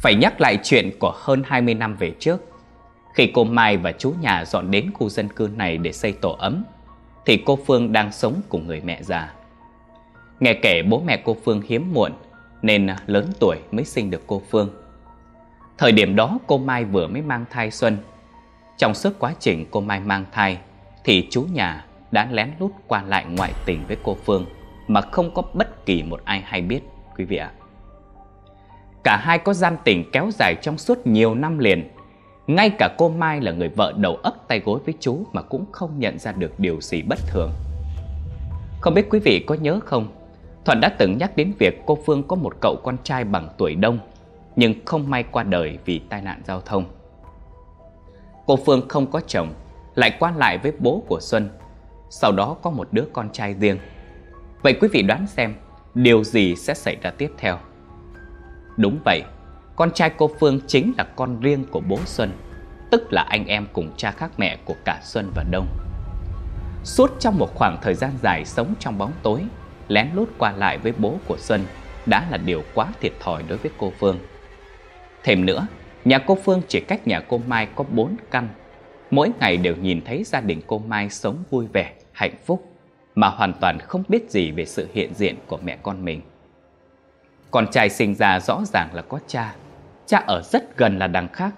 Phải 0.00 0.14
nhắc 0.14 0.40
lại 0.40 0.58
chuyện 0.62 0.90
của 1.00 1.12
hơn 1.16 1.42
20 1.46 1.74
năm 1.74 1.96
về 1.96 2.12
trước. 2.18 2.40
Khi 3.14 3.30
cô 3.34 3.44
Mai 3.44 3.76
và 3.76 3.92
chú 3.92 4.14
nhà 4.20 4.44
dọn 4.44 4.70
đến 4.70 4.90
khu 4.94 5.08
dân 5.08 5.28
cư 5.28 5.50
này 5.56 5.78
để 5.78 5.92
xây 5.92 6.12
tổ 6.12 6.36
ấm, 6.38 6.64
Thì 7.26 7.42
cô 7.46 7.58
Phương 7.66 7.92
đang 7.92 8.12
sống 8.12 8.40
cùng 8.48 8.66
người 8.66 8.80
mẹ 8.84 9.02
già. 9.02 9.34
Nghe 10.40 10.54
kể 10.62 10.82
bố 10.82 11.02
mẹ 11.06 11.22
cô 11.24 11.36
Phương 11.44 11.62
hiếm 11.68 11.92
muộn, 11.94 12.12
Nên 12.62 12.88
lớn 13.06 13.30
tuổi 13.40 13.56
mới 13.70 13.84
sinh 13.84 14.10
được 14.10 14.22
cô 14.26 14.42
Phương. 14.50 14.70
Thời 15.78 15.92
điểm 15.92 16.16
đó, 16.16 16.38
cô 16.46 16.58
Mai 16.58 16.84
vừa 16.84 17.06
mới 17.06 17.22
mang 17.22 17.44
thai 17.50 17.70
Xuân 17.70 17.96
trong 18.78 18.94
suốt 18.94 19.12
quá 19.18 19.34
trình 19.40 19.66
cô 19.70 19.80
Mai 19.80 20.00
mang 20.00 20.24
thai, 20.32 20.58
Thì 21.04 21.28
chú 21.30 21.42
nhà 21.52 21.84
đã 22.10 22.28
lén 22.30 22.50
lút 22.60 22.70
qua 22.86 23.02
lại 23.02 23.26
ngoại 23.36 23.52
tình 23.66 23.84
với 23.88 23.96
cô 24.02 24.16
Phương 24.24 24.46
Mà 24.88 25.00
không 25.00 25.34
có 25.34 25.42
bất 25.54 25.86
kỳ 25.86 26.02
một 26.02 26.20
ai 26.24 26.40
hay 26.40 26.62
biết, 26.62 26.80
quý 27.16 27.24
vị 27.24 27.36
ạ. 27.36 27.50
Cả 29.04 29.16
hai 29.16 29.38
có 29.38 29.54
gian 29.54 29.76
tình 29.84 30.10
kéo 30.12 30.30
dài 30.32 30.54
trong 30.62 30.78
suốt 30.78 31.06
nhiều 31.06 31.34
năm 31.34 31.58
liền. 31.58 31.90
Ngay 32.46 32.70
cả 32.78 32.88
cô 32.98 33.08
Mai 33.08 33.40
là 33.40 33.52
người 33.52 33.68
vợ 33.68 33.92
đầu 33.96 34.16
ấp 34.16 34.48
tay 34.48 34.60
gối 34.60 34.80
với 34.84 34.94
chú 35.00 35.22
Mà 35.32 35.42
cũng 35.42 35.64
không 35.72 35.98
nhận 35.98 36.18
ra 36.18 36.32
được 36.32 36.60
điều 36.60 36.80
gì 36.80 37.02
bất 37.02 37.18
thường. 37.26 37.50
Không 38.80 38.94
biết 38.94 39.06
quý 39.10 39.18
vị 39.18 39.44
có 39.46 39.54
nhớ 39.54 39.80
không, 39.84 40.08
Thuận 40.64 40.80
đã 40.80 40.88
từng 40.88 41.18
nhắc 41.18 41.36
đến 41.36 41.52
việc 41.58 41.82
cô 41.86 41.98
Phương 42.06 42.22
có 42.22 42.36
một 42.36 42.54
cậu 42.60 42.76
con 42.84 42.96
trai 43.04 43.24
bằng 43.24 43.48
tuổi 43.58 43.74
đông, 43.74 43.98
Nhưng 44.56 44.74
không 44.84 45.10
may 45.10 45.22
qua 45.22 45.42
đời 45.42 45.78
vì 45.84 45.98
tai 45.98 46.22
nạn 46.22 46.42
giao 46.46 46.60
thông. 46.60 46.84
Cô 48.48 48.56
Phương 48.56 48.88
không 48.88 49.10
có 49.10 49.20
chồng 49.26 49.54
Lại 49.94 50.16
quan 50.20 50.36
lại 50.36 50.58
với 50.58 50.72
bố 50.78 51.02
của 51.08 51.18
Xuân 51.20 51.48
Sau 52.10 52.32
đó 52.32 52.56
có 52.62 52.70
một 52.70 52.88
đứa 52.92 53.04
con 53.12 53.32
trai 53.32 53.54
riêng 53.54 53.78
Vậy 54.62 54.76
quý 54.80 54.88
vị 54.92 55.02
đoán 55.02 55.26
xem 55.26 55.54
Điều 55.94 56.24
gì 56.24 56.56
sẽ 56.56 56.74
xảy 56.74 56.96
ra 57.02 57.10
tiếp 57.10 57.30
theo 57.38 57.58
Đúng 58.78 58.98
vậy, 59.04 59.22
con 59.76 59.90
trai 59.92 60.10
cô 60.10 60.30
Phương 60.40 60.60
chính 60.66 60.92
là 60.98 61.04
con 61.04 61.40
riêng 61.40 61.64
của 61.70 61.80
bố 61.80 61.98
Xuân, 62.04 62.32
tức 62.90 63.12
là 63.12 63.22
anh 63.22 63.46
em 63.46 63.66
cùng 63.72 63.92
cha 63.96 64.10
khác 64.10 64.30
mẹ 64.36 64.58
của 64.64 64.74
cả 64.84 65.00
Xuân 65.02 65.32
và 65.34 65.44
Đông. 65.50 65.68
suốt 66.84 67.10
trong 67.20 67.38
một 67.38 67.54
khoảng 67.54 67.78
thời 67.82 67.94
gian 67.94 68.10
dài 68.22 68.44
sống 68.44 68.74
trong 68.78 68.98
bóng 68.98 69.12
tối, 69.22 69.44
lén 69.88 70.08
lút 70.14 70.28
qua 70.38 70.52
lại 70.52 70.78
với 70.78 70.92
bố 70.98 71.14
của 71.26 71.36
Xuân 71.38 71.64
đã 72.06 72.26
là 72.30 72.36
điều 72.36 72.62
quá 72.74 72.86
thiệt 73.00 73.12
thòi 73.20 73.42
đối 73.42 73.58
với 73.58 73.70
cô 73.78 73.92
Phương. 73.98 74.18
Thêm 75.22 75.46
nữa, 75.46 75.66
nhà 76.04 76.18
cô 76.18 76.38
Phương 76.44 76.62
chỉ 76.68 76.80
cách 76.80 77.06
nhà 77.06 77.20
cô 77.20 77.40
Mai 77.46 77.68
có 77.74 77.84
bốn 77.84 78.16
căn. 78.30 78.48
Mỗi 79.10 79.30
ngày 79.40 79.56
đều 79.56 79.76
nhìn 79.76 80.00
thấy 80.04 80.24
gia 80.24 80.40
đình 80.40 80.60
cô 80.66 80.78
Mai 80.78 81.10
sống 81.10 81.36
vui 81.50 81.66
vẻ, 81.72 81.92
hạnh 82.12 82.34
phúc, 82.44 82.72
mà 83.14 83.28
hoàn 83.28 83.52
toàn 83.52 83.78
không 83.78 84.02
biết 84.08 84.30
gì 84.30 84.50
về 84.50 84.64
sự 84.64 84.88
hiện 84.92 85.14
diện 85.14 85.34
của 85.46 85.58
mẹ 85.64 85.78
con 85.82 86.04
mình. 86.04 86.20
Con 87.50 87.66
trai 87.72 87.88
sinh 87.88 88.14
ra 88.14 88.40
rõ 88.40 88.60
ràng 88.64 88.88
là 88.92 89.02
có 89.02 89.18
cha, 89.26 89.54
cha 90.06 90.18
ở 90.26 90.42
rất 90.42 90.76
gần 90.76 90.98
là 90.98 91.06
đằng 91.06 91.28
khác, 91.28 91.54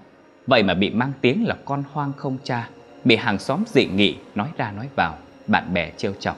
vậy 0.46 0.62
mà 0.62 0.74
bị 0.74 0.90
mang 0.90 1.12
tiếng 1.20 1.46
là 1.46 1.56
con 1.64 1.84
hoang 1.92 2.12
không 2.16 2.38
cha, 2.44 2.68
bị 3.04 3.16
hàng 3.16 3.38
xóm 3.38 3.64
dị 3.66 3.86
nghị 3.86 4.16
nói 4.34 4.48
ra 4.56 4.72
nói 4.72 4.88
vào, 4.96 5.16
bạn 5.46 5.74
bè 5.74 5.90
trêu 5.96 6.12
chọc. 6.20 6.36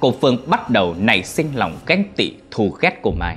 Cô 0.00 0.14
Phương 0.20 0.36
bắt 0.46 0.70
đầu 0.70 0.94
nảy 0.98 1.22
sinh 1.22 1.46
lòng 1.54 1.78
ganh 1.86 2.04
tị 2.16 2.32
thù 2.50 2.76
ghét 2.80 2.98
cô 3.02 3.10
Mai. 3.10 3.36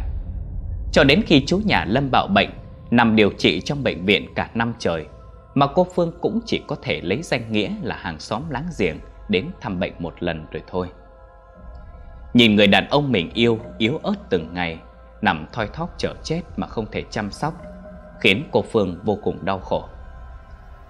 Cho 0.92 1.04
đến 1.04 1.22
khi 1.26 1.44
chú 1.48 1.62
nhà 1.66 1.86
Lâm 1.88 2.12
bạo 2.12 2.28
bệnh, 2.28 2.50
nằm 2.92 3.16
điều 3.16 3.32
trị 3.38 3.62
trong 3.62 3.84
bệnh 3.84 4.06
viện 4.06 4.34
cả 4.36 4.50
năm 4.54 4.74
trời, 4.80 5.06
mà 5.54 5.68
cô 5.68 5.88
Phương 5.96 6.12
cũng 6.22 6.40
chỉ 6.46 6.62
có 6.68 6.76
thể 6.82 7.02
lấy 7.02 7.22
danh 7.22 7.52
nghĩa 7.52 7.72
là 7.84 7.96
hàng 7.96 8.20
xóm 8.20 8.50
láng 8.50 8.68
giềng 8.80 9.00
đến 9.30 9.48
thăm 9.62 9.80
bệnh 9.80 9.94
một 10.00 10.14
lần 10.20 10.46
rồi 10.52 10.64
thôi. 10.68 10.88
Nhìn 12.34 12.56
người 12.56 12.68
đàn 12.68 12.88
ông 12.90 13.12
mình 13.12 13.32
yêu, 13.34 13.60
yếu 13.78 14.00
ớt 14.04 14.16
từng 14.30 14.54
ngày, 14.54 14.80
nằm 15.22 15.46
thoi 15.54 15.68
thóp 15.74 15.96
chờ 15.98 16.14
chết 16.24 16.42
mà 16.58 16.68
không 16.68 16.86
thể 16.92 17.04
chăm 17.10 17.32
sóc, 17.32 17.54
khiến 18.20 18.44
cô 18.52 18.62
Phương 18.72 19.00
vô 19.04 19.18
cùng 19.24 19.46
đau 19.46 19.60
khổ. 19.60 19.86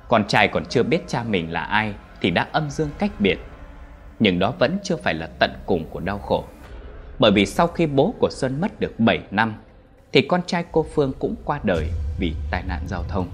Con 0.09 0.27
trai 0.27 0.47
còn 0.47 0.65
chưa 0.65 0.83
biết 0.83 1.07
cha 1.07 1.23
mình 1.23 1.51
là 1.51 1.61
ai 1.61 1.93
thì 2.21 2.31
đã 2.31 2.47
âm 2.51 2.69
dương 2.69 2.89
cách 2.99 3.11
biệt. 3.19 3.39
Nhưng 4.19 4.39
đó 4.39 4.53
vẫn 4.59 4.77
chưa 4.83 4.95
phải 4.95 5.13
là 5.13 5.29
tận 5.39 5.51
cùng 5.65 5.85
của 5.89 5.99
đau 5.99 6.17
khổ. 6.17 6.43
Bởi 7.19 7.31
vì 7.31 7.45
sau 7.45 7.67
khi 7.67 7.87
bố 7.87 8.13
của 8.19 8.29
Xuân 8.31 8.61
mất 8.61 8.79
được 8.79 8.99
7 8.99 9.19
năm, 9.31 9.55
thì 10.17 10.21
con 10.21 10.41
trai 10.47 10.65
cô 10.71 10.85
Phương 10.93 11.13
cũng 11.19 11.35
qua 11.45 11.59
đời 11.63 11.89
vì 12.19 12.33
tai 12.51 12.63
nạn 12.67 12.81
giao 12.87 13.03
thông. 13.03 13.27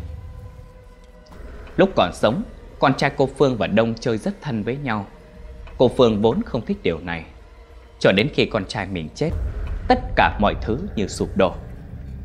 Lúc 1.77 1.89
còn 1.95 2.11
sống, 2.13 2.43
con 2.79 2.93
trai 2.97 3.11
cô 3.17 3.29
Phương 3.37 3.57
và 3.57 3.67
Đông 3.67 3.93
chơi 3.99 4.17
rất 4.17 4.41
thân 4.41 4.63
với 4.63 4.77
nhau. 4.77 5.05
Cô 5.77 5.91
Phương 5.97 6.21
vốn 6.21 6.41
không 6.45 6.65
thích 6.65 6.77
điều 6.83 6.99
này. 6.99 7.25
Cho 7.99 8.11
đến 8.11 8.29
khi 8.33 8.45
con 8.45 8.65
trai 8.65 8.87
mình 8.87 9.09
chết, 9.15 9.29
tất 9.87 9.99
cả 10.15 10.37
mọi 10.39 10.55
thứ 10.61 10.77
như 10.95 11.07
sụp 11.07 11.29
đổ. 11.37 11.53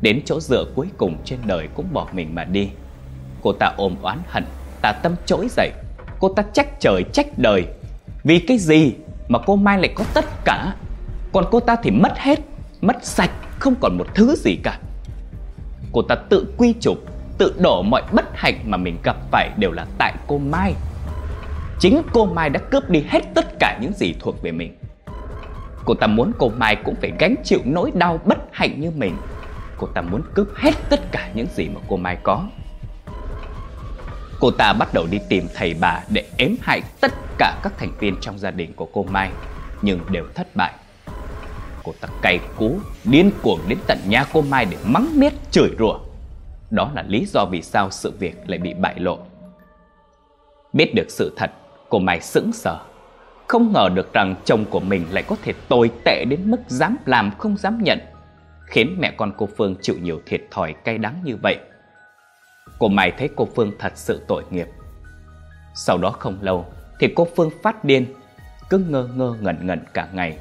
Đến 0.01 0.21
chỗ 0.25 0.39
dựa 0.39 0.65
cuối 0.75 0.87
cùng 0.97 1.17
trên 1.25 1.39
đời 1.45 1.69
cũng 1.75 1.93
bỏ 1.93 2.07
mình 2.11 2.35
mà 2.35 2.43
đi. 2.43 2.69
Cô 3.41 3.53
ta 3.53 3.73
ôm 3.77 3.95
oán 4.01 4.19
hận, 4.27 4.45
tà 4.81 4.91
tâm 4.91 5.15
trỗi 5.25 5.47
dậy. 5.49 5.71
Cô 6.19 6.33
ta 6.33 6.43
trách 6.53 6.79
trời 6.79 7.03
trách 7.13 7.27
đời. 7.37 7.65
Vì 8.23 8.39
cái 8.39 8.57
gì 8.57 8.93
mà 9.27 9.39
cô 9.45 9.55
Mai 9.55 9.77
lại 9.77 9.93
có 9.95 10.05
tất 10.13 10.25
cả, 10.45 10.75
còn 11.31 11.45
cô 11.51 11.59
ta 11.59 11.75
thì 11.83 11.91
mất 11.91 12.17
hết, 12.17 12.39
mất 12.81 13.05
sạch, 13.05 13.31
không 13.59 13.75
còn 13.81 13.97
một 13.97 14.07
thứ 14.15 14.35
gì 14.35 14.55
cả. 14.63 14.79
Cô 15.91 16.01
ta 16.01 16.15
tự 16.15 16.53
quy 16.57 16.73
chụp 16.79 16.97
tự 17.37 17.55
đổ 17.59 17.81
mọi 17.81 18.03
bất 18.11 18.25
hạnh 18.33 18.59
mà 18.65 18.77
mình 18.77 18.97
gặp 19.03 19.15
phải 19.31 19.49
đều 19.57 19.71
là 19.71 19.85
tại 19.97 20.13
cô 20.27 20.37
Mai. 20.37 20.73
Chính 21.79 22.01
cô 22.13 22.25
Mai 22.25 22.49
đã 22.49 22.59
cướp 22.59 22.89
đi 22.89 23.03
hết 23.07 23.21
tất 23.35 23.45
cả 23.59 23.77
những 23.81 23.93
gì 23.93 24.15
thuộc 24.19 24.41
về 24.41 24.51
mình. 24.51 24.77
Cô 25.85 25.93
ta 25.93 26.07
muốn 26.07 26.31
cô 26.37 26.51
Mai 26.57 26.75
cũng 26.75 26.95
phải 26.95 27.11
gánh 27.19 27.35
chịu 27.43 27.59
nỗi 27.65 27.91
đau 27.95 28.19
bất 28.25 28.37
hạnh 28.51 28.81
như 28.81 28.91
mình. 28.91 29.15
Cô 29.77 29.87
ta 29.87 30.01
muốn 30.01 30.21
cướp 30.33 30.47
hết 30.55 30.73
tất 30.89 31.11
cả 31.11 31.29
những 31.33 31.47
gì 31.55 31.69
mà 31.69 31.81
cô 31.87 31.97
Mai 31.97 32.17
có. 32.23 32.47
Cô 34.39 34.51
ta 34.51 34.73
bắt 34.73 34.93
đầu 34.93 35.07
đi 35.11 35.19
tìm 35.29 35.47
thầy 35.55 35.75
bà 35.81 35.99
để 36.09 36.25
ếm 36.37 36.51
hại 36.61 36.81
tất 37.01 37.11
cả 37.37 37.59
các 37.63 37.73
thành 37.77 37.91
viên 37.99 38.15
trong 38.21 38.39
gia 38.39 38.51
đình 38.51 38.73
của 38.73 38.87
cô 38.93 39.03
Mai, 39.03 39.29
nhưng 39.81 39.99
đều 40.11 40.25
thất 40.35 40.55
bại. 40.55 40.73
Cô 41.89 41.95
ta 42.01 42.07
cay 42.21 42.39
cú, 42.57 42.79
điên 43.03 43.31
cuồng 43.41 43.59
đến 43.67 43.77
tận 43.87 43.97
nhà 44.07 44.25
cô 44.33 44.41
Mai 44.41 44.65
để 44.65 44.77
mắng 44.85 45.19
miết, 45.19 45.33
chửi 45.51 45.69
rủa. 45.79 45.99
Đó 46.69 46.91
là 46.95 47.03
lý 47.07 47.25
do 47.25 47.45
vì 47.51 47.61
sao 47.61 47.91
sự 47.91 48.11
việc 48.19 48.49
lại 48.49 48.59
bị 48.59 48.73
bại 48.73 48.99
lộ. 48.99 49.19
Biết 50.73 50.91
được 50.95 51.05
sự 51.09 51.33
thật, 51.37 51.51
cô 51.89 51.99
Mai 51.99 52.21
sững 52.21 52.53
sờ. 52.53 52.79
Không 53.47 53.73
ngờ 53.73 53.89
được 53.93 54.13
rằng 54.13 54.35
chồng 54.45 54.65
của 54.69 54.79
mình 54.79 55.05
lại 55.11 55.23
có 55.27 55.35
thể 55.43 55.53
tồi 55.67 55.91
tệ 56.05 56.25
đến 56.29 56.51
mức 56.51 56.57
dám 56.67 56.97
làm 57.05 57.31
không 57.37 57.57
dám 57.57 57.83
nhận, 57.83 57.99
khiến 58.65 58.97
mẹ 58.99 59.11
con 59.17 59.31
cô 59.37 59.49
Phương 59.57 59.75
chịu 59.81 59.95
nhiều 60.01 60.21
thiệt 60.25 60.41
thòi 60.51 60.73
cay 60.73 60.97
đắng 60.97 61.21
như 61.23 61.37
vậy. 61.41 61.57
Cô 62.79 62.87
Mai 62.87 63.11
thấy 63.17 63.29
cô 63.35 63.47
Phương 63.55 63.71
thật 63.79 63.93
sự 63.95 64.21
tội 64.27 64.43
nghiệp. 64.49 64.67
Sau 65.75 65.97
đó 65.97 66.11
không 66.19 66.37
lâu 66.41 66.65
thì 66.99 67.13
cô 67.15 67.27
Phương 67.35 67.49
phát 67.63 67.83
điên, 67.83 68.05
cứ 68.69 68.77
ngơ 68.77 69.09
ngơ 69.15 69.35
ngẩn 69.41 69.67
ngẩn 69.67 69.79
cả 69.93 70.07
ngày. 70.13 70.37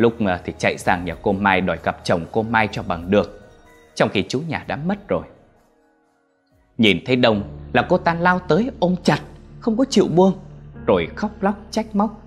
Lúc 0.00 0.14
thì 0.44 0.52
chạy 0.58 0.78
sang 0.78 1.04
nhà 1.04 1.14
cô 1.22 1.32
Mai 1.32 1.60
đòi 1.60 1.78
gặp 1.84 2.00
chồng 2.04 2.26
cô 2.32 2.42
Mai 2.42 2.68
cho 2.72 2.82
bằng 2.82 3.10
được 3.10 3.40
trong 3.94 4.08
khi 4.08 4.24
chú 4.28 4.42
nhà 4.48 4.64
đã 4.66 4.76
mất 4.76 5.08
rồi. 5.08 5.22
Nhìn 6.78 6.98
thấy 7.06 7.16
Đông 7.16 7.58
là 7.72 7.86
cô 7.88 7.98
ta 7.98 8.14
lao 8.14 8.38
tới 8.38 8.70
ôm 8.80 8.96
chặt, 9.02 9.20
không 9.60 9.76
có 9.76 9.84
chịu 9.90 10.08
buông, 10.14 10.32
rồi 10.86 11.08
khóc 11.16 11.42
lóc 11.42 11.54
trách 11.70 11.94
móc. 11.96 12.22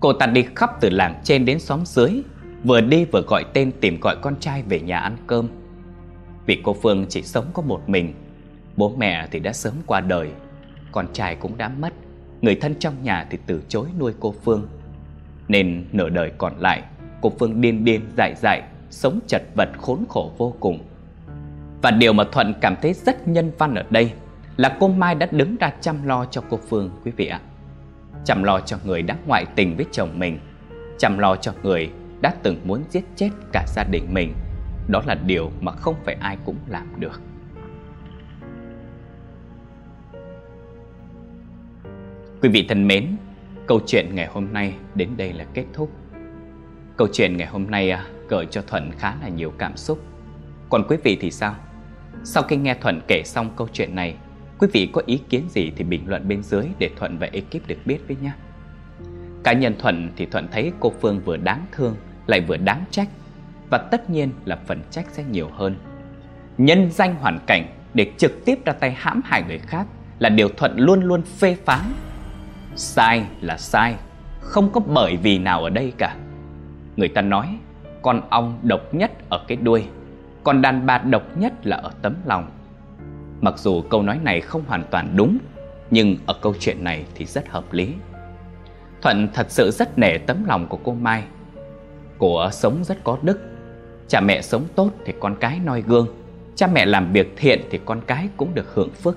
Cô 0.00 0.12
ta 0.12 0.26
đi 0.26 0.44
khắp 0.56 0.70
từ 0.80 0.90
làng 0.90 1.20
trên 1.24 1.44
đến 1.44 1.58
xóm 1.58 1.86
dưới, 1.86 2.22
vừa 2.64 2.80
đi 2.80 3.04
vừa 3.04 3.22
gọi 3.22 3.44
tên 3.52 3.72
tìm 3.80 4.00
gọi 4.00 4.16
con 4.22 4.36
trai 4.40 4.62
về 4.62 4.80
nhà 4.80 4.98
ăn 4.98 5.16
cơm. 5.26 5.48
Vì 6.46 6.60
cô 6.64 6.76
Phương 6.82 7.06
chỉ 7.08 7.22
sống 7.22 7.46
có 7.52 7.62
một 7.62 7.88
mình, 7.88 8.14
bố 8.76 8.94
mẹ 8.96 9.28
thì 9.30 9.40
đã 9.40 9.52
sớm 9.52 9.74
qua 9.86 10.00
đời, 10.00 10.30
con 10.92 11.06
trai 11.12 11.36
cũng 11.36 11.56
đã 11.56 11.68
mất, 11.68 11.92
người 12.40 12.54
thân 12.54 12.74
trong 12.78 12.94
nhà 13.02 13.26
thì 13.30 13.38
từ 13.46 13.62
chối 13.68 13.86
nuôi 13.98 14.12
cô 14.20 14.34
Phương. 14.44 14.68
Nên 15.48 15.84
nửa 15.92 16.08
đời 16.08 16.32
còn 16.38 16.52
lại, 16.58 16.82
cô 17.20 17.32
Phương 17.38 17.60
điên 17.60 17.84
điên 17.84 18.00
dại 18.16 18.34
dại 18.36 18.62
sống 18.90 19.20
chật 19.26 19.42
vật 19.54 19.68
khốn 19.78 20.04
khổ 20.08 20.32
vô 20.38 20.54
cùng. 20.60 20.78
Và 21.82 21.90
điều 21.90 22.12
mà 22.12 22.24
Thuận 22.32 22.54
cảm 22.60 22.76
thấy 22.82 22.92
rất 22.92 23.28
nhân 23.28 23.52
văn 23.58 23.74
ở 23.74 23.84
đây 23.90 24.12
là 24.56 24.76
cô 24.80 24.88
Mai 24.88 25.14
đã 25.14 25.28
đứng 25.30 25.56
ra 25.56 25.72
chăm 25.80 26.06
lo 26.06 26.24
cho 26.24 26.42
cô 26.50 26.58
Phương 26.68 26.90
quý 27.04 27.12
vị 27.16 27.26
ạ. 27.26 27.40
Chăm 28.24 28.42
lo 28.42 28.60
cho 28.60 28.76
người 28.84 29.02
đã 29.02 29.16
ngoại 29.26 29.46
tình 29.54 29.76
với 29.76 29.86
chồng 29.92 30.18
mình, 30.18 30.38
chăm 30.98 31.18
lo 31.18 31.36
cho 31.36 31.52
người 31.62 31.90
đã 32.20 32.34
từng 32.42 32.60
muốn 32.64 32.82
giết 32.90 33.04
chết 33.16 33.30
cả 33.52 33.64
gia 33.68 33.84
đình 33.84 34.14
mình. 34.14 34.34
Đó 34.88 35.02
là 35.06 35.14
điều 35.14 35.50
mà 35.60 35.72
không 35.72 35.94
phải 36.04 36.16
ai 36.20 36.36
cũng 36.44 36.56
làm 36.68 37.00
được. 37.00 37.20
Quý 42.42 42.48
vị 42.48 42.66
thân 42.68 42.88
mến, 42.88 43.16
câu 43.72 43.80
chuyện 43.86 44.14
ngày 44.14 44.26
hôm 44.26 44.52
nay 44.52 44.74
đến 44.94 45.08
đây 45.16 45.32
là 45.32 45.44
kết 45.54 45.64
thúc. 45.72 45.90
Câu 46.96 47.08
chuyện 47.12 47.36
ngày 47.36 47.46
hôm 47.46 47.70
nay 47.70 47.90
à, 47.90 48.06
gợi 48.28 48.46
cho 48.50 48.62
Thuận 48.62 48.90
khá 48.98 49.14
là 49.22 49.28
nhiều 49.28 49.52
cảm 49.58 49.76
xúc. 49.76 49.98
Còn 50.70 50.84
quý 50.88 50.96
vị 51.04 51.18
thì 51.20 51.30
sao? 51.30 51.54
Sau 52.24 52.42
khi 52.42 52.56
nghe 52.56 52.74
Thuận 52.74 53.00
kể 53.08 53.22
xong 53.24 53.50
câu 53.56 53.68
chuyện 53.72 53.94
này, 53.94 54.16
quý 54.58 54.68
vị 54.72 54.90
có 54.92 55.02
ý 55.06 55.20
kiến 55.28 55.48
gì 55.48 55.72
thì 55.76 55.84
bình 55.84 56.02
luận 56.06 56.28
bên 56.28 56.42
dưới 56.42 56.64
để 56.78 56.90
Thuận 56.96 57.18
và 57.18 57.28
ekip 57.32 57.66
được 57.66 57.76
biết 57.84 57.98
với 58.06 58.16
nhé. 58.22 58.32
Cá 59.44 59.52
nhân 59.52 59.74
Thuận 59.78 60.10
thì 60.16 60.26
Thuận 60.26 60.48
thấy 60.52 60.72
cô 60.80 60.92
Phương 61.00 61.20
vừa 61.20 61.36
đáng 61.36 61.66
thương 61.72 61.96
lại 62.26 62.40
vừa 62.40 62.56
đáng 62.56 62.84
trách 62.90 63.08
và 63.70 63.78
tất 63.78 64.10
nhiên 64.10 64.30
là 64.44 64.58
phần 64.66 64.80
trách 64.90 65.06
sẽ 65.12 65.24
nhiều 65.24 65.48
hơn. 65.52 65.76
Nhân 66.58 66.90
danh 66.90 67.14
hoàn 67.14 67.38
cảnh 67.46 67.66
để 67.94 68.12
trực 68.16 68.44
tiếp 68.44 68.58
ra 68.64 68.72
tay 68.72 68.94
hãm 68.98 69.20
hại 69.24 69.42
người 69.48 69.58
khác 69.58 69.86
là 70.18 70.28
điều 70.28 70.48
Thuận 70.48 70.78
luôn 70.78 71.02
luôn 71.02 71.22
phê 71.22 71.56
phán. 71.64 71.84
Sai 72.76 73.26
là 73.40 73.56
sai, 73.56 73.94
không 74.40 74.70
có 74.72 74.80
bởi 74.80 75.16
vì 75.16 75.38
nào 75.38 75.64
ở 75.64 75.70
đây 75.70 75.92
cả. 75.98 76.16
Người 76.96 77.08
ta 77.08 77.22
nói 77.22 77.58
con 78.02 78.20
ong 78.30 78.58
độc 78.62 78.94
nhất 78.94 79.12
ở 79.28 79.44
cái 79.48 79.56
đuôi, 79.56 79.84
còn 80.44 80.62
đàn 80.62 80.86
bà 80.86 80.98
độc 80.98 81.22
nhất 81.36 81.66
là 81.66 81.76
ở 81.76 81.90
tấm 82.02 82.16
lòng. 82.26 82.50
Mặc 83.40 83.58
dù 83.58 83.82
câu 83.82 84.02
nói 84.02 84.18
này 84.22 84.40
không 84.40 84.62
hoàn 84.66 84.84
toàn 84.90 85.12
đúng, 85.16 85.38
nhưng 85.90 86.16
ở 86.26 86.34
câu 86.42 86.54
chuyện 86.60 86.84
này 86.84 87.04
thì 87.14 87.24
rất 87.24 87.48
hợp 87.48 87.72
lý. 87.72 87.94
Thuận 89.02 89.28
thật 89.34 89.46
sự 89.50 89.70
rất 89.70 89.98
nể 89.98 90.18
tấm 90.18 90.44
lòng 90.44 90.66
của 90.66 90.78
cô 90.84 90.94
Mai. 90.94 91.24
Cô 92.18 92.50
sống 92.50 92.84
rất 92.84 93.04
có 93.04 93.18
đức, 93.22 93.40
cha 94.08 94.20
mẹ 94.20 94.42
sống 94.42 94.64
tốt 94.74 94.90
thì 95.04 95.12
con 95.20 95.36
cái 95.40 95.60
noi 95.64 95.82
gương, 95.82 96.06
cha 96.54 96.66
mẹ 96.66 96.86
làm 96.86 97.12
việc 97.12 97.34
thiện 97.36 97.60
thì 97.70 97.80
con 97.84 98.00
cái 98.06 98.28
cũng 98.36 98.54
được 98.54 98.74
hưởng 98.74 98.90
phước. 98.90 99.16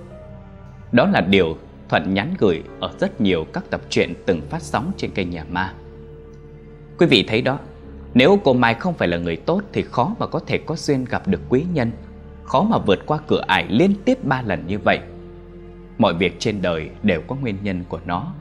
Đó 0.91 1.05
là 1.05 1.21
điều 1.21 1.57
Thuận 1.89 2.13
nhắn 2.13 2.33
gửi 2.39 2.63
ở 2.79 2.91
rất 2.99 3.21
nhiều 3.21 3.45
các 3.53 3.63
tập 3.69 3.81
truyện 3.89 4.13
từng 4.25 4.41
phát 4.49 4.61
sóng 4.61 4.91
trên 4.97 5.11
kênh 5.11 5.29
Nhà 5.29 5.45
Ma. 5.49 5.73
Quý 6.97 7.05
vị 7.07 7.25
thấy 7.27 7.41
đó, 7.41 7.59
nếu 8.13 8.39
cô 8.43 8.53
Mai 8.53 8.73
không 8.73 8.93
phải 8.93 9.07
là 9.07 9.17
người 9.17 9.35
tốt 9.35 9.61
thì 9.73 9.81
khó 9.81 10.15
mà 10.19 10.27
có 10.27 10.39
thể 10.39 10.57
có 10.57 10.75
duyên 10.75 11.05
gặp 11.05 11.27
được 11.27 11.41
quý 11.49 11.65
nhân, 11.73 11.91
khó 12.43 12.61
mà 12.63 12.77
vượt 12.77 12.99
qua 13.05 13.19
cửa 13.27 13.43
ải 13.47 13.65
liên 13.69 13.93
tiếp 14.05 14.23
ba 14.23 14.41
lần 14.41 14.67
như 14.67 14.79
vậy. 14.79 14.99
Mọi 15.97 16.13
việc 16.13 16.35
trên 16.39 16.61
đời 16.61 16.89
đều 17.03 17.21
có 17.27 17.35
nguyên 17.35 17.57
nhân 17.63 17.83
của 17.89 17.99
nó. 18.05 18.33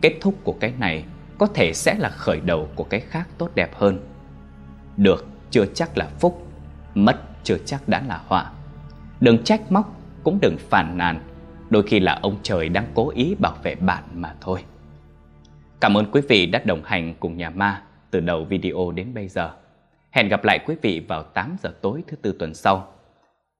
Kết 0.00 0.18
thúc 0.20 0.34
của 0.44 0.54
cái 0.60 0.72
này 0.78 1.04
có 1.38 1.46
thể 1.46 1.72
sẽ 1.74 1.94
là 1.98 2.08
khởi 2.08 2.40
đầu 2.40 2.68
của 2.74 2.84
cái 2.84 3.00
khác 3.00 3.28
tốt 3.38 3.50
đẹp 3.54 3.70
hơn. 3.74 3.98
Được 4.96 5.26
chưa 5.50 5.66
chắc 5.74 5.98
là 5.98 6.08
phúc, 6.20 6.46
mất 6.94 7.16
chưa 7.44 7.58
chắc 7.64 7.88
đã 7.88 8.02
là 8.08 8.20
họa. 8.26 8.52
Đừng 9.20 9.44
trách 9.44 9.72
móc, 9.72 10.00
cũng 10.22 10.38
đừng 10.42 10.56
phàn 10.58 10.98
nàn, 10.98 11.20
Đôi 11.70 11.82
khi 11.82 12.00
là 12.00 12.18
ông 12.22 12.36
trời 12.42 12.68
đang 12.68 12.86
cố 12.94 13.10
ý 13.10 13.34
bảo 13.38 13.56
vệ 13.62 13.74
bạn 13.74 14.02
mà 14.14 14.34
thôi. 14.40 14.64
Cảm 15.80 15.96
ơn 15.96 16.10
quý 16.12 16.20
vị 16.28 16.46
đã 16.46 16.62
đồng 16.64 16.82
hành 16.84 17.14
cùng 17.20 17.36
nhà 17.36 17.50
ma 17.50 17.82
từ 18.10 18.20
đầu 18.20 18.44
video 18.44 18.90
đến 18.90 19.14
bây 19.14 19.28
giờ. 19.28 19.50
Hẹn 20.10 20.28
gặp 20.28 20.44
lại 20.44 20.58
quý 20.66 20.74
vị 20.82 21.04
vào 21.08 21.22
8 21.22 21.56
giờ 21.62 21.74
tối 21.82 22.02
thứ 22.06 22.16
tư 22.16 22.36
tuần 22.38 22.54
sau. 22.54 22.92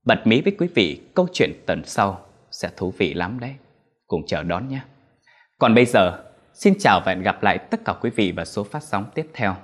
Bật 0.04 0.26
mí 0.26 0.40
với 0.40 0.56
quý 0.58 0.68
vị, 0.74 1.00
câu 1.14 1.26
chuyện 1.32 1.50
tuần 1.66 1.84
sau 1.84 2.20
sẽ 2.50 2.70
thú 2.76 2.92
vị 2.98 3.14
lắm 3.14 3.40
đấy. 3.40 3.54
Cùng 4.06 4.26
chờ 4.26 4.42
đón 4.42 4.68
nhé. 4.68 4.80
Còn 5.58 5.74
bây 5.74 5.84
giờ, 5.84 6.24
xin 6.54 6.74
chào 6.78 7.00
và 7.06 7.12
hẹn 7.12 7.22
gặp 7.22 7.42
lại 7.42 7.58
tất 7.58 7.80
cả 7.84 7.94
quý 8.00 8.10
vị 8.10 8.32
vào 8.32 8.44
số 8.44 8.64
phát 8.64 8.82
sóng 8.82 9.04
tiếp 9.14 9.26
theo. 9.34 9.56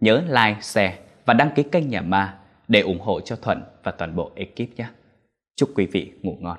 Nhớ 0.00 0.22
like, 0.28 0.60
share 0.60 0.98
và 1.26 1.34
đăng 1.34 1.50
ký 1.54 1.62
kênh 1.62 1.88
Nhà 1.88 2.00
Ma 2.00 2.38
để 2.68 2.80
ủng 2.80 3.00
hộ 3.00 3.20
cho 3.20 3.36
Thuận 3.36 3.62
và 3.82 3.92
toàn 3.92 4.16
bộ 4.16 4.32
ekip 4.34 4.76
nhé. 4.76 4.86
Chúc 5.56 5.70
quý 5.74 5.86
vị 5.86 6.12
ngủ 6.22 6.36
ngon. 6.40 6.58